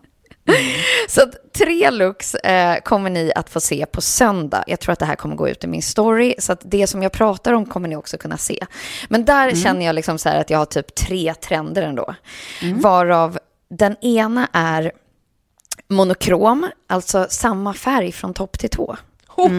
Så 1.14 1.22
tre 1.58 1.92
looks 1.92 2.36
eh, 2.36 2.82
kommer 2.82 3.10
ni 3.10 3.32
att 3.36 3.50
få 3.50 3.60
se 3.60 3.86
på 3.86 4.02
söndag. 4.02 4.64
Jag 4.68 4.80
tror 4.80 4.94
att 4.94 5.00
det 5.00 5.06
här 5.06 5.16
kommer 5.16 5.36
gå 5.36 5.50
ut 5.50 5.64
i 5.64 5.68
min 5.68 5.82
story, 5.82 6.36
så 6.40 6.54
att 6.54 6.62
det 6.64 6.88
som 6.88 7.04
jag 7.04 7.12
pratar 7.12 7.54
om 7.54 7.66
kommer 7.66 7.88
ni 7.88 7.96
också 7.96 8.18
kunna 8.18 8.38
se. 8.38 8.66
Men 9.10 9.26
där 9.26 9.56
känner 9.64 9.86
jag 9.86 9.96
liksom 9.96 10.18
så 10.18 10.30
att 10.30 10.50
jag 10.50 10.58
har 10.58 10.66
typ 10.66 10.96
tre 10.96 11.34
trender 11.34 11.82
ändå. 11.82 12.16
Varav 12.82 13.40
den 13.70 13.96
ena 14.02 14.48
är 14.54 14.92
monokrom, 15.88 16.70
alltså 16.88 17.28
samma 17.30 17.74
färg 17.74 18.12
från 18.12 18.34
topp 18.34 18.60
till 18.60 18.70
tå. 18.70 18.98
Oh, 19.38 19.52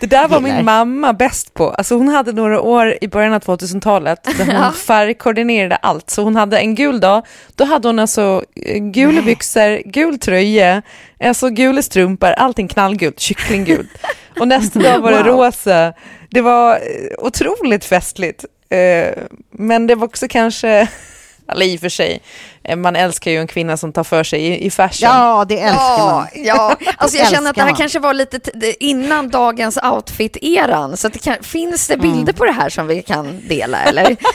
Det 0.00 0.06
där 0.06 0.28
var 0.28 0.40
Gillar. 0.40 0.56
min 0.56 0.64
mamma 0.64 1.12
bäst 1.12 1.54
på. 1.54 1.70
Alltså 1.70 1.94
hon 1.96 2.08
hade 2.08 2.32
några 2.32 2.60
år 2.60 2.98
i 3.00 3.08
början 3.08 3.32
av 3.32 3.40
2000-talet 3.42 4.24
där 4.24 4.46
hon 4.62 4.72
färgkoordinerade 4.86 5.76
allt. 5.76 6.10
Så 6.10 6.22
hon 6.22 6.36
hade 6.36 6.58
en 6.58 6.74
gul 6.74 7.00
dag, 7.00 7.26
då 7.54 7.64
hade 7.64 7.88
hon 7.88 7.98
alltså 7.98 8.44
eh, 8.66 8.78
gula 8.78 9.22
byxor, 9.22 9.90
gul 9.90 10.18
tröja, 10.18 10.82
alltså 11.24 11.50
gula 11.50 11.82
strumpor, 11.82 12.28
allting 12.30 12.68
knallgult, 12.68 13.20
kycklinggult. 13.20 13.90
Och 14.40 14.48
nästa 14.48 14.78
dag 14.78 14.98
var 15.00 15.10
det 15.10 15.16
Wow. 15.18 15.26
rosa. 15.26 15.92
Det 16.30 16.40
var 16.40 16.72
eh, 16.74 16.78
otroligt 17.18 17.84
festligt. 17.84 18.44
Eh, 18.70 19.22
Men 19.52 19.86
det 19.86 19.94
var 19.94 20.06
också 20.06 20.28
kanske, 20.28 20.88
eller 21.52 21.66
i 21.66 21.76
och 21.76 21.80
för 21.80 21.88
sig, 21.88 22.22
man 22.76 22.96
älskar 22.96 23.30
ju 23.30 23.36
en 23.38 23.46
kvinna 23.46 23.76
som 23.76 23.92
tar 23.92 24.04
för 24.04 24.24
sig 24.24 24.40
i, 24.40 24.66
i 24.66 24.70
fashion. 24.70 25.08
ja, 25.10 25.44
det 25.48 25.60
älskar 25.60 25.98
man. 26.06 26.26
Ja, 26.34 26.76
ja. 26.78 26.92
Alltså 26.96 27.18
jag 27.18 27.28
känner 27.30 27.50
att 27.50 27.56
det 27.56 27.62
här 27.62 27.68
man. 27.70 27.76
kanske 27.78 27.98
var 27.98 28.14
lite 28.14 28.40
innan 28.80 29.28
dagens 29.28 29.76
outfit-eran. 29.78 30.96
Så 30.96 31.06
att 31.06 31.12
det 31.12 31.18
kan, 31.18 31.36
finns 31.42 31.88
det 31.88 31.96
bilder 31.96 32.32
på 32.32 32.44
det 32.44 32.52
här 32.52 32.68
som 32.68 32.86
vi 32.86 33.02
kan 33.02 33.40
dela 33.48 33.82
eller? 33.82 34.16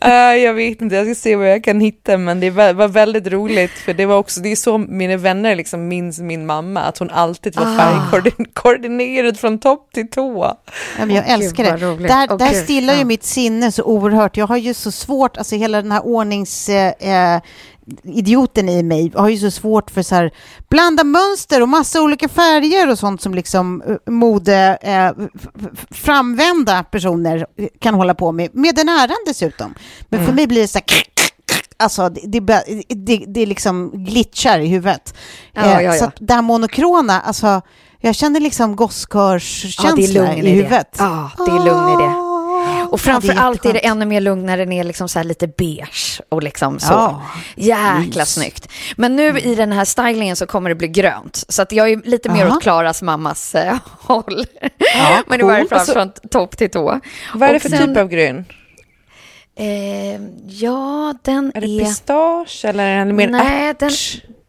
Eh, 0.00 0.12
jag 0.36 0.54
vet 0.54 0.80
inte, 0.80 0.96
jag 0.96 1.06
ska 1.06 1.14
se 1.14 1.36
vad 1.36 1.50
jag 1.50 1.64
kan 1.64 1.80
hitta, 1.80 2.16
men 2.16 2.40
det 2.40 2.50
var, 2.50 2.72
var 2.72 2.88
väldigt 2.88 3.26
roligt, 3.26 3.70
för 3.70 3.94
det 3.94 4.06
var 4.06 4.16
också, 4.16 4.40
det 4.40 4.52
är 4.52 4.56
så 4.56 4.78
mina 4.78 5.16
vänner 5.16 5.56
liksom 5.56 5.88
minns 5.88 6.18
min 6.20 6.46
mamma, 6.46 6.80
att 6.80 6.98
hon 6.98 7.10
alltid 7.10 7.56
var 7.56 7.66
Ah. 7.66 7.76
färgkoordinerad 8.10 9.38
från 9.40 9.58
topp 9.58 9.88
till 9.94 10.10
tå. 10.10 10.56
Ja, 10.98 11.06
men 11.06 11.14
jag 11.16 11.24
Åh, 11.28 11.32
älskar 11.34 11.64
gud, 11.64 11.72
det. 11.80 11.86
roligt. 11.86 12.08
Där, 12.08 12.26
Åh, 12.30 12.36
där 12.36 12.48
gud, 12.50 12.64
stillar 12.64 12.94
ju 12.94 12.98
ja. 13.00 13.04
mitt 13.04 13.24
sinne 13.24 13.72
så 13.72 13.82
oerhört. 13.82 14.36
Jag 14.36 14.46
har 14.46 14.56
ju 14.56 14.74
så 14.74 14.90
svårt, 14.92 15.36
alltså 15.36 15.56
hela 15.56 15.82
den 15.82 15.92
här 15.92 16.06
ordnings... 16.06 16.68
Eh, 16.68 16.92
eh, 17.34 17.42
idioten 18.04 18.68
i 18.68 18.82
mig 18.82 19.12
har 19.14 19.28
ju 19.28 19.38
så 19.38 19.50
svårt 19.50 19.90
för 19.90 20.02
så 20.02 20.14
här 20.14 20.30
blanda 20.68 21.04
mönster 21.04 21.62
och 21.62 21.68
massa 21.68 22.02
olika 22.02 22.28
färger 22.28 22.90
och 22.90 22.98
sånt 22.98 23.20
som 23.22 23.34
liksom 23.34 23.82
eh, 23.82 24.12
mode 24.12 24.78
eh, 24.82 25.10
framvända 25.90 26.82
personer 26.82 27.46
kan 27.80 27.94
hålla 27.94 28.14
på 28.14 28.32
med, 28.32 28.50
med 28.54 28.74
den 28.74 28.88
äran 28.88 29.16
dessutom. 29.26 29.74
Men 30.08 30.26
för 30.26 30.32
mig 30.32 30.46
blir 30.46 30.62
det 30.62 30.68
så 30.68 30.78
här 30.78 30.84
Alltså 31.76 32.08
det, 32.08 32.40
det, 32.40 32.84
det, 32.88 33.24
det, 33.28 33.46
liksom 33.46 34.04
glitchar 34.04 34.58
i 34.58 34.66
huvudet. 34.66 35.14
Ja, 35.52 35.82
ja, 35.82 35.92
Så 35.92 36.04
ja. 36.04 36.08
att 36.08 36.16
det 36.20 36.34
här 36.34 36.42
monokrona, 36.42 37.20
alltså 37.20 37.60
Jag 38.00 38.14
känner 38.14 38.40
liksom 38.40 38.70
Ja, 38.70 38.76
gosskörskänsla 38.76 40.22
lugn 40.22 40.32
i 40.32 40.38
i 40.38 40.42
det. 40.42 40.48
huvudet. 40.50 40.96
Ja, 40.98 41.30
det 41.36 41.50
är 41.50 41.64
lugn 41.64 41.88
i 42.00 42.04
det. 42.04 42.29
Och 42.90 43.00
framför 43.00 43.28
ja, 43.34 43.40
allt 43.40 43.64
är 43.66 43.72
det 43.72 43.78
ännu 43.86 44.06
mer 44.06 44.20
lugn 44.20 44.46
när 44.46 44.56
den 44.58 44.72
är 44.72 44.84
liksom 44.84 45.08
så 45.08 45.22
lite 45.22 45.46
beige 45.46 46.20
och 46.28 46.42
liksom 46.42 46.80
så. 46.80 46.92
Ja, 46.92 47.22
Jäkla 47.56 48.22
mys. 48.22 48.28
snyggt. 48.34 48.68
Men 48.96 49.16
nu 49.16 49.38
i 49.38 49.54
den 49.54 49.72
här 49.72 49.84
stylingen 49.84 50.36
så 50.36 50.46
kommer 50.46 50.68
det 50.70 50.74
bli 50.76 50.88
grönt. 50.88 51.44
Så 51.48 51.62
att 51.62 51.72
jag 51.72 51.90
är 51.90 52.00
lite 52.04 52.28
mer 52.28 52.46
Aha. 52.46 52.56
åt 52.56 52.62
Klaras 52.62 53.02
mammas 53.02 53.54
eh, 53.54 53.76
håll. 54.00 54.44
Ja, 54.78 55.22
Men 55.26 55.46
varje 55.46 55.58
coolt. 55.60 55.68
fall 55.70 55.78
Alltså- 55.78 55.92
från 55.92 56.12
topp 56.30 56.56
till 56.56 56.70
tå. 56.70 57.00
Vad 57.34 57.48
är 57.48 57.52
det 57.52 57.60
för 57.60 57.68
sen- 57.68 57.88
typ 57.88 57.96
av 57.96 58.08
grön? 58.08 58.44
Eh, 59.58 60.20
ja, 60.48 61.14
den 61.22 61.52
Är 61.54 61.60
det 61.60 61.66
är... 61.66 61.84
pistage 61.84 62.64
eller 62.64 62.84
är 62.86 62.98
den 62.98 63.16
mer 63.16 63.28
Nej, 63.28 63.74
den? 63.78 63.90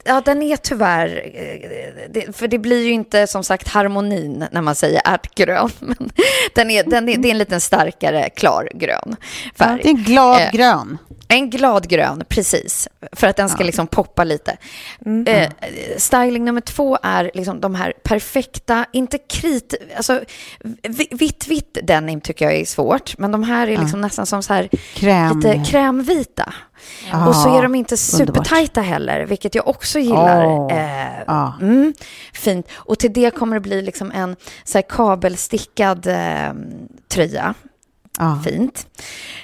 Ja, 0.04 0.22
den 0.26 0.42
är 0.42 0.56
tyvärr... 0.58 1.32
eh, 1.34 2.10
Det, 2.10 2.36
för 2.38 2.48
det 2.48 2.58
blir 2.60 2.86
ju 2.86 2.92
inte 2.92 3.28
som 3.28 3.44
sagt 3.44 3.68
harmonin 3.68 4.46
när 4.52 4.62
man 4.62 4.76
säger 4.76 5.02
ärtgrön. 5.06 5.70
Men 5.80 6.10
den 6.56 6.72
är, 6.72 6.84
den 6.84 7.10
är, 7.10 7.18
det 7.18 7.28
är 7.28 7.32
en 7.32 7.38
lite 7.38 7.60
starkare 7.60 8.30
klargrön 8.30 9.16
Ja, 9.58 9.66
färg. 9.66 9.80
det 9.84 9.90
är 9.90 9.92
en 9.92 10.04
glad 10.04 10.42
Eh, 10.42 10.52
grön. 10.52 10.98
En 11.32 11.50
glad 11.50 11.88
grön, 11.90 12.24
precis. 12.30 12.88
För 13.12 13.28
att 13.28 13.36
den 13.36 13.50
ska 13.50 13.64
liksom 13.64 13.88
poppa 13.88 14.24
lite. 14.24 14.58
Mm. 15.06 15.28
Eh, 15.28 15.50
styling 15.98 16.44
nummer 16.46 16.62
två 16.62 16.98
är 17.04 17.32
liksom 17.34 17.62
de 17.62 17.76
här 17.76 17.94
perfekta, 18.04 18.86
inte 18.94 19.18
krit... 19.18 19.74
Alltså, 19.98 20.22
vi- 20.84 21.08
vitt, 21.12 21.48
vitt 21.48 21.78
denim 21.84 22.22
tycker 22.22 22.46
jag 22.46 22.54
är 22.56 22.66
svårt. 22.66 23.18
Men 23.18 23.32
de 23.32 23.44
här 23.44 23.68
är 23.68 23.78
liksom 23.78 24.02
nästan 24.02 24.26
som 24.26 24.44
så 24.44 24.54
här 24.54 24.70
Kräm. 24.96 25.36
lite 25.40 25.64
krämvita. 25.72 26.54
Ah, 27.12 27.28
och 27.28 27.36
så 27.36 27.58
är 27.58 27.62
de 27.64 27.76
inte 27.76 27.96
underbart. 27.96 28.38
supertajta 28.46 28.82
heller, 28.82 29.26
vilket 29.26 29.56
jag 29.56 29.68
också 29.68 30.00
gillar. 30.00 30.46
Åh, 30.46 30.74
Eh, 30.74 31.24
ja. 31.28 31.54
mm, 31.62 31.94
fint. 32.34 32.68
Och 32.74 33.00
till 33.00 33.14
det 33.14 33.32
kommer 33.36 33.56
det 33.56 33.60
bli 33.60 33.82
liksom 33.82 34.12
en 34.12 34.36
så 34.64 34.82
kabelstickad 34.82 36.08
eh, 36.08 36.54
tröja. 37.08 37.54
Ja. 38.22 38.40
Fint. 38.46 38.88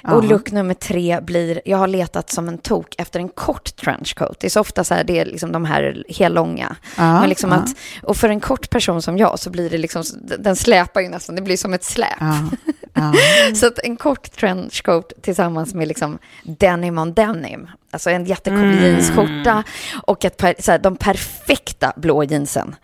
Ja. 0.02 0.12
Och 0.14 0.24
look 0.24 0.52
nummer 0.52 0.74
tre 0.74 1.20
blir, 1.22 1.60
jag 1.64 1.78
har 1.78 1.86
letat 1.86 2.30
som 2.30 2.48
en 2.48 2.58
tok 2.58 2.94
efter 2.98 3.20
en 3.20 3.28
kort 3.28 3.76
trenchcoat. 3.76 4.40
Det 4.40 4.46
är 4.46 4.50
så 4.50 4.60
ofta 4.60 4.84
så 4.84 4.94
här, 4.94 5.04
det 5.04 5.18
är 5.20 5.24
liksom 5.24 5.52
de 5.52 5.64
här 5.64 6.04
hellånga. 6.08 6.76
Ja, 6.96 7.20
Men 7.20 7.28
liksom 7.28 7.52
att, 7.52 7.68
och 8.02 8.16
för 8.16 8.28
en 8.28 8.40
kort 8.40 8.70
person 8.70 9.02
som 9.02 9.18
jag 9.18 9.38
så 9.38 9.50
blir 9.50 9.70
det 9.70 9.78
liksom, 9.78 10.02
den 10.38 10.56
släpar 10.56 11.00
ju 11.00 11.08
nästan, 11.08 11.34
det 11.34 11.42
blir 11.42 11.56
som 11.56 11.74
ett 11.74 11.84
släp. 11.84 12.08
Så 13.54 13.66
att 13.66 13.78
en 13.78 13.96
kort 13.96 14.32
trenchcoat 14.32 15.12
tillsammans 15.22 15.74
med 15.74 15.88
liksom 15.88 16.18
denim 16.42 16.98
on 16.98 17.14
denim, 17.14 17.68
alltså 17.90 18.10
en 18.10 18.24
jättecool 18.24 18.58
Mm. 18.64 18.84
jeansskjorta 18.84 19.64
och 20.02 20.24
ett 20.24 20.36
per, 20.36 20.54
så 20.58 20.70
här, 20.72 20.78
de 20.78 20.96
perfekta 20.96 21.92
blå 21.96 22.24
jeansen 22.24 22.74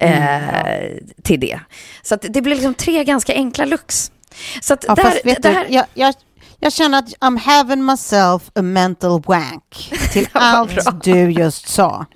Mm. 0.00 0.22
eh, 0.44 0.90
till 1.22 1.40
det. 1.40 1.60
Så 2.02 2.14
att 2.14 2.24
det 2.28 2.42
blir 2.42 2.54
liksom 2.54 2.74
tre 2.74 3.04
ganska 3.04 3.32
enkla 3.34 3.64
looks. 3.64 4.12
Så 4.60 4.74
att 4.74 4.84
Ja, 4.88 4.94
där, 4.94 5.02
fast 5.02 5.26
vet 5.26 5.42
det 5.42 5.64
du, 5.68 5.74
jag, 5.74 5.86
jag, 5.94 6.14
jag 6.60 6.72
känner 6.72 6.98
att 6.98 7.08
I'm 7.20 7.38
having 7.38 7.84
myself 7.86 8.42
a 8.54 8.62
mental 8.62 9.22
wank 9.26 9.92
till 10.12 10.28
allt 10.32 10.74
bra. 10.74 10.92
du 11.02 11.30
just 11.30 11.68
sa. 11.68 12.06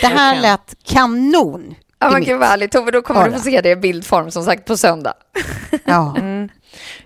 Det 0.00 0.06
här 0.06 0.40
lät 0.40 0.74
kanon. 0.84 1.74
Ja, 1.98 2.10
men 2.10 2.24
gud 2.24 2.38
vad 2.38 2.48
härligt. 2.48 2.72
Tove, 2.72 2.90
då 2.90 3.02
kommer 3.02 3.24
du 3.24 3.30
Bara. 3.30 3.38
få 3.38 3.44
se 3.44 3.60
det 3.60 3.70
i 3.70 3.76
bildform 3.76 4.30
som 4.30 4.44
sagt 4.44 4.64
på 4.64 4.76
söndag. 4.76 5.14
Ja. 5.84 6.16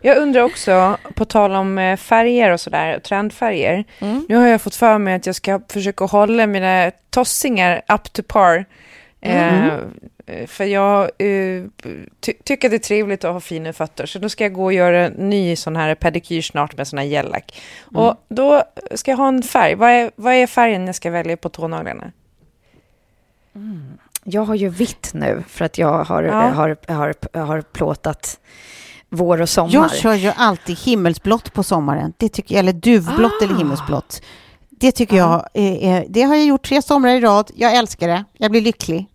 Jag 0.00 0.16
undrar 0.16 0.42
också, 0.42 0.96
på 1.14 1.24
tal 1.24 1.54
om 1.54 1.78
eh, 1.78 1.96
färger 1.96 2.50
och 2.50 2.60
sådär, 2.60 2.98
trendfärger. 2.98 3.84
Mm. 3.98 4.26
Nu 4.28 4.36
har 4.36 4.46
jag 4.46 4.62
fått 4.62 4.74
för 4.74 4.98
mig 4.98 5.14
att 5.14 5.26
jag 5.26 5.34
ska 5.34 5.60
försöka 5.68 6.04
hålla 6.04 6.46
mina 6.46 6.90
tossingar 7.10 7.82
up 7.88 8.12
to 8.12 8.22
par. 8.22 8.64
Mm. 9.20 9.70
Eh, 10.26 10.46
för 10.46 10.64
jag 10.64 11.02
eh, 11.02 11.64
ty 12.20 12.32
tycker 12.44 12.68
att 12.68 12.70
det 12.72 12.76
är 12.76 12.78
trevligt 12.78 13.24
att 13.24 13.32
ha 13.32 13.40
fina 13.40 13.72
fötter. 13.72 14.06
Så 14.06 14.18
då 14.18 14.28
ska 14.28 14.44
jag 14.44 14.52
gå 14.52 14.64
och 14.64 14.72
göra 14.72 15.06
en 15.06 15.12
ny 15.12 15.56
sån 15.56 15.76
här 15.76 15.94
pedikyr 15.94 16.42
snart 16.42 16.76
med 16.76 16.88
sån 16.88 16.98
här 16.98 17.06
gellack. 17.06 17.60
Mm. 17.90 18.02
Och 18.02 18.24
då 18.28 18.62
ska 18.94 19.10
jag 19.10 19.18
ha 19.18 19.28
en 19.28 19.42
färg. 19.42 19.74
Vad 19.74 19.90
är, 19.90 20.10
vad 20.16 20.34
är 20.34 20.46
färgen 20.46 20.86
jag 20.86 20.94
ska 20.94 21.10
välja 21.10 21.36
på 21.36 21.48
tånaglarna? 21.48 22.12
Jag 24.24 24.42
har 24.42 24.54
ju 24.54 24.68
vitt 24.68 25.10
nu 25.14 25.42
för 25.48 25.64
att 25.64 25.78
jag 25.78 26.04
har, 26.04 26.22
Ja. 26.22 26.32
har, 26.34 26.76
har, 26.92 27.14
har 27.46 27.60
plåtat 27.60 28.40
vår 29.08 29.40
och 29.40 29.48
sommar. 29.48 29.72
Jag 29.72 29.94
kör 29.96 30.14
ju 30.14 30.32
alltid 30.36 30.78
himmelsblått 30.78 31.52
på 31.52 31.62
sommaren. 31.62 32.12
Det 32.16 32.28
tycker, 32.28 32.58
eller 32.58 32.72
duvblått 32.72 33.32
Ah. 33.40 33.44
eller 33.44 33.54
himmelsblått. 33.54 34.22
Det 34.80 34.92
tycker 34.92 35.16
jag, 35.16 35.46
är, 35.54 36.04
det 36.08 36.22
har 36.22 36.34
jag 36.34 36.44
gjort 36.44 36.66
tre 36.68 36.82
somrar 36.82 37.10
i 37.14 37.20
rad. 37.20 37.50
Jag 37.54 37.74
älskar 37.74 38.08
det. 38.08 38.24
Jag 38.38 38.50
blir 38.50 38.60
lycklig. 38.60 39.06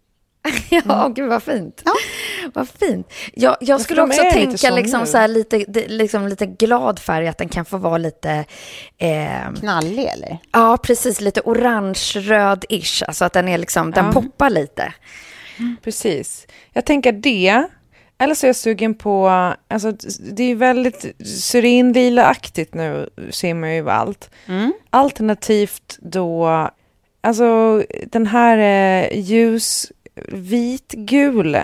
Ja, 0.70 1.08
gud 1.16 1.30
vad 1.30 1.44
fint. 1.44 1.82
Ja. 1.86 1.92
Vad 2.54 2.70
fint. 2.70 3.14
Jag, 3.34 3.56
jag 3.60 3.82
skulle 3.82 4.02
också 4.02 4.24
lite 4.24 4.34
tänka 4.36 4.58
så 4.58 4.76
liksom, 4.76 5.06
så 5.06 5.18
här, 5.18 5.28
lite, 5.28 5.66
liksom 5.88 6.28
lite 6.28 6.46
glad 6.46 7.00
färg, 7.00 7.28
att 7.28 7.38
den 7.38 7.50
kan 7.50 7.66
få 7.66 7.78
vara 7.78 7.98
lite... 7.98 8.46
Eh, 8.98 9.54
Knallig 9.60 10.06
eller? 10.06 10.38
ja, 10.52 10.78
precis. 10.84 11.22
Lite 11.22 11.42
orange-röd-ish. 11.42 13.04
Alltså 13.08 13.26
att 13.26 13.34
den 13.34 13.48
är 13.48 13.58
liksom, 13.58 13.92
den 13.92 14.06
Ja. 14.06 14.12
poppar 14.12 14.50
lite. 14.50 14.94
Precis. 15.84 16.48
Jag 16.74 16.86
tänker 16.86 17.12
det. 17.12 17.64
Eller 18.18 18.36
så 18.36 18.46
är 18.46 18.50
jag 18.50 18.56
sugen 18.56 18.94
på, 18.94 19.28
alltså 19.68 19.92
det 20.32 20.44
är 20.44 20.56
väldigt 20.56 21.06
syrenlila-aktigt 21.26 22.74
nu, 22.76 23.10
ser 23.32 23.54
man 23.54 23.74
ju 23.74 23.80
överallt. 23.80 24.30
Mm. 24.46 24.74
Alternativt 24.90 25.98
då, 26.02 26.48
alltså 27.22 27.82
den 28.12 28.28
här 28.28 28.58
eh, 28.58 29.20
ljus 29.20 29.92
vitgul. 30.28 31.58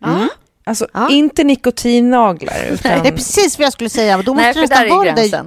Ja. 0.00 0.28
Alltså 0.64 0.88
Ja. 0.94 1.10
inte 1.10 1.44
nikotinnaglar, 1.44 2.64
utan 2.70 2.92
Det 3.02 3.08
är 3.08 3.12
precis 3.12 3.58
vad 3.58 3.66
jag 3.66 3.72
skulle 3.72 3.90
säga. 3.90 4.22
Då 4.22 4.34
måste 4.34 4.44
Nej, 4.44 4.54
det 4.54 4.60
nästan 4.60 4.88
vara 4.88 5.12
det 5.12 5.44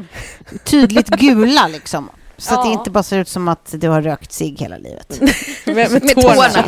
tydligt 0.63 1.07
gula 1.07 1.67
liksom. 1.67 2.09
Så 2.41 2.53
att 2.55 2.63
det 2.63 2.67
Ja. 2.69 2.73
inte 2.73 2.89
bara 2.91 3.03
ser 3.03 3.17
ut 3.19 3.27
som 3.29 3.47
att 3.47 3.69
du 3.77 3.89
har 3.89 4.01
rökt 4.01 4.31
cigg 4.33 4.59
hela 4.59 4.77
livet. 4.77 5.21
med, 5.65 5.75
med, 5.75 5.91
Med 5.91 6.15
tårna. 6.15 6.67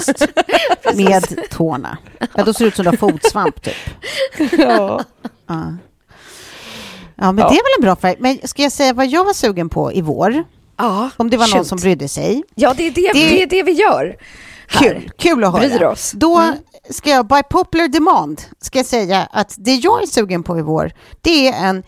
Med 0.95 1.49
tårna. 1.49 1.97
Ja, 2.36 2.43
då 2.43 2.53
ser 2.53 2.65
det 2.65 2.67
ut 2.67 2.76
som 2.76 2.84
du 2.84 2.89
har 2.89 2.97
fotsvamp 2.97 3.61
typ. 3.61 3.74
Ja. 4.51 5.03
Ja. 5.47 5.74
Ja, 7.15 7.32
men 7.32 7.38
Ja. 7.38 7.49
det 7.49 7.55
är 7.55 7.63
väl 7.63 7.74
en 7.80 7.82
bra 7.82 7.95
färg. 7.95 8.15
Men 8.19 8.39
ska 8.43 8.61
jag 8.63 8.71
säga 8.71 8.93
vad 8.93 9.07
jag 9.07 9.24
var 9.26 9.34
sugen 9.34 9.69
på 9.69 9.93
i 9.93 10.01
vår? 10.01 10.43
Ja, 10.78 11.09
Om 11.17 11.30
det 11.30 11.38
var 11.38 11.47
någon 11.47 11.57
shoot. 11.59 11.67
som 11.67 11.78
brydde 11.80 12.07
sig. 12.07 12.43
Ja, 12.55 12.74
det 12.78 12.88
är 12.88 12.91
det, 12.91 13.01
Det- 13.01 13.13
det... 13.13 13.41
är 13.43 13.47
det 13.47 13.63
vi 13.63 13.71
gör. 13.71 14.15
här. 14.67 14.80
Kul, 14.89 15.11
kul 15.17 15.43
att 15.43 15.51
höra. 15.51 15.61
Bryr 15.67 15.84
oss. 15.84 16.11
Då 16.15 16.38
Mm. 16.38 16.55
ska 16.89 17.09
jag, 17.09 17.28
by 17.28 17.43
popular 17.49 17.88
demand, 17.88 18.41
ska 18.61 18.80
jag 18.80 18.86
säga 18.86 19.28
att 19.32 19.55
det 19.57 19.76
jag 19.76 20.03
är 20.03 20.07
sugen 20.07 20.43
på 20.43 20.59
i 20.59 20.61
vår, 20.61 20.91
det 21.21 21.47
är 21.47 21.67
en 21.67 21.84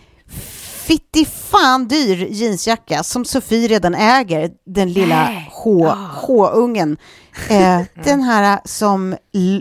fitti 0.88 1.26
fan 1.26 1.88
dyr 1.88 2.28
jeansjacka 2.30 3.04
som 3.04 3.26
Sofie 3.26 3.68
redan 3.68 3.96
äger, 3.96 4.50
den 4.66 4.94
lilla 4.94 5.28
Ah. 5.28 6.10
H-ungen. 6.22 6.98
Eh, 7.50 7.82
den 8.04 8.22
här 8.24 8.60
som 8.66 9.16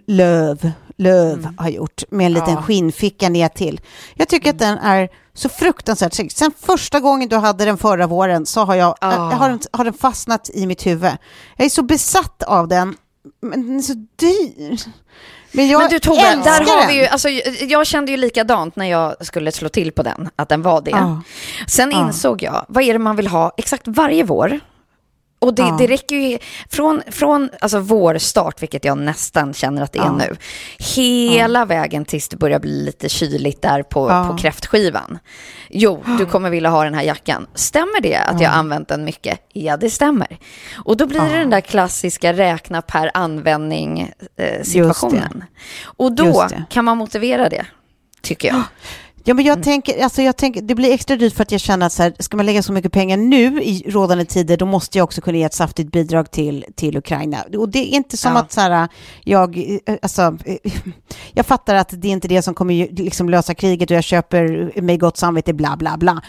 Löv, 0.07 0.71
Löv 0.97 1.39
Mm. 1.39 1.55
har 1.59 1.69
gjort 1.69 2.03
med 2.11 2.27
en 2.27 2.33
liten 2.33 2.55
Ja. 2.55 2.63
skinnficka 2.63 3.29
ner 3.29 3.49
till. 3.49 3.81
Jag 4.15 4.29
tycker 4.29 4.51
att 4.51 4.59
den 4.59 4.79
är 4.79 5.09
så 5.35 5.49
fruktansvärt 5.49 6.15
snygg. 6.15 6.33
Sen 6.33 6.53
första 6.61 7.01
gången 7.01 7.29
du 7.29 7.37
hade 7.37 7.65
den 7.65 7.79
förra 7.79 8.07
våren 8.07 8.47
så 8.47 8.61
har, 8.65 8.75
jag, 8.75 8.95
Ah. 9.01 9.11
har, 9.17 9.49
den, 9.49 9.61
har 9.73 9.85
den 9.85 9.95
fastnat 9.95 10.51
i 10.55 10.67
mitt 10.67 10.87
huvud. 10.87 11.13
Jag 11.57 11.65
är 11.65 11.69
så 11.71 11.83
besatt 11.83 12.43
av 12.43 12.69
den, 12.69 12.97
men 13.43 13.67
den 13.67 13.77
är 13.79 13.83
så 13.83 13.95
dyr. 14.17 14.81
Men 15.57 15.69
jag 15.69 15.81
Men 15.81 15.91
du 15.91 15.99
Tove, 15.99 16.21
där 16.45 16.51
har 16.65 16.79
den. 16.81 16.89
vi 16.89 16.95
ju, 16.95 17.07
alltså, 17.07 17.29
jag 17.69 17.87
kände 17.87 18.11
ju 18.11 18.17
likadant 18.17 18.77
när 18.77 18.87
jag 18.87 19.27
skulle 19.27 19.53
slå 19.53 19.69
till 19.69 19.93
på 19.93 20.03
den, 20.03 20.29
att 20.37 20.49
den 20.49 20.63
var 20.63 20.81
det. 20.81 20.91
Ja. 20.91 21.23
Sen 21.69 21.91
Ja. 21.91 22.07
insåg 22.07 22.43
jag, 22.43 22.65
vad 22.69 22.85
är 22.85 22.93
det 22.93 22.99
man 22.99 23.17
vill 23.17 23.27
ha 23.27 23.53
exakt 23.57 23.83
varje 23.89 24.23
vår? 24.25 24.61
Och 25.39 25.55
det, 25.55 25.63
Ja. 25.63 25.77
det 25.79 25.87
räcker 25.87 26.17
ju 26.17 26.39
från, 26.71 27.03
från 27.11 27.51
alltså 27.61 27.79
vårstart, 27.81 28.63
vilket 28.63 28.85
jag 28.85 28.99
nästan 28.99 29.55
känner 29.55 29.83
att 29.83 29.93
det 29.93 29.99
är 29.99 30.03
Ja. 30.05 30.13
nu, 30.17 30.37
hela 30.79 31.65
vägen 31.65 32.05
tills 32.05 32.29
det 32.29 32.37
börjar 32.37 32.59
bli 32.59 32.85
lite 32.85 33.09
kyligt 33.09 33.63
där 33.63 33.83
på, 33.83 34.09
Ja. 34.11 34.29
på 34.31 34.37
kräftskivan. 34.39 35.19
Jo, 35.71 36.03
du 36.19 36.27
kommer 36.31 36.51
vilja 36.51 36.71
ha 36.71 36.85
den 36.85 36.95
här 36.95 37.03
jackan. 37.03 37.47
Stämmer 37.55 38.01
det 38.01 38.17
att 38.17 38.41
jag 38.41 38.53
använt 38.53 38.89
den 38.89 39.05
mycket? 39.05 39.41
Ja, 39.53 39.77
det 39.77 39.91
stämmer. 39.91 40.39
Och 40.85 40.97
då 40.97 41.07
blir 41.07 41.21
det 41.21 41.39
den 41.39 41.51
där 41.51 41.61
klassiska 41.61 42.33
räkna 42.33 42.83
per 42.83 43.11
användning 43.15 44.13
eh. 44.37 44.63
Och 45.85 46.13
då 46.13 46.49
kan 46.71 46.85
man 46.85 46.97
motivera 46.99 47.49
det, 47.49 47.67
tycker 48.23 48.49
jag. 48.49 48.63
Ja, 49.27 49.35
men 49.35 49.45
jag, 49.45 49.63
tänker, 49.63 50.03
alltså 50.05 50.23
jag 50.23 50.37
tänker, 50.37 50.63
det 50.63 50.75
blir 50.75 50.93
extra 50.93 51.17
dyrt 51.17 51.35
för 51.35 51.43
att 51.43 51.53
jag 51.53 51.61
känner 51.61 51.87
att 51.87 51.93
så 51.93 52.03
här, 52.03 52.15
ska 52.19 52.37
man 52.37 52.47
lägga 52.47 52.63
så 52.63 52.73
mycket 52.73 52.93
pengar 52.93 53.17
nu 53.17 53.63
i 53.63 53.85
rådande 53.87 54.25
tider, 54.25 54.57
då 54.57 54.67
måste 54.67 54.99
jag 54.99 55.05
också 55.05 55.21
kunna 55.21 55.39
ge 55.39 55.45
ett 55.45 55.55
saftigt 55.55 55.93
bidrag 55.93 56.31
till, 56.31 56.65
till 56.77 56.97
Ukraina. 56.97 57.45
Och 57.59 57.69
det 57.69 57.79
är 57.79 57.97
inte 57.97 58.17
som 58.17 58.33
Ja. 58.33 58.39
att 58.39 58.53
så 58.53 58.61
här, 58.61 58.89
jag, 59.25 59.59
eh, 59.87 59.95
alltså, 60.03 60.23
eh, 60.45 60.57
jag 61.33 61.47
fattar 61.47 61.75
att 61.75 61.89
det 61.93 62.09
är 62.09 62.13
inte 62.13 62.29
det 62.29 62.43
som 62.43 62.55
kommer 62.55 62.89
liksom 62.91 63.29
lösa 63.29 63.55
kriget 63.55 63.91
och 63.91 63.97
jag 63.97 64.05
köper 64.05 64.73
med 64.83 65.01
gott 65.01 65.17
samvete, 65.17 65.53
bla 65.53 65.77
bla 65.77 65.97
bla. 65.97 66.23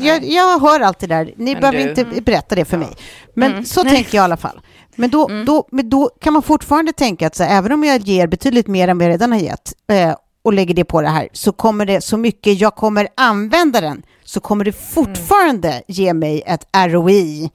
Jag, 0.00 0.24
jag 0.24 0.58
hör 0.60 0.80
allt 0.80 0.98
det 0.98 1.06
där, 1.06 1.34
ni 1.36 1.52
Men 1.52 1.60
behöver 1.60 1.78
du- 1.94 2.02
inte 2.02 2.20
berätta 2.22 2.54
det 2.54 2.64
för 2.64 2.76
mig. 2.76 2.88
Men 3.34 3.52
Mm. 3.52 3.64
så 3.64 3.82
tänker 3.84 4.16
jag 4.18 4.22
i 4.22 4.24
alla 4.24 4.36
fall. 4.36 4.60
Men 4.96 5.10
då, 5.10 5.28
då, 5.46 5.68
men 5.72 5.88
då 5.90 6.10
kan 6.20 6.32
man 6.32 6.42
fortfarande 6.42 6.92
tänka 6.92 7.26
att 7.26 7.36
så 7.36 7.42
här, 7.44 7.58
även 7.58 7.72
om 7.72 7.84
jag 7.84 8.00
ger 8.00 8.26
betydligt 8.26 8.66
mer 8.66 8.88
än 8.88 8.98
vad 8.98 9.06
jag 9.06 9.12
redan 9.12 9.32
har 9.32 9.38
gett 9.38 9.72
eh, 9.92 10.14
och 10.42 10.52
lägger 10.52 10.74
det 10.74 10.84
på 10.84 11.02
det 11.02 11.08
här 11.08 11.28
så 11.32 11.52
kommer 11.52 11.86
det 11.86 12.00
så 12.00 12.16
mycket 12.16 12.60
jag 12.60 12.74
kommer 12.76 13.08
använda 13.14 13.80
den 13.80 14.02
så 14.24 14.40
kommer 14.40 14.64
det 14.64 14.72
fortfarande 14.72 15.82
ge 15.88 16.14
mig 16.14 16.42
ett 16.46 16.66
ROI 16.88 17.50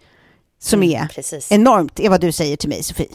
som 0.60 0.84
är 0.84 1.06
precis. 1.08 1.52
enormt, 1.52 2.00
är 2.00 2.10
vad 2.10 2.22
du 2.22 2.32
säger 2.32 2.58
till 2.58 2.70
mig 2.70 2.84
Sofie. 2.84 3.08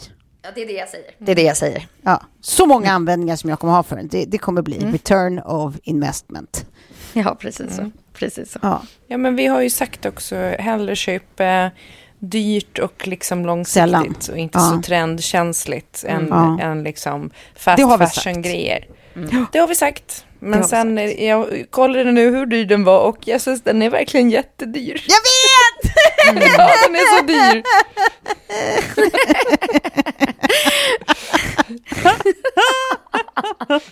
Ja, 0.43 0.49
det 0.55 0.61
är 0.61 0.67
det 0.67 0.73
jag 0.73 0.89
säger. 0.89 1.11
Det 1.17 1.31
är 1.31 1.35
det 1.35 1.41
jag 1.43 1.57
säger. 1.57 1.87
Ja, 2.01 2.21
så 2.41 2.65
många 2.65 2.91
användningar 2.91 3.35
som 3.35 3.49
jag 3.49 3.59
kommer 3.59 3.73
ha 3.73 3.83
för 3.83 3.95
den. 3.95 4.07
Det, 4.07 4.25
det 4.25 4.37
kommer 4.37 4.61
bli 4.61 4.79
return 4.79 5.39
of 5.39 5.75
investment. 5.83 6.65
Ja, 7.13 7.35
precis 7.39 7.75
så. 7.75 7.91
Precis 8.13 8.51
så. 8.51 8.59
Ja, 8.61 8.81
Ja, 9.07 9.17
men 9.17 9.35
vi 9.35 9.45
har 9.47 9.61
ju 9.61 9.69
sagt 9.69 10.05
också, 10.05 10.35
hellre 10.59 10.95
köpa 10.95 11.71
dyrt 12.19 12.79
och 12.79 13.07
liksom 13.07 13.45
långsiktigt 13.45 13.73
Sällan. 13.73 14.15
och 14.31 14.37
inte 14.37 14.57
Ja. 14.57 14.69
så 14.75 14.81
trendkänsligt 14.81 16.03
än, 16.07 16.27
Ja. 16.29 16.59
än 16.61 16.83
liksom 16.83 17.31
fast 17.55 17.77
Det 17.77 17.83
fashion-grejer. 19.13 19.45
Det 19.51 19.59
har 19.59 19.67
vi 19.67 19.75
sagt. 19.75 20.25
Men 20.39 20.63
sen, 20.63 20.97
eh, 20.97 21.25
jag 21.27 21.65
kollade 21.69 22.11
nu 22.11 22.29
hur 22.29 22.45
dyr 22.45 22.65
den 22.65 22.83
var 22.83 22.99
och 22.99 23.17
jag 23.25 23.41
syns 23.41 23.61
den 23.63 23.81
är 23.81 23.89
verkligen 23.89 24.29
jättedyr. 24.29 25.03
Jag 25.07 25.21
vet! 25.21 25.95
ja, 26.57 26.71
den 26.85 26.95
är 26.95 27.17
så 27.17 27.25
dyr. 27.25 27.63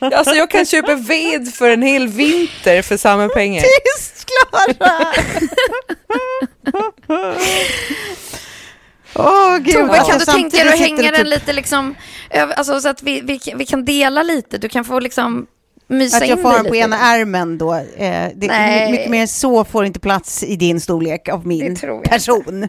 alltså 0.15 0.35
jag 0.35 0.49
kan 0.49 0.65
köpa 0.65 0.95
ved 0.95 1.53
för 1.53 1.69
en 1.69 1.81
hel 1.81 2.07
vinter 2.07 2.81
för 2.81 2.97
samma 2.97 3.29
pengar. 3.29 3.61
Tyst 3.61 4.25
Klara! 4.25 5.13
Åh 9.19 9.57
gud. 9.57 9.73
Tove, 9.73 9.99
alltså, 9.99 10.11
kan 10.11 10.19
du 10.19 10.49
tänka 10.49 10.63
dig 10.63 10.73
att 10.73 10.79
hänga 10.79 11.11
den 11.11 11.15
typ- 11.15 11.27
lite 11.27 11.53
liksom, 11.53 11.95
alltså, 12.55 12.81
så 12.81 12.89
att 12.89 13.03
vi, 13.03 13.21
vi, 13.21 13.39
vi 13.55 13.65
kan 13.65 13.85
dela 13.85 14.23
lite? 14.23 14.57
Du 14.57 14.69
kan 14.69 14.85
få 14.85 14.99
liksom 14.99 15.47
mysa 15.87 16.17
Att 16.17 16.27
jag 16.27 16.41
får 16.41 16.53
den 16.53 16.65
på 16.65 16.75
ena 16.75 16.99
ärmen 16.99 17.57
då. 17.57 17.73
Eh, 17.73 17.83
det, 18.35 18.47
Nej. 18.47 18.91
mycket 18.91 19.09
mer 19.09 19.27
så 19.27 19.65
får 19.65 19.85
inte 19.85 19.99
plats 19.99 20.43
i 20.43 20.55
din 20.55 20.81
storlek 20.81 21.29
av 21.29 21.47
min 21.47 21.75
person. 22.03 22.67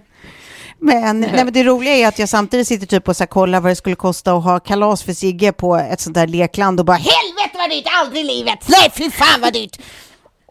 Men, 0.82 1.20
nej, 1.20 1.44
men 1.44 1.52
det 1.52 1.64
roliga 1.64 1.92
är 1.94 2.08
att 2.08 2.18
jag 2.18 2.28
samtidigt 2.28 2.68
sitter 2.68 2.86
typ 2.86 3.08
och 3.08 3.16
så 3.16 3.22
här, 3.22 3.26
kollar 3.28 3.60
vad 3.60 3.70
det 3.70 3.76
skulle 3.76 3.96
kosta 3.96 4.32
att 4.32 4.44
ha 4.44 4.60
kalas 4.60 5.02
för 5.02 5.12
Sigge 5.12 5.52
på 5.52 5.76
ett 5.76 6.00
sånt 6.00 6.14
där 6.14 6.26
lekland 6.26 6.80
och 6.80 6.86
bara 6.86 6.96
helvete 6.96 7.54
vad 7.54 7.70
dyrt, 7.70 7.84
aldrig 7.92 8.24
i 8.24 8.26
livet, 8.26 8.58
nej 8.68 8.90
fy 8.94 9.10
fan 9.10 9.40
vad 9.40 9.52
dyrt. 9.52 9.78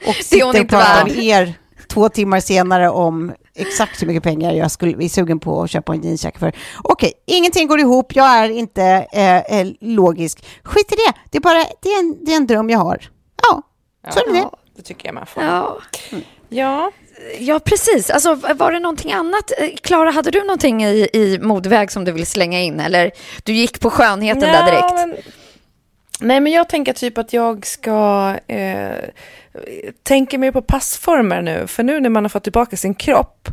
Och 0.06 0.16
sitter 0.16 0.62
och 0.62 0.70
pratar 0.70 1.06
med 1.06 1.18
er 1.24 1.54
två 1.90 2.10
timmar 2.10 2.40
senare 2.40 2.90
om 2.90 3.34
exakt 3.56 4.02
hur 4.02 4.08
mycket 4.08 4.24
pengar 4.24 4.54
jag 4.54 4.72
skulle 4.72 5.06
är 5.06 5.10
sugen 5.10 5.40
på 5.40 5.64
att 5.64 5.72
köpa 5.72 5.94
en 5.94 6.02
jeansjacka 6.02 6.40
för. 6.40 6.54
Okej, 6.84 7.14
ingenting 7.26 7.68
går 7.68 7.80
ihop, 7.80 8.16
jag 8.16 8.26
är 8.26 8.50
inte 8.50 9.08
eh, 9.12 9.60
eh, 9.60 9.68
logisk. 9.82 10.46
Skit 10.64 10.92
i 10.92 10.96
det, 10.96 11.14
det 11.32 11.38
är 11.38 11.42
bara 11.42 11.66
det 11.82 11.90
är 11.90 12.00
en, 12.00 12.26
det 12.26 12.32
är 12.32 12.36
en 12.36 12.48
dröm 12.48 12.70
jag 12.70 12.80
har. 12.80 13.10
Ja, 13.42 13.62
så 14.10 14.20
är 14.20 14.34
det. 14.34 14.38
Ja. 14.38 14.52
Det 14.76 14.82
tycker 14.82 15.08
jag 15.08 15.16
man 15.16 15.26
får. 15.26 15.44
Ja. 15.44 15.78
Ja. 16.50 16.92
ja, 17.40 17.60
precis. 17.60 18.10
Alltså, 18.10 18.36
var 18.36 18.72
det 18.72 18.80
någonting 18.80 19.12
annat? 19.12 19.52
Eh, 19.58 19.70
Klara, 19.82 20.12
hade 20.12 20.32
du 20.32 20.40
någonting 20.40 20.84
i, 20.84 21.10
i 21.14 21.40
modväg 21.42 21.92
som 21.92 22.06
du 22.06 22.12
vill 22.12 22.26
slänga 22.26 22.62
in? 22.62 22.80
Eller 22.80 23.12
du 23.44 23.54
gick 23.54 23.80
på 23.80 23.90
skönheten 23.90 24.42
där 24.42 24.66
direkt? 24.66 24.94
Men, 24.94 25.16
nej, 26.20 26.40
men 26.40 26.52
jag 26.52 26.70
tänker 26.70 26.94
typ 26.94 27.18
att 27.18 27.34
jag 27.34 27.66
ska 27.66 28.36
eh, 28.48 28.92
tänka 30.04 30.38
mer 30.38 30.52
på 30.52 30.62
passformer 30.62 31.42
nu. 31.42 31.68
För 31.68 31.84
nu 31.84 32.00
när 32.00 32.10
man 32.10 32.24
har 32.24 32.30
fått 32.30 32.44
tillbaka 32.44 32.78
sin 32.78 32.96
kropp 32.96 33.50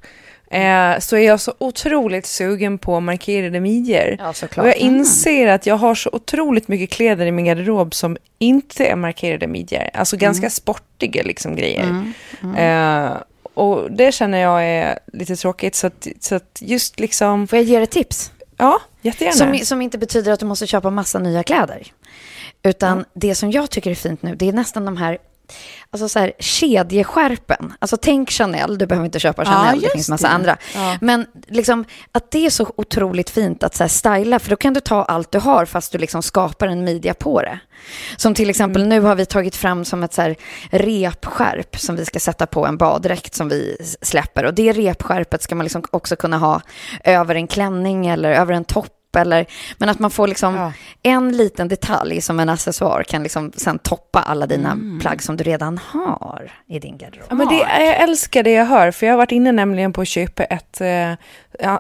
eh, 0.51 0.99
så 0.99 1.17
är 1.17 1.27
jag 1.27 1.41
så 1.41 1.55
otroligt 1.59 2.27
sugen 2.27 2.79
på 2.79 3.01
markerade 3.01 3.61
midjor. 3.61 4.17
Ja. 4.19 4.35
Och 4.57 4.69
jag 4.69 4.77
inser 4.77 5.47
att 5.47 5.67
jag 5.67 5.77
har 5.77 5.95
så 5.95 6.11
otroligt 6.13 6.69
mycket 6.69 6.91
kläder 6.91 7.27
i 7.27 7.31
min 7.31 7.45
garderob 7.45 7.95
som 7.95 8.17
inte 8.39 8.87
är 8.87 8.97
markerade 8.97 9.47
midjor. 9.47 9.91
Alltså 9.95 10.17
ganska 10.17 10.51
sportiga 10.51 11.23
liksom 11.23 11.57
grejer. 11.57 12.13
Eh, 12.57 13.17
och 13.55 13.93
det 13.93 14.13
känner 14.13 14.39
jag 14.39 14.65
är 14.65 14.99
lite 15.13 15.37
tråkigt. 15.37 15.75
Så 15.75 15.87
att, 15.87 16.07
så 16.21 16.35
att 16.35 16.59
just 16.61 17.01
liksom, 17.01 17.47
Får 17.47 17.59
jag 17.59 17.67
ge 17.67 17.79
dig 17.79 17.87
tips? 17.87 18.33
ja, 18.57 18.81
jättegärna. 19.03 19.37
Som, 19.37 19.59
som 19.59 19.83
inte 19.83 19.99
betyder 19.99 20.33
att 20.33 20.41
du 20.41 20.47
måste 20.47 20.67
köpa 20.67 20.91
massa 20.91 21.19
nya 21.19 21.43
kläder. 21.43 21.93
Utan 22.63 23.05
det 23.15 23.35
som 23.35 23.51
jag 23.51 23.71
tycker 23.71 23.91
är 23.91 23.95
fint 23.95 24.23
nu, 24.23 24.35
det 24.35 24.49
är 24.49 24.53
nästan 24.53 24.85
de 24.85 24.97
här, 24.97 25.19
alltså 25.91 26.09
så 26.09 26.19
här 26.19 26.33
kedjeskärpen. 26.39 27.73
Alltså 27.79 27.97
tänk 27.97 28.31
Chanel, 28.31 28.79
du 28.79 28.87
behöver 28.87 29.07
inte 29.07 29.19
köpa 29.21 29.43
Ja, 29.45 29.51
Chanel, 29.51 29.77
det 29.79 29.83
just 29.83 29.93
finns 29.95 30.09
massa 30.09 30.29
det. 30.29 30.35
andra. 30.35 30.57
Men 31.01 31.27
liksom 31.49 31.85
att 32.13 32.31
det 32.31 32.47
är 32.47 32.51
så 32.51 32.73
otroligt 32.77 33.31
fint 33.31 33.63
att 33.63 33.75
så 33.75 33.83
här 33.85 33.89
styla, 33.89 34.39
för 34.39 34.51
då 34.51 34.57
kan 34.57 34.75
du 34.75 34.81
ta 34.81 35.03
allt 35.05 35.33
du 35.33 35.39
har 35.39 35.65
fast 35.65 35.93
du 35.93 35.99
liksom 35.99 36.23
skapar 36.23 36.67
en 36.69 36.85
midja 36.85 37.15
på 37.15 37.41
det. 37.41 37.59
Som 38.17 38.35
till 38.35 38.51
exempel 38.51 38.83
Mm. 38.83 38.89
nu 38.89 39.01
har 39.09 39.15
vi 39.15 39.27
tagit 39.27 39.57
fram 39.57 39.85
som 39.85 40.03
ett 40.03 40.15
så 40.15 40.23
här 40.23 40.37
repskärp 40.71 41.79
som 41.81 41.97
vi 41.97 42.05
ska 42.05 42.21
sätta 42.21 42.47
på 42.47 42.67
en 42.67 42.77
baddräkt 42.77 43.35
som 43.35 43.49
vi 43.49 43.77
släpper. 44.03 44.45
Och 44.45 44.55
det 44.55 44.73
repskärpet 44.73 45.43
ska 45.43 45.55
man 45.55 45.65
liksom 45.65 45.83
också 45.91 46.17
kunna 46.17 46.39
ha 46.39 46.61
över 47.05 47.35
en 47.35 47.47
klänning 47.47 48.07
eller 48.07 48.31
över 48.31 48.55
en 48.55 48.65
topp. 48.65 48.93
Eller, 49.17 49.47
men 49.79 49.89
att 49.89 49.99
man 49.99 50.11
får 50.11 50.29
liksom 50.29 50.55
Ja. 50.55 50.73
en 51.03 51.37
liten 51.37 51.69
detalj 51.69 52.21
som 52.21 52.41
en 52.41 52.49
accessoar 52.49 53.03
kan 53.03 53.23
liksom 53.23 53.53
sen 53.57 53.79
toppa 53.79 54.21
alla 54.21 54.47
dina 54.47 54.71
Mm. 54.73 55.01
plagg 55.01 55.23
som 55.23 55.37
du 55.37 55.45
redan 55.45 55.79
har 55.79 56.53
i 56.69 56.79
din 56.79 56.99
garderob. 56.99 57.27
Ja, 57.29 57.35
men 57.35 57.49
det, 57.49 57.55
jag 57.55 57.97
älskar 57.97 58.43
det 58.43 58.51
jag 58.53 58.67
hör, 58.67 58.91
för 58.91 59.07
jag 59.07 59.13
har 59.13 59.19
varit 59.19 59.33
inne 59.33 59.53
nämligen 59.53 59.93
på 59.93 60.01
att 60.01 60.09
köpa 60.09 60.45
ett, 60.45 60.81
eh, 60.81 61.13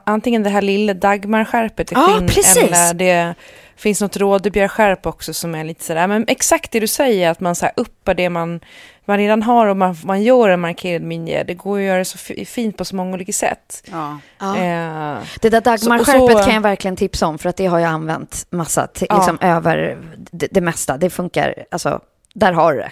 antingen 0.04 0.42
det 0.42 0.50
här 0.50 0.62
lilla 0.62 0.94
Dagmarskärpet 0.94 1.92
i 1.92 1.94
skinn, 1.94 2.26
precis. 2.26 2.56
eller 2.56 2.94
det 2.94 3.34
finns 3.76 4.00
något 4.00 4.16
rådebjörskärp 4.16 5.06
också 5.06 5.34
som 5.34 5.54
är 5.54 5.64
lite 5.64 5.84
sådär, 5.84 6.06
men 6.06 6.24
exakt 6.28 6.70
det 6.72 6.80
du 6.80 6.86
säger, 6.86 7.30
att 7.30 7.40
man 7.40 7.54
så 7.54 7.64
här 7.66 7.72
uppar 7.76 8.14
det 8.14 8.30
man, 8.30 8.60
man 9.06 9.18
redan 9.18 9.42
har 9.42 9.66
och 9.66 9.76
man, 9.76 9.96
man 10.04 10.22
gör 10.22 10.48
en 10.48 10.60
markerad 10.60 11.02
midja, 11.02 11.44
det 11.44 11.54
går 11.54 11.78
att 11.78 11.84
göra 11.84 12.04
så 12.04 12.18
fi- 12.18 12.44
fint 12.44 12.76
på 12.76 12.84
så 12.84 12.96
många 12.96 13.14
olika 13.14 13.32
sätt. 13.32 13.82
Ja. 13.92 14.18
Ja. 14.38 14.56
Eh, 14.56 15.18
Det 15.40 15.50
där 15.50 15.60
Dagmarskärpet 15.60 16.20
Så- 16.32 16.38
så- 16.38 16.44
kan 16.44 16.54
jag 16.54 16.60
verkligen 16.60 16.96
tipsa 16.96 17.26
om 17.26 17.38
för 17.38 17.48
att 17.48 17.56
det 17.56 17.66
har 17.66 17.78
jag 17.78 17.88
använt 17.90 18.46
massa, 18.50 18.86
till, 18.86 19.06
Ja. 19.10 19.16
liksom 19.16 19.38
över 19.40 19.98
det, 20.30 20.48
det 20.50 20.60
mesta. 20.60 20.96
Det 20.96 21.10
funkar, 21.10 21.54
alltså, 21.70 22.00
där 22.34 22.52
har 22.52 22.72
du 22.72 22.78
det. 22.78 22.90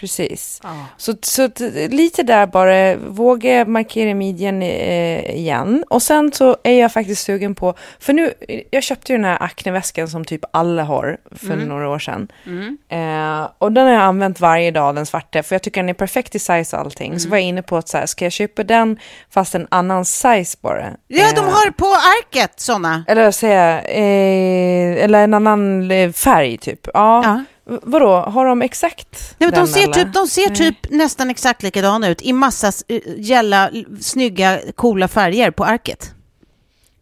Precis. 0.00 0.60
Så, 0.96 1.14
så 1.22 1.42
att, 1.42 1.60
lite 1.90 2.22
där 2.22 2.46
bara, 2.46 2.96
våga 2.96 3.64
markera 3.64 4.14
midjan 4.14 4.62
eh, 4.62 5.36
igen. 5.36 5.84
Och 5.90 6.02
sen 6.02 6.32
så 6.32 6.56
är 6.62 6.80
jag 6.80 6.92
faktiskt 6.92 7.24
sugen 7.24 7.54
på, 7.54 7.74
för 8.00 8.12
nu, 8.12 8.32
jag 8.70 8.82
köpte 8.82 9.12
ju 9.12 9.18
den 9.18 9.24
här 9.24 9.42
Acne-väskan 9.42 10.08
som 10.08 10.24
typ 10.24 10.40
alla 10.50 10.82
har 10.82 11.16
för 11.32 11.56
några 11.56 11.88
år 11.88 11.98
sedan. 11.98 12.28
Eh, 12.88 13.48
och 13.58 13.72
den 13.72 13.86
har 13.86 13.92
jag 13.92 14.02
använt 14.02 14.40
varje 14.40 14.70
dag, 14.70 14.94
den 14.94 15.06
svarta, 15.06 15.42
för 15.42 15.54
jag 15.54 15.62
tycker 15.62 15.80
den 15.80 15.88
är 15.88 15.94
perfekt 15.94 16.34
i 16.34 16.38
size 16.38 16.76
och 16.76 16.82
allting. 16.82 17.20
Så 17.20 17.28
var 17.28 17.36
jag 17.36 17.46
inne 17.46 17.62
på 17.62 17.76
att 17.76 17.88
så 17.88 17.98
här, 17.98 18.06
ska 18.06 18.24
jag 18.24 18.32
köpa 18.32 18.64
den 18.64 18.98
fast 19.30 19.54
en 19.54 19.66
annan 19.70 20.04
size 20.04 20.58
bara? 20.60 20.90
Ja, 21.06 21.24
de 21.36 21.44
Eh, 21.46 21.52
har 21.52 21.70
på 21.70 21.86
arket 21.86 22.60
sådana. 22.60 23.04
Eller 23.08 23.22
jag, 23.22 23.74
eh, 23.78 25.04
eller 25.04 25.24
en 25.24 25.34
annan 25.34 25.90
eh, 25.90 26.12
färg 26.12 26.58
typ. 26.58 26.88
Ja. 26.94 27.22
Ja. 27.24 27.44
Vadå, 27.68 28.16
har 28.16 28.46
de 28.46 28.62
exakt 28.62 29.34
Nej, 29.38 29.50
men 29.50 29.60
de 29.60 29.66
ser, 29.66 29.86
typ, 29.86 30.12
de 30.14 30.28
ser 30.28 30.48
Nej. 30.48 30.56
typ 30.56 30.90
nästan 30.90 31.30
exakt 31.30 31.62
likadana 31.62 32.08
ut 32.08 32.22
i 32.22 32.32
massa 32.32 32.72
uh, 32.92 32.98
gälla, 33.16 33.70
snygga, 34.00 34.60
coola 34.74 35.08
färger 35.08 35.50
på 35.50 35.64
arket. 35.64 36.12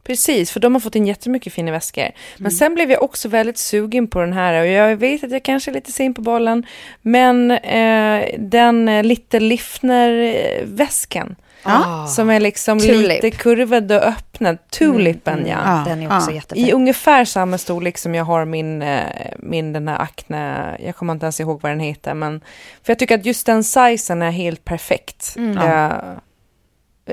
Precis, 0.05 0.51
för 0.51 0.61
de 0.61 0.75
har 0.75 0.81
fått 0.81 0.95
in 0.97 1.07
jättemycket 1.07 1.53
fina 1.53 1.73
väskor. 1.73 2.03
Men 2.03 2.13
Mm. 2.47 2.51
sen 2.51 2.75
blev 2.75 2.91
jag 2.91 3.03
också 3.03 3.29
väldigt 3.29 3.59
sugen 3.59 4.09
på 4.09 4.21
den 4.21 4.33
här 4.33 4.61
och 4.61 4.67
jag 4.67 4.97
vet 4.97 5.25
att 5.25 5.31
jag 5.31 5.43
kanske 5.43 5.71
är 5.71 5.73
lite 5.75 5.93
sen 5.93 6.15
på 6.15 6.23
bollen. 6.23 6.67
Men 7.03 7.51
eh, 7.51 8.25
den 8.39 8.89
eh, 8.89 9.03
Little 9.05 9.41
Lifner-väskan 9.41 11.37
Ah. 11.65 12.07
som 12.07 12.31
är 12.31 12.41
liksom 12.41 12.79
Tulip. 12.79 13.09
lite 13.09 13.31
kurvad 13.31 13.93
och 13.93 14.03
öppnad. 14.03 14.59
Tulipen, 14.71 15.47
ja. 15.47 15.59
Ja, 15.65 15.83
Den 15.87 16.03
är 16.03 16.17
också 16.17 16.31
ja. 16.31 16.35
jättefin. 16.35 16.67
I 16.67 16.73
ungefär 16.73 17.25
samma 17.25 17.59
storlek 17.59 17.99
som 17.99 18.15
jag 18.15 18.25
har 18.25 18.45
min, 18.45 18.83
eh, 18.83 19.03
min 19.39 19.73
den 19.73 19.89
här 19.89 19.99
Acne, 19.99 20.77
jag 20.81 20.97
kommer 20.97 21.13
inte 21.13 21.27
ens 21.27 21.41
ihåg 21.41 21.63
vad 21.63 21.73
den 21.73 21.81
heter, 21.81 22.15
men 22.15 22.41
för 22.83 22.91
jag 22.91 22.99
tycker 22.99 23.15
att 23.15 23.27
just 23.27 23.47
den 23.47 23.65
sizen 23.65 24.23
är 24.23 24.31
helt 24.31 24.65
perfekt. 24.65 25.35
Mm. 25.37 25.59
Eh, 25.59 25.93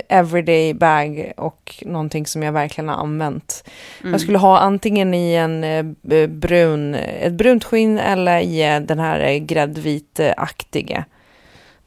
everyday 0.07 0.73
bag 0.73 1.33
och 1.37 1.83
någonting 1.85 2.25
som 2.25 2.43
jag 2.43 2.51
verkligen 2.51 2.89
har 2.89 2.95
använt. 2.95 3.63
Jag 4.03 4.21
skulle 4.21 4.37
ha 4.37 4.59
antingen 4.59 5.13
i 5.13 5.33
en 5.33 5.63
eh, 5.63 5.85
brun, 6.27 6.95
ett 6.95 7.33
brunt 7.33 7.63
skinn 7.63 7.99
eller 7.99 8.39
i 8.39 8.73
eh, 8.75 8.79
den 8.79 8.99
här 8.99 9.19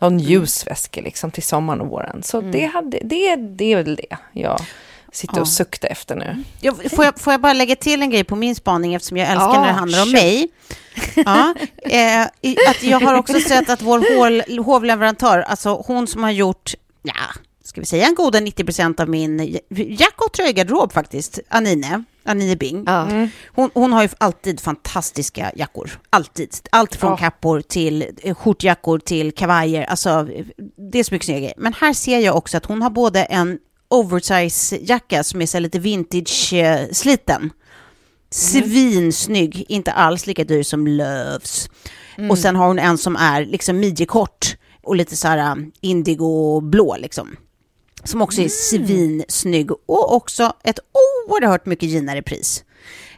eh, 0.04 0.10
gräddvitaktiga. 0.10 0.10
Någon 0.10 0.18
ljusväska 0.18 1.00
liksom 1.00 1.30
till 1.30 1.42
sommaren 1.42 1.80
och 1.80 1.88
våren. 1.88 2.22
Så 2.22 2.40
det, 2.40 2.64
hade, 2.66 2.98
det, 3.04 3.36
det 3.36 3.72
är 3.72 3.76
väl 3.76 3.96
det 3.96 4.16
jag 4.32 4.60
sitter 5.12 5.36
Ja. 5.36 5.40
och 5.40 5.48
suktar 5.48 5.88
efter 5.88 6.16
nu. 6.16 6.42
Jag, 6.60 6.90
får, 6.92 7.04
jag, 7.04 7.18
får 7.20 7.32
jag 7.32 7.40
bara 7.40 7.52
lägga 7.52 7.76
till 7.76 8.02
en 8.02 8.10
grej 8.10 8.24
på 8.24 8.36
min 8.36 8.54
spaning 8.54 8.94
eftersom 8.94 9.16
jag 9.16 9.28
älskar 9.28 9.46
Ja, 9.54 9.60
när 9.60 9.66
det 9.66 9.72
handlar 9.72 10.02
om 10.02 10.06
kör. 10.08 10.12
mig? 10.12 10.48
Ja, 11.14 11.54
eh, 11.90 12.22
att 12.70 12.82
jag 12.82 13.00
har 13.00 13.14
också 13.14 13.40
sett 13.40 13.70
att 13.70 13.82
vår 13.82 13.98
hov, 14.56 14.64
hovleverantör, 14.64 15.38
alltså 15.38 15.82
hon 15.86 16.06
som 16.06 16.22
har 16.22 16.30
gjort, 16.30 16.74
ja, 17.02 17.14
ska 17.64 17.80
vi 17.80 17.86
säga 17.86 18.06
en 18.06 18.14
goda 18.14 18.40
90 18.40 18.64
procent 18.64 19.00
av 19.00 19.08
min 19.08 19.58
jack 19.70 20.14
och 20.26 20.32
tröjgarderob 20.32 20.92
faktiskt, 20.92 21.38
Anine, 21.48 22.04
Anine 22.24 22.56
Bing. 22.56 22.84
Ja. 22.86 23.28
Hon, 23.46 23.70
hon 23.74 23.92
har 23.92 24.02
ju 24.02 24.08
alltid 24.18 24.60
fantastiska 24.60 25.52
jackor. 25.56 25.90
Alltid. 26.10 26.56
Allt 26.70 26.94
från 26.96 27.10
Ja. 27.10 27.16
kappor 27.16 27.60
till 27.60 28.06
eh, 28.22 28.34
skjortjackor 28.34 28.98
till 28.98 29.32
kavajer. 29.32 29.82
Alltså, 29.84 30.28
det 30.92 30.98
är 30.98 31.04
så 31.04 31.14
mycket 31.14 31.26
snygga. 31.26 31.52
Men 31.56 31.72
här 31.72 31.92
ser 31.92 32.18
jag 32.18 32.36
också 32.36 32.56
att 32.56 32.66
hon 32.66 32.82
har 32.82 32.90
både 32.90 33.24
en 33.24 33.58
oversize-jacka 33.88 35.22
som 35.22 35.42
är 35.42 35.46
så 35.46 35.58
lite 35.58 35.78
vintage-sliten. 35.78 37.50
Svinsnygg, 38.30 39.64
inte 39.68 39.92
alls 39.92 40.26
lika 40.26 40.44
dyr 40.44 40.62
som 40.62 40.86
Lööfs. 40.86 41.68
Och 42.30 42.38
sen 42.38 42.56
har 42.56 42.66
hon 42.66 42.78
en 42.78 42.98
som 42.98 43.16
är 43.16 43.44
liksom 43.44 43.78
midjekort 43.80 44.56
och 44.82 44.96
lite 44.96 45.16
så 45.16 45.28
här 45.28 45.52
um, 45.52 45.72
indigo-blå 45.80 46.96
liksom. 46.96 47.36
Som 48.04 48.22
också 48.22 48.40
är 48.42 48.48
svinsnygg 48.48 49.70
och 49.70 50.14
också 50.14 50.52
ett 50.64 50.78
oerhört 51.28 51.66
mycket 51.66 51.88
ginare 51.88 52.22
pris. 52.22 52.64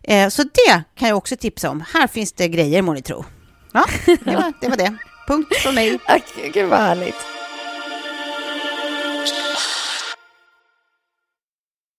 Eh, 0.02 0.28
så 0.28 0.42
det 0.42 0.82
kan 0.98 1.08
jag 1.08 1.18
också 1.18 1.36
tipsa 1.36 1.70
om. 1.70 1.84
Här 1.92 2.06
finns 2.06 2.32
det 2.32 2.48
grejer 2.48 2.82
må 2.82 2.92
ni 2.92 3.02
tro. 3.02 3.24
Ja, 3.72 3.84
det 4.04 4.36
var 4.36 4.52
det. 4.60 4.68
Var 4.68 4.76
det. 4.76 4.96
Punkt 5.28 5.56
från 5.56 5.74
mig. 5.74 5.98
Gud 6.54 6.68
vad 6.68 6.78
härligt. 6.78 7.35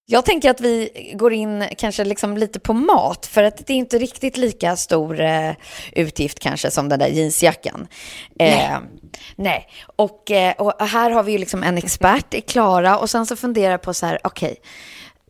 Jag 0.10 0.26
tänker 0.26 0.50
att 0.50 0.62
vi 0.62 0.90
går 1.16 1.34
in 1.34 1.66
kanske 1.78 2.04
liksom 2.06 2.38
lite 2.38 2.60
på 2.60 2.74
mat, 2.74 3.26
för 3.26 3.44
att 3.44 3.68
det 3.68 3.74
är 3.74 3.78
inte 3.78 3.98
riktigt 3.98 4.38
lika 4.38 4.76
stor 4.76 5.22
eh, 5.22 5.52
utgift 5.92 6.40
kanske 6.40 6.72
som 6.72 6.90
den 6.90 7.00
där 7.00 7.08
jeansjackan. 7.08 7.88
Eh, 8.40 8.78
nej. 9.36 9.68
Och, 9.96 10.32
eh, 10.32 10.54
och 10.54 10.88
här 10.88 11.10
har 11.10 11.24
vi 11.24 11.32
ju 11.32 11.38
liksom 11.38 11.64
en 11.64 11.78
expert 11.78 12.34
i 12.34 12.42
Klara 12.42 12.98
och 12.98 13.10
sen 13.10 13.26
så 13.26 13.36
funderar 13.36 13.72
jag 13.72 13.82
på 13.82 13.94
så 13.94 14.06
här, 14.06 14.20
okej, 14.24 14.56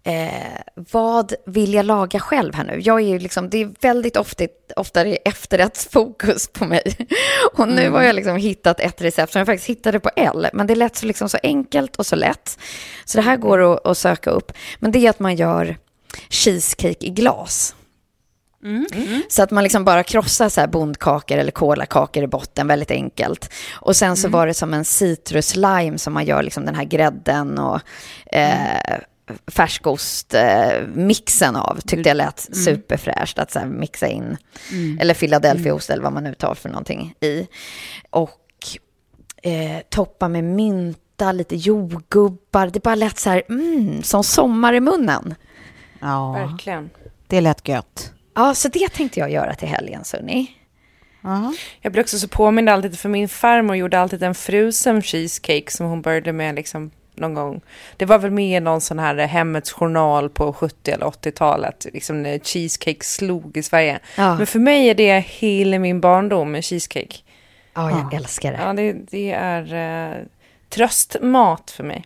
eh, 0.08 0.62
vad 0.76 1.34
vill 1.46 1.74
jag 1.74 1.86
laga 1.86 2.20
själv 2.20 2.56
här 2.56 2.64
nu? 2.64 2.80
Jag 2.84 3.00
är 3.02 3.08
ju 3.08 3.20
liksom, 3.20 3.50
det 3.50 3.62
är 3.62 3.74
väldigt 3.82 4.18
ofta, 4.18 4.44
oftare 4.76 5.16
efterrättsfokus 5.16 6.48
på 6.48 6.66
mig. 6.66 6.96
Och 7.54 7.68
nu 7.68 7.90
har 7.90 8.04
jag 8.04 8.16
liksom 8.16 8.36
hittat 8.36 8.80
ett 8.80 9.02
recept 9.02 9.32
som 9.32 9.40
jag 9.40 9.46
faktiskt 9.46 9.70
hittade 9.70 10.00
på 10.00 10.10
L, 10.16 10.48
men 10.54 10.68
det 10.68 10.76
lät 10.76 10.96
så, 10.96 11.06
liksom 11.06 11.30
så 11.30 11.38
enkelt 11.44 11.96
och 11.96 12.06
så 12.06 12.16
lätt. 12.16 12.60
Så 13.06 13.18
det 13.18 13.22
här 13.22 13.38
går 13.38 13.74
att, 13.74 13.88
att 13.88 13.98
söka 13.98 14.30
upp. 14.30 14.52
Men 14.80 14.92
det 14.92 15.06
är 15.06 15.10
att 15.10 15.20
man 15.20 15.36
gör 15.36 15.78
cheesecake 16.30 17.06
i 17.06 17.10
glas. 17.10 17.76
Så 19.30 19.44
att 19.44 19.52
man 19.52 19.64
liksom 19.64 19.86
bara 19.86 20.04
krossar 20.04 20.50
så 20.50 20.62
här 20.62 20.68
bondkakor 20.68 21.38
eller 21.38 21.52
kolakakor 21.52 22.24
i 22.24 22.28
botten, 22.28 22.68
väldigt 22.68 22.92
enkelt. 22.92 23.54
Och 23.74 23.96
sen 23.96 24.18
så 24.18 24.30
var 24.30 24.48
det 24.48 24.54
som 24.54 24.74
en 24.74 24.86
citruslime 24.86 25.98
som 25.98 26.14
man 26.14 26.26
gör 26.26 26.44
liksom 26.44 26.66
den 26.66 26.76
här 26.76 26.84
grädden 26.84 27.60
och 27.60 27.82
eh, 28.32 29.00
färskostmixen 29.48 31.56
av. 31.56 31.80
Tyckte 31.86 32.10
jag 32.10 32.18
lät 32.18 32.40
superfräscht 32.40 33.40
att 33.40 33.52
så 33.52 33.60
här 33.60 33.66
mixa 33.66 34.08
in. 34.08 34.38
Eller 35.00 35.14
Philadelphiaost 35.14 35.90
eller 35.90 36.04
vad 36.04 36.14
man 36.14 36.24
nu 36.24 36.34
tar 36.34 36.56
för 36.56 36.70
någonting 36.70 37.14
i. 37.22 37.48
Och 38.10 38.40
eh, 39.44 39.80
toppa 39.90 40.28
med 40.28 40.44
mynta, 40.44 41.32
lite 41.32 41.56
jordgubbar. 41.56 42.68
Det 42.68 42.84
bara 42.84 42.96
lät 42.96 43.20
så 43.20 43.30
här, 43.30 43.44
mm, 43.50 44.04
som 44.04 44.24
sommar 44.24 44.74
i 44.74 44.80
munnen. 44.80 45.36
Ja, 46.00 46.32
Verkligen. 46.32 46.90
det 47.28 47.42
lät 47.42 47.68
gött. 47.68 48.12
Ja, 48.36 48.56
så 48.56 48.68
det 48.68 48.90
tänkte 48.90 49.20
jag 49.20 49.32
göra 49.32 49.56
till 49.56 49.68
helgen, 49.68 50.04
Sunni. 50.04 50.52
Ja. 51.22 51.54
Jag 51.82 51.92
blir 51.92 52.04
också 52.04 52.20
så 52.20 52.28
påmind 52.28 52.70
alltid, 52.70 53.00
för 53.00 53.10
min 53.10 53.30
farmor 53.30 53.76
gjorde 53.76 54.00
alltid 54.00 54.24
en 54.24 54.36
frusen 54.36 55.02
cheesecake 55.02 55.72
som 55.72 55.88
hon 55.88 56.02
började 56.02 56.34
med 56.34 56.56
liksom 56.56 56.92
någon 57.20 57.34
gång. 57.34 57.62
Det 57.98 58.06
var 58.06 58.20
väl 58.20 58.32
med 58.32 58.58
i 58.58 58.60
någon 58.60 58.82
sån 58.82 59.00
här 59.00 59.16
Hemmets 59.16 59.72
journal 59.72 60.30
på 60.30 60.54
70 60.54 60.92
eller 60.92 61.06
80-talet, 61.06 61.86
liksom 61.94 62.24
när 62.24 62.40
cheesecake 62.40 63.06
slog 63.06 63.58
i 63.58 63.64
Sverige. 63.64 64.00
Ja. 64.16 64.38
Men 64.38 64.48
för 64.48 64.60
mig 64.60 64.90
är 64.90 64.96
det 64.96 65.20
hela 65.20 65.80
min 65.80 66.02
barndom 66.02 66.52
med 66.52 66.66
cheesecake. 66.66 67.18
Ja, 67.74 67.90
jag 67.92 68.14
älskar 68.14 68.52
det. 68.52 68.60
Ja, 68.62 68.74
det, 68.74 68.94
det 68.94 69.32
är 69.32 69.74
uh, 70.18 70.26
tröstmat 70.70 71.72
för 71.72 71.84
mig. 71.84 72.06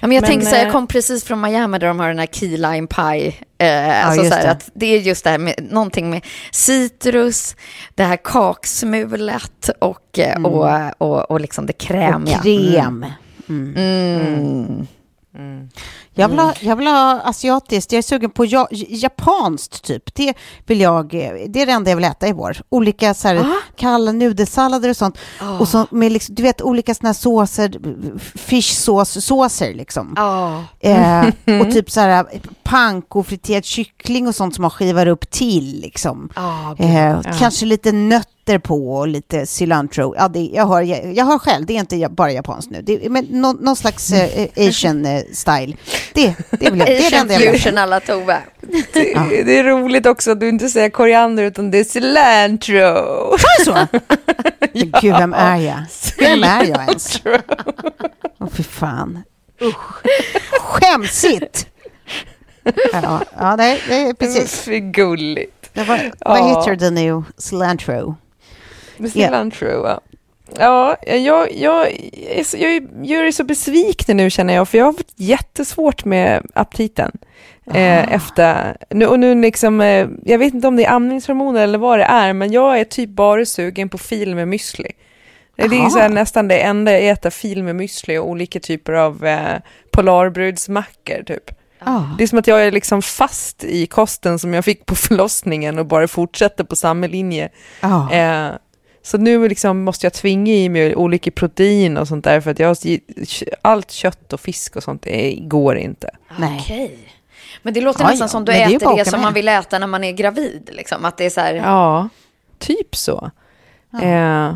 Ja, 0.00 0.06
men 0.06 0.12
jag 0.12 0.22
Men, 0.22 0.30
tänker 0.30 0.46
så 0.46 0.54
här, 0.54 0.58
jag 0.58 0.66
eh, 0.66 0.72
kom 0.72 0.86
precis 0.86 1.24
från 1.24 1.40
Miami 1.40 1.78
där 1.78 1.86
de 1.86 2.00
har 2.00 2.08
den 2.08 2.18
här 2.18 2.26
key 2.26 2.56
lime 2.56 2.86
pie. 2.86 3.34
Eh, 3.58 4.06
alltså 4.06 4.22
just 4.22 4.32
så 4.32 4.38
här, 4.38 4.44
det. 4.44 4.50
att 4.50 4.70
det 4.74 4.86
är 4.86 4.98
just 4.98 5.24
det 5.24 5.30
här 5.30 5.38
med 5.38 5.54
någonting 5.70 6.10
med 6.10 6.26
citrus, 6.50 7.56
det 7.94 8.04
här 8.04 8.16
kaksmulet 8.16 9.70
och, 9.78 10.18
eh, 10.18 10.42
och, 10.42 10.92
och, 10.98 11.30
och 11.30 11.40
liksom 11.40 11.66
det 11.66 11.72
Och 11.72 11.78
krämiga. 11.78 12.38
krem. 12.38 12.86
Mm. 12.86 13.10
Mm. 13.50 14.86
Jag, 16.14 16.28
vill 16.28 16.38
ha, 16.38 16.54
jag 16.60 16.76
vill 16.76 16.86
ha 16.86 17.20
asiatiskt, 17.20 17.92
jag 17.92 17.98
är 17.98 18.02
sugen 18.02 18.30
på 18.30 18.44
ja, 18.44 18.68
japanskt 18.70 19.84
typ. 19.84 20.14
Det, 20.14 20.34
vill 20.66 20.80
jag, 20.80 21.08
det 21.48 21.62
är 21.62 21.66
det 21.66 21.72
enda 21.72 21.90
jag 21.90 21.96
vill 21.96 22.04
äta 22.04 22.28
i 22.28 22.32
vår. 22.32 22.56
Olika 22.68 23.14
så 23.14 23.28
här, 23.28 23.36
Ah. 23.36 23.56
kalla 23.76 24.12
nudelsallader 24.12 24.90
och 24.90 24.96
sånt. 24.96 25.18
Och 25.60 25.68
så 25.68 25.86
med 25.90 26.12
liksom, 26.12 26.34
du 26.34 26.42
vet 26.42 26.62
olika 26.62 26.94
såna 26.94 27.08
här 27.08 27.14
såser, 27.14 27.78
fishsås-såser 28.38 29.74
liksom. 29.74 30.14
Ja. 30.16 30.64
Eh, 30.80 31.26
och 31.60 31.72
typ 31.72 31.90
så 31.90 32.00
här 32.00 32.26
panko, 32.70 33.22
friterad 33.22 33.64
kyckling 33.64 34.28
och 34.28 34.34
sånt 34.34 34.54
som 34.54 34.62
man 34.62 34.70
skivar 34.70 35.06
upp 35.06 35.30
till 35.30 35.80
liksom. 35.80 36.30
Ja, 36.36 36.76
gud. 36.78 36.86
Eh, 36.90 37.38
Kanske 37.38 37.66
lite 37.66 37.92
nötter 37.92 38.58
på 38.58 38.94
och 38.96 39.08
lite 39.08 39.46
cilantro. 39.46 40.14
Ja, 40.18 40.28
det, 40.28 40.50
jag, 40.54 40.66
hör, 40.66 40.82
jag, 40.82 41.14
jag 41.14 41.24
hör 41.24 41.38
själv, 41.38 41.66
det 41.66 41.76
är 41.76 41.80
inte 41.80 42.08
bara 42.10 42.32
japanskt 42.32 42.70
nu. 42.70 42.82
Det, 42.82 43.10
men 43.10 43.26
nå, 43.30 43.52
någon 43.52 43.76
slags 43.76 44.12
eh, 44.12 44.48
asian 44.68 45.06
eh, 45.06 45.22
style. 45.32 45.76
Det, 46.14 46.34
det, 46.50 46.70
vill 46.70 46.78
jag, 46.78 46.88
det 46.88 46.96
är 46.96 47.00
det 47.00 47.06
Asian 47.06 47.20
enda 47.20 47.34
jag 47.40 47.54
fusion 47.54 47.78
alla 47.78 48.00
Tove. 48.00 48.38
Det, 48.92 49.42
det 49.42 49.58
är 49.58 49.64
roligt 49.64 50.06
också 50.06 50.30
att 50.30 50.40
du 50.40 50.48
inte 50.48 50.68
säger 50.68 50.90
koriander 50.90 51.44
utan 51.44 51.70
det 51.70 51.78
är 51.78 51.84
cilantro. 51.84 53.36
Så. 53.64 53.72
Men 54.58 54.92
Gud, 55.00 55.14
vem 55.14 55.34
är 55.34 55.56
jag? 55.56 55.82
Vem 56.18 56.44
är 56.44 56.64
jag 56.64 56.80
ens? 56.88 57.22
Åh, 58.40 58.48
fy 58.52 58.62
fan. 58.62 59.22
Usch. 59.62 60.02
Skämsigt! 60.60 61.66
Ja, 62.92 63.20
ja 63.38 63.56
nej, 63.56 63.80
det 63.88 63.94
är 63.94 64.12
precis. 64.14 64.60
För 64.60 64.72
gulligt. 64.78 65.70
Det 65.74 65.82
var, 65.84 65.96
Ja. 65.96 66.10
Vad 66.30 66.48
heter 66.48 66.76
det 66.76 66.90
nu? 66.90 67.22
Cilantro. 67.38 68.14
Ja. 68.96 69.08
cilantro, 69.08 69.68
ja. 69.86 70.00
Ja, 70.58 70.96
jag, 71.06 71.52
jag, 71.54 71.86
är 72.30 72.44
så- 72.44 72.56
jag 72.56 72.88
gör 73.02 73.22
det 73.22 73.32
så 73.32 73.44
besviken 73.44 74.16
nu 74.16 74.30
känner 74.30 74.54
jag, 74.54 74.68
för 74.68 74.78
jag 74.78 74.84
har 74.84 74.92
haft 74.92 75.12
jättesvårt 75.16 76.04
med 76.04 76.46
aptiten. 76.54 77.12
Eh, 77.74 78.12
efter, 78.14 78.76
nu, 78.90 79.06
och 79.06 79.20
nu 79.20 79.34
liksom, 79.34 79.80
eh, 79.80 80.08
jag 80.24 80.38
vet 80.38 80.54
inte 80.54 80.68
om 80.68 80.76
det 80.76 80.84
är 80.84 80.90
amningshormoner 80.92 81.62
eller 81.62 81.78
vad 81.78 81.98
det 81.98 82.04
är, 82.04 82.32
men 82.32 82.52
jag 82.52 82.80
är 82.80 82.84
typ 82.84 83.10
bara 83.10 83.44
sugen 83.46 83.88
på 83.88 83.98
fil 83.98 84.34
med 84.34 84.48
müsli. 84.48 84.90
Det 85.56 85.62
är 85.64 85.88
så 85.88 85.98
här, 85.98 86.08
nästan 86.08 86.48
det 86.48 86.58
enda 86.60 86.92
jag 86.92 87.08
äter, 87.08 87.30
fil 87.30 87.62
med 87.62 87.76
müsli 87.76 88.18
och 88.18 88.28
olika 88.28 88.60
typer 88.60 88.92
av 88.92 89.26
eh, 89.26 89.58
polarbrudsmackor 89.92 91.22
typ. 91.22 91.50
Ja. 91.84 92.10
Det 92.18 92.24
är 92.24 92.28
som 92.28 92.38
att 92.38 92.46
jag 92.46 92.66
är 92.66 92.72
liksom 92.72 93.02
fast 93.02 93.64
i 93.64 93.86
kosten 93.86 94.38
som 94.38 94.54
jag 94.54 94.64
fick 94.64 94.86
på 94.86 94.94
förlossningen 95.08 95.78
och 95.78 95.86
bara 95.86 96.08
fortsätter 96.08 96.64
på 96.64 96.76
samma 96.76 97.06
linje. 97.06 97.48
Ja. 97.80 98.12
Eh, 98.12 98.50
så 99.02 99.18
nu 99.18 99.48
liksom 99.48 99.82
måste 99.84 100.06
jag 100.06 100.12
tvinga 100.12 100.52
i 100.52 100.68
mig 100.68 100.96
olika 100.96 101.30
protein 101.30 101.96
och 101.96 102.08
sånt 102.08 102.24
där 102.24 102.40
för 102.40 102.50
att 102.50 102.58
jag 102.58 102.76
allt 103.62 103.90
kött 103.90 104.32
och 104.32 104.40
fisk 104.40 104.76
och 104.76 104.82
sånt 104.82 105.02
det 105.02 105.34
går 105.40 105.76
inte. 105.76 106.10
Nej. 106.38 106.58
Okej. 106.60 106.98
Men 107.62 107.74
det 107.74 107.80
låter 107.80 108.00
Ja, 108.04 108.08
nästan 108.10 108.24
ja, 108.24 108.28
som 108.28 108.44
du 108.44 108.52
det 108.52 108.58
är 108.62 108.66
äter 108.66 108.78
det 108.78 108.86
åka 108.86 109.04
som 109.04 109.20
med. 109.20 109.24
man 109.26 109.34
vill 109.34 109.48
äta 109.48 109.78
när 109.78 109.86
man 109.86 110.04
är 110.04 110.12
gravid. 110.12 110.70
Liksom. 110.72 111.04
Att 111.04 111.16
det 111.16 111.24
är 111.26 111.30
så 111.30 111.40
här, 111.40 111.54
Ja, 111.54 112.08
typ 112.58 112.96
så. 112.96 113.30
Eh, 114.02 114.54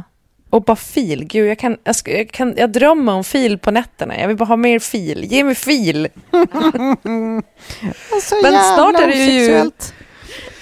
och 0.55 0.62
bara 0.64 0.76
fil, 0.76 1.24
gud 1.24 1.50
jag 1.50 1.59
kan, 1.59 1.76
jag, 1.84 1.94
jag 2.05 2.30
kan, 2.30 2.55
jag 2.57 2.72
drömmer 2.72 3.12
om 3.12 3.24
fil 3.24 3.59
på 3.59 3.70
nätterna, 3.70 4.20
jag 4.20 4.28
vill 4.28 4.36
bara 4.36 4.44
ha 4.44 4.57
mer 4.57 4.78
fil, 4.78 5.24
ge 5.24 5.44
mig 5.44 5.55
fil. 5.55 6.09
Så 8.22 8.42
Men 8.42 8.52
snart 8.74 9.00
är 9.00 9.07
det 9.07 9.14
ju- 9.14 9.70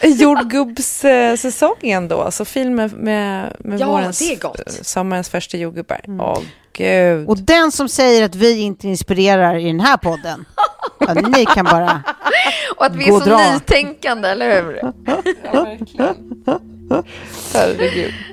jordgubbssäsongen 0.02 2.08
då, 2.08 2.22
alltså 2.22 2.44
film 2.44 2.74
med, 2.74 2.92
med, 2.92 3.56
med 3.58 3.80
Ja, 3.80 3.86
vårens, 3.86 4.18
det 4.18 4.32
är 4.34 4.38
gott. 4.38 4.60
sommarens 4.82 5.28
första 5.28 5.56
jordgubbar. 5.56 6.00
Åh 6.20 6.38
gud. 6.72 7.28
Och 7.28 7.38
den 7.38 7.72
som 7.72 7.88
säger 7.88 8.24
att 8.24 8.34
vi 8.34 8.60
inte 8.60 8.88
inspirerar 8.88 9.56
i 9.58 9.66
den 9.66 9.80
här 9.80 9.96
podden, 9.96 10.44
ja, 10.98 11.14
ni 11.14 11.46
kan 11.46 11.64
bara... 11.64 12.02
Och 12.76 12.84
att 12.86 12.96
vi 12.96 13.04
är 13.04 13.08
så 13.18 13.24
dra. 13.24 13.52
nytänkande, 13.52 14.28
eller 14.28 14.62
hur? 14.62 14.82
Herregud. 17.54 18.14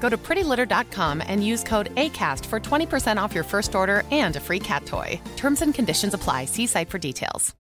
Go 0.00 0.08
to 0.08 0.16
prettylitter.com 0.16 1.22
and 1.26 1.44
use 1.44 1.64
code 1.64 1.94
ACAST 1.96 2.46
for 2.46 2.60
20% 2.60 3.20
off 3.20 3.34
your 3.34 3.44
first 3.44 3.74
order 3.74 4.02
and 4.10 4.36
a 4.36 4.40
free 4.40 4.60
cat 4.60 4.86
toy. 4.86 5.20
Terms 5.36 5.62
and 5.62 5.74
conditions 5.74 6.14
apply. 6.14 6.44
See 6.46 6.66
site 6.66 6.90
for 6.90 6.98
details. 6.98 7.54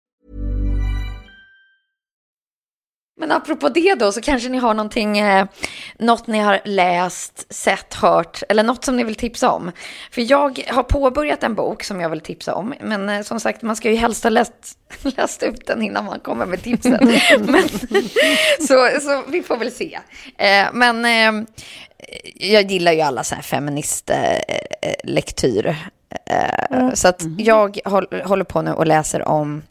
Men 3.20 3.32
apropå 3.32 3.70
det 3.70 3.96
då, 3.96 4.12
så 4.12 4.22
kanske 4.22 4.50
ni 4.50 4.58
har 4.58 4.74
någonting, 4.74 5.18
eh, 5.18 5.48
något 6.00 6.28
ni 6.28 6.40
har 6.40 6.62
läst, 6.66 7.54
sett, 7.54 7.94
hört, 7.94 8.44
eller 8.50 8.64
något 8.64 8.86
som 8.86 8.96
ni 8.96 9.04
vill 9.04 9.16
tipsa 9.16 9.52
om. 9.52 9.72
För 10.12 10.32
jag 10.32 10.64
har 10.68 10.84
påbörjat 10.84 11.44
en 11.44 11.56
bok 11.56 11.84
som 11.84 12.02
jag 12.02 12.10
vill 12.10 12.22
tipsa 12.22 12.56
om, 12.56 12.74
men 12.82 13.10
eh, 13.10 13.22
som 13.22 13.40
sagt, 13.40 13.62
man 13.62 13.76
ska 13.76 13.90
ju 13.90 13.96
helst 13.96 14.24
ha 14.24 14.30
läst, 14.30 14.78
läst 15.02 15.44
ut 15.44 15.68
den 15.68 15.82
innan 15.82 16.06
man 16.06 16.20
kommer 16.20 16.46
med 16.46 16.64
tipsen. 16.64 17.00
men, 17.40 17.70
så, 18.60 18.90
så 19.02 19.24
vi 19.28 19.44
får 19.44 19.58
väl 19.58 19.72
se. 19.72 20.00
Eh, 20.38 20.68
men 20.74 21.06
eh, 21.06 21.48
jag 22.36 22.72
gillar 22.72 22.92
ju 22.92 23.02
alla 23.02 23.24
så 23.24 23.36
här 23.36 23.42
feministlektyr. 23.42 25.76
Eh, 26.26 26.94
Så 26.94 27.08
att 27.08 27.22
jag 27.38 27.80
håll, 27.86 28.08
håller 28.26 28.44
på 28.44 28.62
nu 28.62 28.72
och 28.72 28.88
läser 28.88 29.28
om 29.28 29.62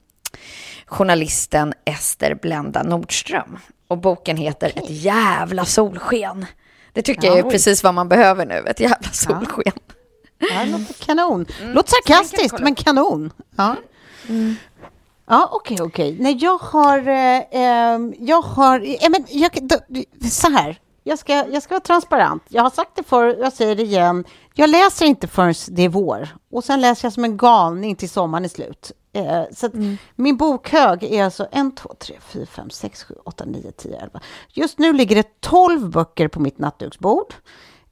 journalisten 0.86 1.74
Ester 1.84 2.34
Blenda 2.34 2.82
Nordström. 2.82 3.58
Och 3.88 3.98
boken 3.98 4.36
heter 4.36 4.68
Ett 4.76 4.90
jävla 4.90 5.64
solsken. 5.64 6.46
Det 6.92 7.02
tycker 7.02 7.28
jag 7.28 7.38
är 7.38 7.44
Oj. 7.46 7.50
precis 7.50 7.82
vad 7.84 7.94
man 7.94 8.08
behöver 8.08 8.46
nu, 8.46 8.64
ett 8.66 8.80
jävla 8.80 9.08
solsken. 9.12 9.72
Ja, 10.38 10.64
det 10.64 10.70
låter 10.70 10.94
kanon. 11.06 11.46
Mm. 11.60 11.72
Låter 11.72 11.92
kan 12.06 12.16
jag 12.16 12.26
sarkastiskt, 12.26 12.60
men 12.60 12.74
kanon. 12.74 13.32
Ja. 13.56 13.76
Ja, 15.28 15.48
okej, 15.52 15.76
okej. 15.80 16.16
Nej, 16.20 16.36
jag 16.40 16.58
har... 16.58 16.98
Eh, 17.08 17.42
ehm, 17.50 18.14
jag 18.18 18.42
har... 18.42 18.80
Eh, 18.80 19.10
men 19.10 19.24
jag, 19.28 19.50
då, 19.62 19.76
så 20.30 20.50
här. 20.50 20.76
Jag 21.04 21.18
ska, 21.18 21.32
jag 21.32 21.62
ska 21.62 21.74
vara 21.74 21.80
transparent. 21.80 22.42
Jag 22.48 22.62
har 22.62 22.70
sagt 22.70 22.90
det 22.94 23.02
förr, 23.02 23.36
jag 23.40 23.52
säger 23.52 23.76
det 23.76 23.82
igen. 23.82 24.24
Jag 24.54 24.70
läser 24.70 25.06
inte 25.06 25.28
förrän 25.28 25.54
det 25.68 25.82
är 25.82 25.88
vår. 25.88 26.28
Och 26.50 26.64
sen 26.64 26.80
läser 26.80 27.06
jag 27.06 27.12
som 27.12 27.24
en 27.24 27.36
galning 27.36 27.96
till 27.96 28.10
sommaren 28.10 28.44
är 28.44 28.48
slut. 28.48 28.92
Eh, 29.12 29.42
så 29.52 29.66
att 29.66 29.72
min 30.16 30.36
bokhög 30.36 31.02
är 31.04 31.24
alltså 31.24 31.46
1, 31.52 31.76
2, 31.76 31.94
3, 31.98 32.16
4, 32.20 32.46
5, 32.46 32.70
6, 32.70 33.04
7, 33.04 33.14
8, 33.24 33.44
9, 33.44 33.72
10, 33.72 33.96
11. 33.96 34.20
Just 34.48 34.78
nu 34.78 34.92
ligger 34.92 35.16
det 35.16 35.40
12 35.40 35.90
böcker 35.90 36.28
på 36.28 36.40
mitt 36.40 36.58
nattduksbord. 36.58 37.34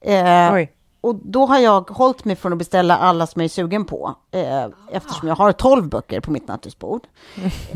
Eh, 0.00 0.66
och 1.00 1.14
då 1.14 1.46
har 1.46 1.58
jag 1.58 1.90
hållit 1.90 2.24
mig 2.24 2.36
från 2.36 2.52
att 2.52 2.58
beställa 2.58 2.96
alla 2.98 3.26
som 3.26 3.40
jag 3.40 3.44
är 3.44 3.48
sugen 3.48 3.84
på, 3.84 4.14
eh, 4.30 4.64
eftersom 4.92 5.28
jag 5.28 5.36
har 5.36 5.52
12 5.52 5.88
böcker 5.88 6.20
på 6.20 6.30
mitt 6.30 6.48
nattduksbord. 6.48 7.02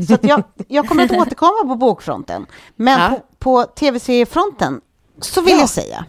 Så 0.07 0.17
jag, 0.21 0.43
jag 0.67 0.87
kommer 0.87 1.03
att 1.03 1.11
återkomma 1.27 1.61
på 1.67 1.75
bokfronten. 1.75 2.45
Men 2.75 2.99
Ja. 2.99 3.19
på, 3.39 3.63
på 3.63 3.71
tv-seriefronten 3.71 4.81
så 5.21 5.41
vill 5.41 5.57
jag 5.57 5.69
säga 5.69 6.05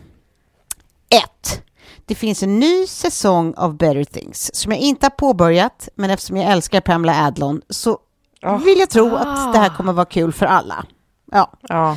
ett. 1.09 1.63
Det 2.05 2.15
finns 2.15 2.43
en 2.43 2.59
ny 2.59 2.87
säsong 2.87 3.55
av 3.57 3.77
Better 3.77 4.05
Things 4.05 4.55
som 4.55 4.73
jag 4.73 4.81
inte 4.81 5.07
har 5.07 5.11
påbörjat, 5.11 5.89
men 5.95 6.11
eftersom 6.11 6.37
jag 6.37 6.53
älskar 6.53 6.81
Pamela 6.81 7.27
Adlon 7.27 7.63
så 7.71 7.99
vill 8.65 8.79
jag 8.79 8.91
tro 8.91 9.15
att 9.15 9.53
det 9.53 9.59
här 9.59 9.77
kommer 9.77 9.93
vara 9.93 10.07
kul 10.07 10.33
för 10.33 10.47
alla. 10.47 10.85
Ja. 11.33 11.53
Ja. 11.63 11.97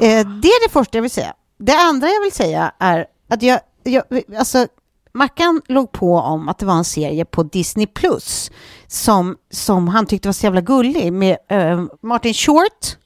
Eh, 0.00 0.26
det 0.26 0.48
är 0.48 0.68
det 0.68 0.72
första 0.72 0.98
jag 0.98 1.02
vill 1.02 1.10
säga. 1.10 1.34
Det 1.58 1.74
andra 1.74 2.08
jag 2.08 2.20
vill 2.20 2.32
säga 2.32 2.72
är 2.78 3.06
att 3.28 3.42
jag, 3.42 3.60
jag 3.82 4.04
alltså, 4.38 4.66
Mackan 5.12 5.62
låg 5.66 5.92
på 5.92 6.16
om 6.16 6.48
att 6.48 6.58
det 6.58 6.66
var 6.66 6.74
en 6.74 6.84
serie 6.84 7.24
på 7.24 7.42
Disney 7.42 7.86
Plus 7.86 8.50
som, 8.86 9.36
som 9.50 9.88
han 9.88 10.06
tyckte 10.06 10.28
var 10.28 10.32
så 10.32 10.46
jävla 10.46 10.60
gullig 10.60 11.12
med 11.12 11.36
eh, 11.48 11.84
Martin 12.02 12.34
Short 12.34 12.96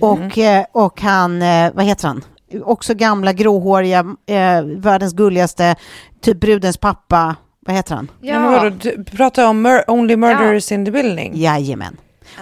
och, 0.00 0.38
eh, 0.38 0.64
och 0.72 1.00
han, 1.00 1.42
eh, 1.42 1.72
vad 1.74 1.84
heter 1.84 2.08
han? 2.08 2.24
Också 2.64 2.94
gamla 2.94 3.32
gråhåriga, 3.32 3.98
eh, 4.26 4.62
världens 4.64 5.12
gulligaste, 5.12 5.76
typ 6.20 6.40
brudens 6.40 6.76
pappa, 6.76 7.36
vad 7.66 7.76
heter 7.76 7.94
han? 7.94 8.10
Ja. 8.20 8.40
Men 8.40 8.52
vadå, 8.52 8.68
du 8.68 9.04
pratar 9.04 9.48
om 9.48 9.66
mur- 9.66 9.90
Only 9.90 10.16
Murders 10.16 10.72
in 10.72 10.84
the 10.84 10.90
Building? 10.90 11.32
Jajamän. 11.34 11.96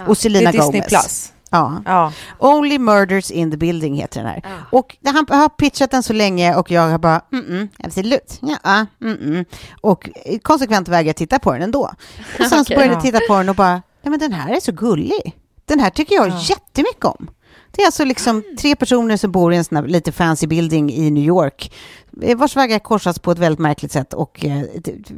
Och 0.07 0.17
Selena 0.17 0.51
Det 0.51 0.57
är 0.57 0.61
Disney 0.61 0.81
Gomez. 0.81 0.87
Plus. 0.87 1.33
Ja. 1.51 1.81
Ja. 1.85 2.13
Only 2.39 2.79
Murders 2.79 3.31
in 3.31 3.51
the 3.51 3.57
Building 3.57 3.95
heter 3.95 4.19
den 4.19 4.29
här. 4.29 4.43
Och 4.71 4.97
det, 4.99 5.09
han 5.09 5.25
har 5.29 5.49
pitchat 5.49 5.91
den 5.91 6.03
så 6.03 6.13
länge 6.13 6.55
och 6.55 6.71
jag 6.71 6.89
har 6.89 6.97
bara, 6.97 7.21
mm, 7.33 7.45
mm 7.45 7.69
absolut, 7.83 8.39
ja, 8.41 8.85
mm, 9.01 9.17
mm. 9.21 9.45
Och 9.81 10.09
konsekvent 10.41 10.87
vägrar 10.87 11.13
titta 11.13 11.39
på 11.39 11.53
den 11.53 11.61
ändå. 11.61 11.91
Och 12.39 12.45
sen 12.45 12.49
så 12.49 12.61
Okej. 12.61 12.75
började 12.75 12.93
jag 12.93 13.03
titta 13.03 13.19
på 13.27 13.37
den 13.37 13.49
och 13.49 13.55
bara, 13.55 13.71
nej 13.71 14.09
men 14.09 14.19
den 14.19 14.33
här 14.33 14.53
är 14.55 14.59
så 14.59 14.71
gullig. 14.71 15.35
Den 15.65 15.79
här 15.79 15.89
tycker 15.89 16.15
jag 16.15 16.31
jättemycket 16.39 17.05
om. 17.05 17.27
Det 17.71 17.81
är 17.81 17.85
alltså 17.85 18.05
liksom 18.05 18.43
tre 18.59 18.75
personer 18.75 19.17
som 19.17 19.31
bor 19.31 19.53
i 19.53 19.57
en 19.57 19.63
sån 19.63 19.75
här 19.75 19.83
lite 19.83 20.11
fancy 20.11 20.47
building 20.47 20.91
i 20.91 21.11
New 21.11 21.23
York 21.23 21.73
eh, 22.21 22.37
vars 22.37 22.55
vägar 22.55 22.79
korsas 22.79 23.19
på 23.19 23.31
ett 23.31 23.37
väldigt 23.37 23.59
märkligt 23.59 23.91
sätt 23.91 24.13
och 24.13 24.45
eh, 24.45 24.63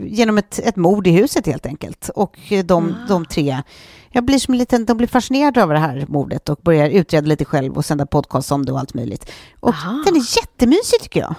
genom 0.04 0.38
ett, 0.38 0.60
ett 0.60 0.76
mord 0.76 1.08
i 1.08 1.12
huset 1.12 1.46
helt 1.46 1.66
enkelt. 1.66 2.10
Och 2.16 2.52
eh, 2.52 2.66
de, 2.66 2.96
de 3.08 3.26
tre, 3.26 3.62
jag 4.12 4.26
blir 4.26 4.40
som 4.40 4.54
en 4.54 4.58
liten, 4.58 4.86
de 4.86 4.98
blir 4.98 5.08
fascinerade 5.08 5.64
av 5.64 5.70
det 5.70 5.80
här 5.80 6.06
mordet 6.08 6.50
och 6.50 6.60
börjar 6.62 6.90
utreda 6.90 7.28
lite 7.28 7.46
själv 7.46 7.78
och 7.78 7.86
sända 7.86 8.06
podcast 8.06 8.52
om 8.52 8.66
det 8.66 8.72
och 8.72 8.80
allt 8.80 8.94
möjligt. 8.94 9.32
Och 9.60 9.74
den 10.06 10.16
är 10.16 10.38
jättemysig 10.38 11.00
tycker 11.02 11.20
jag. 11.20 11.36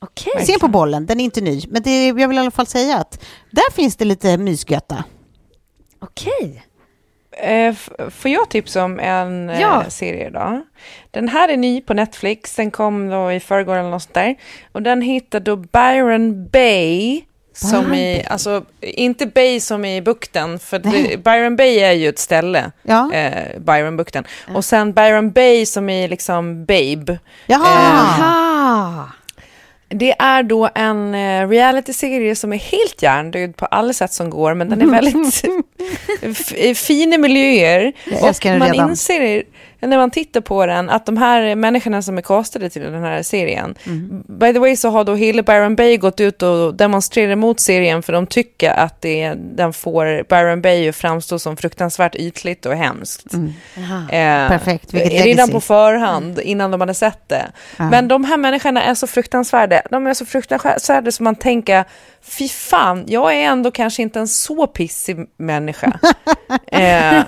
Okej. 0.00 0.46
Se 0.46 0.58
på 0.58 0.68
bollen, 0.68 1.06
den 1.06 1.20
är 1.20 1.24
inte 1.24 1.40
ny, 1.40 1.62
men 1.68 1.82
det, 1.82 2.06
jag 2.06 2.28
vill 2.28 2.36
i 2.36 2.40
alla 2.40 2.50
fall 2.50 2.66
säga 2.66 2.98
att 2.98 3.24
där 3.50 3.72
finns 3.72 3.96
det 3.96 4.04
lite 4.04 4.38
mysgötta. 4.38 5.04
Okej. 6.00 6.64
Eh, 7.42 7.74
får 8.10 8.30
jag 8.30 8.48
tipsa 8.48 8.84
om 8.84 9.00
en 9.00 9.50
eh, 9.50 9.60
Ja. 9.60 9.84
serie 9.88 10.30
då? 10.30 10.62
Den 11.10 11.28
här 11.28 11.48
är 11.48 11.56
ny 11.56 11.80
på 11.80 11.94
Netflix, 11.94 12.54
den 12.54 12.70
kom 12.70 13.08
då 13.08 13.32
i 13.32 13.40
förrgår 13.40 13.76
eller 13.76 13.90
något 13.90 14.02
sånt 14.02 14.14
där. 14.14 14.34
Och 14.72 14.82
den 14.82 15.02
heter 15.02 15.40
då 15.40 15.56
Byron 15.56 16.48
Bay 16.48 17.22
Som 17.52 17.94
i, 17.94 18.24
alltså, 18.30 18.64
inte 18.80 19.26
Bay 19.26 19.60
som 19.60 19.84
i 19.84 20.02
bukten, 20.02 20.58
för 20.58 20.78
det, 20.78 21.24
Byron 21.24 21.56
Bay 21.56 21.78
är 21.78 21.92
ju 21.92 22.08
ett 22.08 22.18
ställe, 22.18 22.70
Ja. 22.82 23.12
eh, 23.12 23.58
Byron-bukten. 23.60 24.24
Och 24.54 24.64
sen 24.64 24.92
Byron 24.92 25.30
Bay 25.30 25.66
som 25.66 25.88
i 25.88 26.08
liksom 26.08 26.64
Babe. 26.64 27.18
Jaha. 27.46 27.66
Eh. 29.04 29.04
Det 29.90 30.14
är 30.18 30.42
då 30.42 30.68
en 30.74 31.14
eh, 31.14 31.48
realityserie 31.48 32.36
som 32.36 32.52
är 32.52 32.56
helt 32.56 33.02
hjärndöd 33.02 33.56
på 33.56 33.66
alla 33.66 33.92
sätt 33.92 34.12
som 34.12 34.30
går, 34.30 34.54
men 34.54 34.68
den 34.68 34.82
är 34.82 34.86
väldigt 34.86 35.44
f- 36.22 36.76
fina 36.78 37.18
miljöer. 37.18 37.92
Jag 38.22 38.36
den 38.36 38.58
man 38.58 38.70
redan. 38.72 38.90
inser 38.90 39.42
när 39.80 39.96
man 39.96 40.10
tittar 40.10 40.40
på 40.40 40.66
den 40.66 40.90
att 40.90 41.06
de 41.06 41.16
här 41.16 41.54
människorna 41.54 42.02
som 42.02 42.18
är 42.18 42.22
castade 42.22 42.70
till 42.70 42.82
den 42.82 43.02
här 43.02 43.22
serien, 43.22 43.74
Mm. 43.86 44.22
by 44.28 44.52
the 44.52 44.58
way 44.58 44.76
så 44.76 44.88
har 44.90 45.04
då 45.04 45.14
hela 45.14 45.42
Byron 45.42 45.76
Bay 45.76 45.96
gått 45.96 46.20
ut 46.20 46.42
och 46.42 46.74
demonstrerat 46.74 47.38
mot 47.38 47.60
serien 47.60 48.02
för 48.02 48.12
de 48.12 48.26
tycker 48.26 48.70
att 48.70 49.00
det, 49.00 49.34
den 49.36 49.72
får 49.72 50.24
Byron 50.28 50.62
Bay 50.62 50.88
att 50.88 50.96
framstå 50.96 51.38
som 51.38 51.56
fruktansvärt 51.56 52.14
ytligt 52.14 52.66
och 52.66 52.74
hemskt. 52.74 53.32
Mm. 53.34 53.52
Eh, 54.08 54.48
Perfekt, 54.48 54.94
vilket 54.94 55.12
redan 55.12 55.26
legacy. 55.26 55.52
på 55.52 55.60
förhand, 55.60 56.38
innan 56.40 56.70
de 56.70 56.80
hade 56.80 56.94
sett 56.94 57.28
det. 57.28 57.46
Ja. 57.76 57.90
Men 57.90 58.08
de 58.08 58.24
här 58.24 58.36
människorna 58.36 58.82
är 58.82 58.94
så 58.94 59.06
fruktansvärda. 59.06 59.82
De 59.90 60.06
är 60.06 60.14
så 60.14 60.26
fruktansvärda 60.26 61.12
som 61.12 61.24
man 61.24 61.34
tänker, 61.36 61.84
fy 62.22 62.48
fan, 62.48 63.04
jag 63.06 63.34
är 63.34 63.40
ändå 63.44 63.70
kanske 63.70 64.02
inte 64.02 64.20
en 64.20 64.28
så 64.28 64.66
pissig 64.66 65.16
människa. 65.36 65.98
eh, 66.66 67.22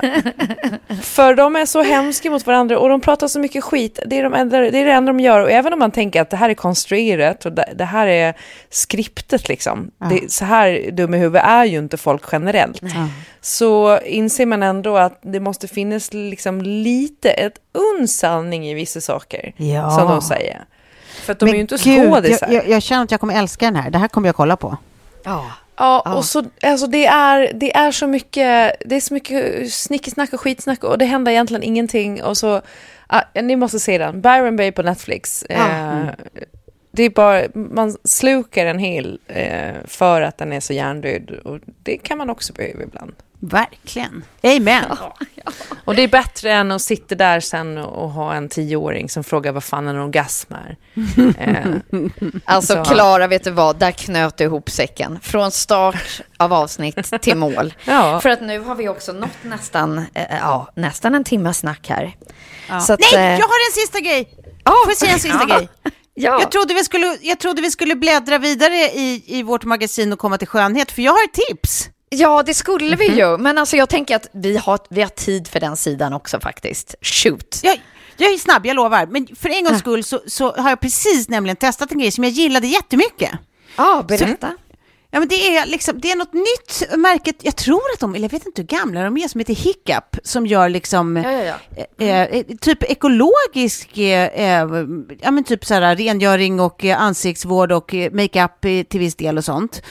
för 1.02 1.34
de 1.34 1.56
är 1.56 1.66
så 1.66 1.82
hemska 1.82 2.30
mot 2.30 2.39
varandra 2.46 2.78
och 2.78 2.88
de 2.88 3.00
pratar 3.00 3.28
så 3.28 3.38
mycket 3.38 3.64
skit. 3.64 3.98
Det 4.06 4.18
är, 4.18 4.22
de 4.22 4.34
enda, 4.34 4.58
det 4.58 4.78
är 4.78 4.84
det 4.84 4.92
enda 4.92 5.12
de 5.12 5.20
gör. 5.20 5.40
Och 5.40 5.50
även 5.50 5.72
om 5.72 5.78
man 5.78 5.90
tänker 5.90 6.22
att 6.22 6.30
det 6.30 6.36
här 6.36 6.50
är 6.50 6.54
konstruerat 6.54 7.46
och 7.46 7.52
det, 7.52 7.84
här 7.84 8.06
är 8.06 8.34
skriptet 8.70 9.48
liksom. 9.48 9.90
Ja. 9.98 10.06
Det, 10.06 10.32
så 10.32 10.44
här 10.44 10.90
dum 10.90 11.14
i 11.14 11.18
huvudet 11.18 11.44
är 11.44 11.64
ju 11.64 11.78
inte 11.78 11.96
folk 11.96 12.22
generellt. 12.32 12.82
Så 13.40 14.00
inser 14.00 14.46
man 14.46 14.62
ändå 14.62 14.96
att 14.96 15.18
det 15.22 15.40
måste 15.40 15.68
finnas 15.68 16.12
liksom 16.12 16.62
lite, 16.62 17.30
ett 17.30 17.58
uns 17.72 18.18
sanning 18.18 18.68
i 18.68 18.74
vissa 18.74 19.00
saker. 19.00 19.52
Ja. 19.56 19.90
Som 19.90 20.08
de 20.08 20.22
säger. 20.22 20.64
För 21.24 21.32
att 21.32 21.38
de 21.38 21.44
är 21.44 21.50
Men 21.50 21.54
ju 21.54 21.60
inte 21.60 21.78
skådisar. 21.78 22.46
jag, 22.46 22.64
jag, 22.64 22.68
jag 22.68 22.82
känner 22.82 23.04
att 23.04 23.10
jag 23.10 23.20
kommer 23.20 23.38
älska 23.38 23.64
den 23.64 23.76
här. 23.76 23.90
Det 23.90 23.98
här 23.98 24.08
kommer 24.08 24.28
jag 24.28 24.36
kolla 24.36 24.56
på. 24.56 24.76
Ja. 25.22 25.44
Ja, 25.80 26.14
och 26.16 26.24
så, 26.24 26.44
alltså 26.62 26.86
det, 26.86 27.06
är, 27.06 27.52
det 27.54 27.76
är 27.76 27.92
så 27.92 28.06
mycket, 28.06 28.72
det 28.84 28.96
är 28.96 29.00
så 29.00 29.14
mycket 29.14 29.72
snickesnack 29.72 30.32
och 30.32 30.40
skitsnack 30.40 30.84
och 30.84 30.98
det 30.98 31.04
händer 31.04 31.32
egentligen 31.32 31.62
ingenting. 31.62 32.22
Och 32.22 32.36
så, 32.36 32.62
ah, 33.06 33.22
ni 33.42 33.56
måste 33.56 33.80
se 33.80 33.98
den, 33.98 34.20
Byron 34.20 34.56
Bay 34.56 34.72
på 34.72 34.82
Netflix. 34.82 35.42
Eh, 35.42 36.04
det 36.90 37.02
är 37.02 37.10
bara, 37.10 37.42
man 37.54 37.96
slukar 38.04 38.66
en 38.66 38.78
hel 38.78 39.18
eh, 39.26 39.74
för 39.84 40.22
att 40.22 40.38
den 40.38 40.52
är 40.52 40.60
så 40.60 40.72
hjärndöd. 40.72 41.30
Och 41.30 41.58
det 41.82 41.96
kan 41.96 42.18
man 42.18 42.30
också 42.30 42.52
behöva 42.52 42.82
ibland. 42.82 43.14
Verkligen. 43.42 44.24
Amen. 44.42 44.84
Och 45.84 45.94
det 45.94 46.02
är 46.02 46.08
bättre 46.08 46.52
än 46.52 46.72
att 46.72 46.82
sitta 46.82 47.14
där 47.14 47.40
sen 47.40 47.78
och 47.78 48.10
ha 48.10 48.34
en 48.34 48.48
tioåring 48.48 49.08
som 49.08 49.24
frågar 49.24 49.52
vad 49.52 49.64
fan 49.64 49.88
en 49.88 49.96
orgasm 49.98 50.54
är. 50.54 50.76
Eh, 51.38 51.66
Alltså 52.44 52.84
Så- 52.84 52.90
Klara, 52.94 53.26
vet 53.26 53.44
du 53.44 53.50
vad? 53.50 53.76
Där 53.78 53.90
knöt 53.92 54.36
du 54.36 54.44
ihop 54.44 54.70
säcken. 54.70 55.18
Från 55.22 55.50
start 55.50 56.20
av 56.36 56.52
avsnitt 56.52 57.20
till 57.20 57.36
mål. 57.36 57.74
Ja. 57.84 58.20
För 58.20 58.28
att 58.30 58.42
nu 58.42 58.58
har 58.60 58.74
vi 58.74 58.88
också 58.88 59.12
nått 59.12 59.38
nästan, 59.42 59.98
eh, 59.98 60.36
ja, 60.40 60.72
nästan 60.76 61.14
en 61.14 61.24
timmes 61.24 61.58
snack 61.58 61.88
här. 61.88 62.16
Så 62.80 62.92
att, 62.92 63.00
Nej, 63.00 63.14
eh, 63.14 63.22
jag 63.38 63.46
har 63.46 63.68
en 63.68 63.72
sista 63.74 64.00
grej. 64.00 64.28
Ja. 64.64 64.70
Får 64.84 64.90
jag 64.90 64.96
säga 64.96 65.12
en 65.12 65.18
sista 65.20 65.46
Ja. 65.48 65.56
grej? 65.56 65.68
Ja. 66.14 66.40
Jag, 66.40 66.50
trodde 66.50 66.74
vi 66.74 66.84
skulle, 66.84 67.18
jag 67.20 67.38
trodde 67.40 67.62
vi 67.62 67.70
skulle 67.70 67.94
bläddra 67.96 68.38
vidare 68.38 68.74
i, 68.76 69.22
i 69.26 69.42
vårt 69.42 69.64
magasin 69.64 70.12
och 70.12 70.18
komma 70.18 70.38
till 70.38 70.48
skönhet, 70.48 70.90
för 70.92 71.02
jag 71.02 71.12
har 71.12 71.24
ett 71.24 71.32
tips. 71.48 71.88
Ja, 72.10 72.42
det 72.42 72.54
skulle 72.54 72.96
vi 72.96 73.16
ju. 73.18 73.38
Men 73.38 73.58
alltså 73.58 73.76
jag 73.76 73.88
tänker 73.88 74.16
att 74.16 74.28
vi 74.32 74.56
har, 74.56 74.78
vi 74.88 75.02
har 75.02 75.08
tid 75.08 75.48
för 75.48 75.60
den 75.60 75.76
sidan 75.76 76.12
också 76.12 76.40
faktiskt. 76.40 76.94
Shoot. 77.02 77.60
Jag, 77.62 77.80
jag 78.16 78.32
är 78.32 78.38
snabb, 78.38 78.66
jag 78.66 78.76
lovar. 78.76 79.06
Men 79.06 79.26
för 79.36 79.48
en 79.48 79.64
gångs 79.64 79.78
skull 79.78 80.04
så, 80.04 80.20
så 80.26 80.52
har 80.52 80.68
jag 80.70 80.80
precis 80.80 81.28
nämligen 81.28 81.56
testat 81.56 81.92
en 81.92 81.98
grej 81.98 82.10
som 82.10 82.24
jag 82.24 82.32
gillade 82.32 82.66
jättemycket. 82.66 83.30
Ja, 83.76 84.04
berätta. 84.08 84.56
Ja, 85.12 85.18
men 85.18 85.28
det 85.28 85.56
är 85.56 85.66
liksom, 85.66 86.00
det 86.00 86.10
är 86.10 86.16
något 86.16 86.32
nytt 86.32 86.98
märket, 86.98 87.36
jag 87.40 87.56
tror 87.56 87.82
att 87.94 88.00
de, 88.00 88.14
eller 88.14 88.24
jag 88.24 88.30
vet 88.30 88.46
inte 88.46 88.62
hur 88.62 88.66
gamla 88.66 89.02
de 89.02 89.16
är, 89.16 89.28
som 89.28 89.38
heter 89.38 89.54
Hiccup, 89.54 90.16
som 90.24 90.46
gör 90.46 90.68
liksom 90.68 91.16
Ja, 91.16 91.32
ja, 91.32 91.54
ja. 91.76 92.04
eh, 92.04 92.22
eh, 92.22 92.44
typ 92.60 92.82
ekologisk, 92.82 93.98
eh, 93.98 94.26
eh, 94.26 94.68
ja 95.20 95.30
men 95.30 95.44
typ 95.44 95.64
så 95.64 95.74
här 95.74 95.96
rengöring 95.96 96.60
och 96.60 96.84
eh, 96.84 97.00
ansiktsvård 97.02 97.72
och 97.72 97.94
eh, 97.94 98.12
makeup 98.12 98.64
eh, 98.64 98.82
till 98.82 99.00
viss 99.00 99.14
del 99.14 99.38
och 99.38 99.44
sånt. 99.44 99.82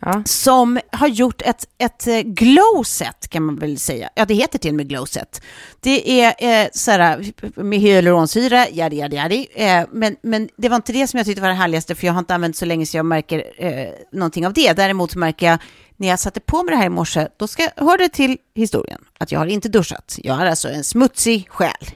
Ja. 0.00 0.22
Som 0.24 0.80
har 0.92 1.08
gjort 1.08 1.42
ett, 1.42 1.64
ett 1.78 2.06
eh, 2.06 2.20
glow 2.20 2.82
set 2.82 3.28
kan 3.28 3.42
man 3.42 3.56
väl 3.56 3.78
säga. 3.78 4.08
Ja, 4.14 4.24
det 4.24 4.34
heter 4.34 4.58
till 4.58 4.70
och 4.70 4.76
med 4.76 4.88
glow 4.88 5.04
set. 5.04 5.42
Det 5.80 6.22
är 6.22 6.34
eh, 6.38 6.68
så 6.72 6.90
här 6.90 7.32
med 7.56 7.78
hyaluronsyra, 7.78 8.68
jadi, 8.68 8.96
jadi, 8.96 9.16
jadi. 9.16 9.46
Eh, 9.54 9.84
men, 9.92 10.16
men 10.22 10.48
det 10.56 10.68
var 10.68 10.76
inte 10.76 10.92
det 10.92 11.06
som 11.06 11.18
jag 11.18 11.26
tyckte 11.26 11.42
var 11.42 11.48
det 11.48 11.54
härligaste, 11.54 11.94
för 11.94 12.06
jag 12.06 12.14
har 12.14 12.18
inte 12.18 12.34
använt 12.34 12.56
så 12.56 12.64
länge 12.64 12.86
så 12.86 12.96
jag 12.96 13.06
märker 13.06 13.44
eh, 13.56 13.88
någonting 14.12 14.46
av 14.46 14.52
det. 14.52 14.72
Däremot 14.72 15.14
märker 15.14 15.46
jag 15.46 15.58
när 15.96 16.08
jag 16.08 16.18
satte 16.18 16.40
på 16.40 16.62
mig 16.62 16.72
det 16.72 16.76
här 16.76 16.86
i 16.86 16.88
morse, 16.88 17.28
då 17.36 17.46
ska, 17.46 17.68
hör 17.76 17.98
det 17.98 18.08
till 18.08 18.36
historien 18.54 19.04
att 19.18 19.32
jag 19.32 19.38
har 19.38 19.46
inte 19.46 19.68
duschat. 19.68 20.18
Jag 20.22 20.34
har 20.34 20.46
alltså 20.46 20.68
en 20.68 20.84
smutsig 20.84 21.48
själ. 21.48 21.86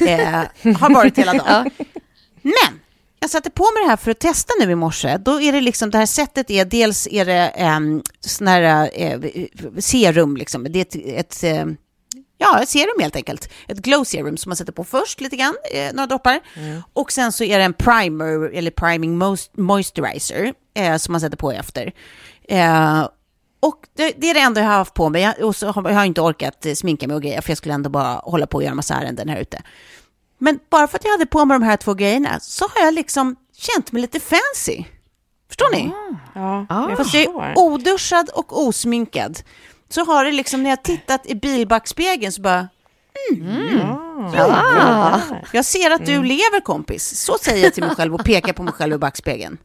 Eh, 0.00 0.74
har 0.76 0.94
varit 0.94 1.18
hela 1.18 1.32
dagen. 1.32 1.70
Men 2.42 2.80
jag 3.20 3.30
satte 3.30 3.50
på 3.50 3.62
mig 3.74 3.82
det 3.82 3.88
här 3.88 3.96
för 3.96 4.10
att 4.10 4.18
testa 4.18 4.52
nu 4.60 4.70
i 4.70 4.74
morse. 4.74 5.16
Då 5.16 5.40
är 5.40 5.52
det 5.52 5.60
liksom, 5.60 5.90
det 5.90 5.98
här 5.98 6.06
sättet 6.06 6.50
är, 6.50 6.64
dels 6.64 7.08
är 7.10 7.24
det 7.24 7.52
um, 7.76 8.02
sån 8.20 8.46
här 8.46 8.90
eh, 8.94 9.20
serum, 9.78 10.36
liksom. 10.36 10.66
Det 10.70 10.78
är 10.78 10.82
ett, 10.82 11.30
ett 11.30 11.42
eh, 11.44 11.66
Ja, 12.38 12.62
ett 12.62 12.68
serum 12.68 13.00
helt 13.00 13.16
enkelt. 13.16 13.48
Ett 13.68 13.78
glow 13.78 14.04
serum 14.04 14.36
som 14.36 14.50
man 14.50 14.56
sätter 14.56 14.72
på 14.72 14.84
först 14.84 15.20
lite 15.20 15.36
grann, 15.36 15.54
eh, 15.72 15.92
några 15.94 16.06
droppar. 16.06 16.40
Och 16.92 17.12
sen 17.12 17.32
så 17.32 17.44
är 17.44 17.58
det 17.58 17.64
en 17.64 17.72
primer, 17.72 18.50
eller 18.54 18.70
priming 18.70 19.18
moist- 19.22 19.50
moisturizer, 19.56 20.54
eh, 20.74 20.96
som 20.96 21.12
man 21.12 21.20
sätter 21.20 21.36
på 21.36 21.52
efter. 21.52 21.92
Eh, 22.48 23.08
och 23.60 23.76
det, 23.96 24.12
det 24.16 24.30
är 24.30 24.34
det 24.34 24.40
enda 24.40 24.60
jag 24.60 24.68
har 24.68 24.74
haft 24.76 24.94
på 24.94 25.08
mig. 25.08 25.22
Jag, 25.22 25.40
och 25.40 25.56
så 25.56 25.66
har 25.66 25.90
jag 25.90 26.06
inte 26.06 26.20
orkat 26.20 26.66
sminka 26.74 27.06
mig 27.08 27.14
och 27.14 27.22
grejer, 27.22 27.40
för 27.40 27.50
jag 27.50 27.58
skulle 27.58 27.74
ändå 27.74 27.90
bara 27.90 28.14
hålla 28.14 28.46
på 28.46 28.56
och 28.58 28.64
göra 28.64 28.74
massa 28.74 28.94
ärenden 28.94 29.28
här 29.28 29.40
ute. 29.40 29.62
Men 30.38 30.58
bara 30.70 30.86
för 30.88 30.98
att 30.98 31.04
jag 31.04 31.10
hade 31.12 31.26
på 31.26 31.44
mig 31.44 31.58
de 31.58 31.64
här 31.64 31.76
två 31.76 31.94
grejerna 31.94 32.40
så 32.40 32.64
har 32.74 32.84
jag 32.84 32.94
liksom 32.94 33.36
känt 33.56 33.92
mig 33.92 34.02
lite 34.02 34.20
fancy. 34.20 34.84
Förstår 35.48 35.70
ni? 35.72 35.92
Ja, 36.34 36.66
Ah. 36.68 36.96
Fast 36.96 37.14
jag 37.14 37.22
är 37.22 37.58
oduschad 37.58 38.30
och 38.34 38.66
osminkad. 38.66 39.38
Så 39.88 40.04
har 40.04 40.24
det 40.24 40.32
liksom, 40.32 40.62
när 40.62 40.70
jag 40.70 40.82
tittat 40.82 41.26
i 41.26 41.34
bilbackspegeln 41.34 42.32
så 42.32 42.40
bara, 42.42 42.68
Ah. 44.38 45.20
jag 45.52 45.64
ser 45.64 45.90
att 45.90 46.06
du 46.06 46.22
lever 46.22 46.60
kompis. 46.60 47.08
Så 47.20 47.38
säger 47.38 47.64
jag 47.64 47.74
till 47.74 47.84
mig 47.84 47.94
själv 47.96 48.14
och 48.14 48.24
pekar 48.24 48.52
på 48.52 48.62
mig 48.62 48.72
själv 48.72 48.94
i 48.94 48.98
backspegeln. 48.98 49.58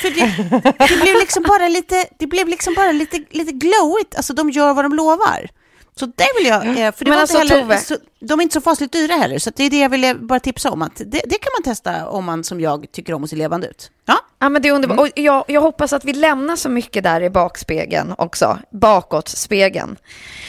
För 0.00 0.10
det, 0.10 0.86
det 0.88 1.02
blev 1.02 1.14
liksom 1.20 1.42
bara 1.42 1.68
lite, 1.68 2.06
det 2.18 2.26
blev 2.26 2.48
liksom 2.48 2.74
bara 2.74 2.92
lite, 2.92 3.24
lite 3.30 3.52
glowigt. 3.52 4.14
Alltså 4.16 4.32
de 4.34 4.50
gör 4.50 4.74
vad 4.74 4.84
de 4.84 4.92
lovar. 4.94 5.48
Så 5.96 6.06
det 6.06 6.28
vill 6.38 6.46
jag, 6.46 6.66
eh, 6.66 6.92
för 6.92 7.04
det 7.04 7.10
Men 7.10 7.14
var 7.14 7.20
alltså, 7.20 7.40
inte 7.40 7.54
heller, 7.54 7.76
så, 7.76 7.96
de 8.20 8.40
är 8.40 8.42
inte 8.42 8.52
så 8.52 8.60
fasligt 8.60 8.92
dyra 8.92 9.14
heller. 9.14 9.38
Så 9.38 9.50
det 9.56 9.64
är 9.64 9.70
det 9.70 9.80
jag 9.80 9.88
ville 9.88 10.14
bara 10.14 10.40
tipsa 10.40 10.70
om. 10.70 10.82
Att 10.82 10.96
det, 10.96 11.04
det 11.06 11.38
kan 11.38 11.50
man 11.58 11.62
testa 11.64 12.08
om 12.08 12.24
man 12.24 12.44
som 12.44 12.60
jag 12.60 12.86
tycker 12.92 13.14
om 13.14 13.24
att 13.24 13.30
se 13.30 13.36
levande 13.36 13.66
ut. 13.66 13.90
Ja, 14.06 14.18
Ja, 14.42 14.48
men 14.48 14.62
det 14.62 14.68
är 14.68 14.72
underbart. 14.72 14.98
Och 14.98 15.08
jag, 15.14 15.44
jag 15.48 15.60
hoppas 15.60 15.92
att 15.92 16.04
vi 16.04 16.12
lämnar 16.12 16.56
så 16.56 16.68
mycket 16.68 17.04
där 17.04 17.20
i 17.20 17.30
bakspegeln 17.30 18.14
också. 18.18 18.58
Bakåt 18.70 19.28
spegeln. 19.28 19.96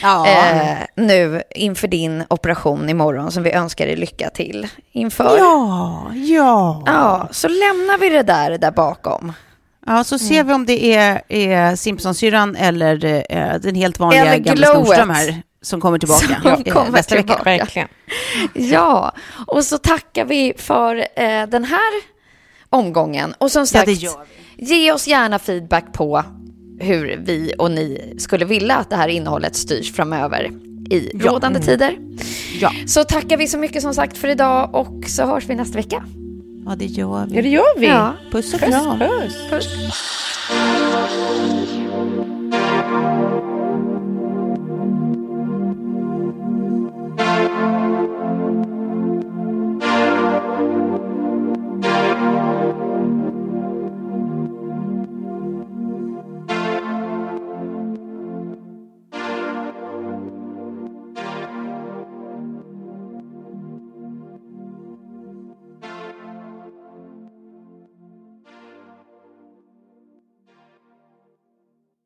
ja. 0.02 0.26
Eh, 0.28 0.78
nu 0.96 1.42
inför 1.50 1.88
din 1.88 2.24
operation 2.28 2.90
imorgon 2.90 3.32
som 3.32 3.42
vi 3.42 3.52
önskar 3.52 3.86
dig 3.86 3.96
lycka 3.96 4.30
till 4.30 4.68
inför. 4.92 5.38
ja, 5.38 6.10
ja. 6.14 6.82
Ja, 6.86 7.28
så 7.30 7.48
lämnar 7.48 7.98
vi 7.98 8.08
det 8.08 8.22
där, 8.22 8.58
där 8.58 8.70
bakom. 8.70 9.32
Ja, 9.86 10.04
så 10.04 10.18
ser 10.18 10.44
vi 10.44 10.52
om 10.52 10.66
det 10.66 10.94
är, 10.94 11.22
är 11.28 11.76
Simpsonsyrran 11.76 12.56
eller 12.56 13.04
eh, 13.30 13.54
den 13.60 13.74
helt 13.74 13.98
vanliga 13.98 14.22
Eller 14.26 14.38
gamla 14.44 14.66
glowet. 14.66 14.86
Snorström 14.86 15.10
här 15.10 15.42
som 15.62 15.80
kommer 15.80 15.98
tillbaka 15.98 16.26
Som 16.42 16.64
kommer 16.64 16.90
nästa 16.90 17.14
vecka. 17.14 17.26
tillbaka. 17.34 17.42
verkligen. 17.44 17.88
Ja, 18.54 19.12
och 19.46 19.64
så 19.64 19.78
tackar 19.78 20.24
vi 20.24 20.52
för 20.56 20.96
eh, 20.96 21.46
den 21.48 21.64
här 21.64 21.92
omgången. 22.70 23.34
Och 23.38 23.50
som 23.50 23.60
Ja, 23.60 23.66
sagt, 23.66 23.86
det 23.86 23.92
gör 23.92 24.12
vi. 24.56 24.64
ge 24.74 24.92
oss 24.92 25.06
gärna 25.08 25.38
feedback 25.38 25.92
på 25.92 26.22
hur 26.80 27.16
vi 27.24 27.52
och 27.58 27.70
ni 27.70 28.14
skulle 28.18 28.44
vilja 28.44 28.76
att 28.76 28.90
det 28.90 28.96
här 28.96 29.08
innehållet 29.08 29.56
styrs 29.56 29.92
framöver 29.94 30.50
i 30.90 31.10
Ja. 31.14 31.30
rådande 31.30 31.60
tider. 31.60 31.98
Ja. 32.60 32.72
Så 32.86 33.04
tackar 33.04 33.36
vi 33.36 33.48
så 33.48 33.58
mycket 33.58 33.82
som 33.82 33.94
sagt 33.94 34.18
för 34.18 34.28
idag 34.28 34.74
och 34.74 35.04
så 35.08 35.26
hörs 35.26 35.44
vi 35.46 35.54
nästa 35.54 35.76
vecka. 35.78 36.04
Ja, 36.66 36.76
det 36.76 36.86
gör 36.86 37.26
vi. 37.26 37.36
Ja, 37.36 37.42
det 37.42 37.48
gör 37.48 37.78
vi. 37.78 37.86
Ja. 37.86 38.14
Puss 38.30 38.54
och 38.54 38.60
kram. 38.60 38.98
Puss. 38.98 39.50
Puss. 39.50 39.68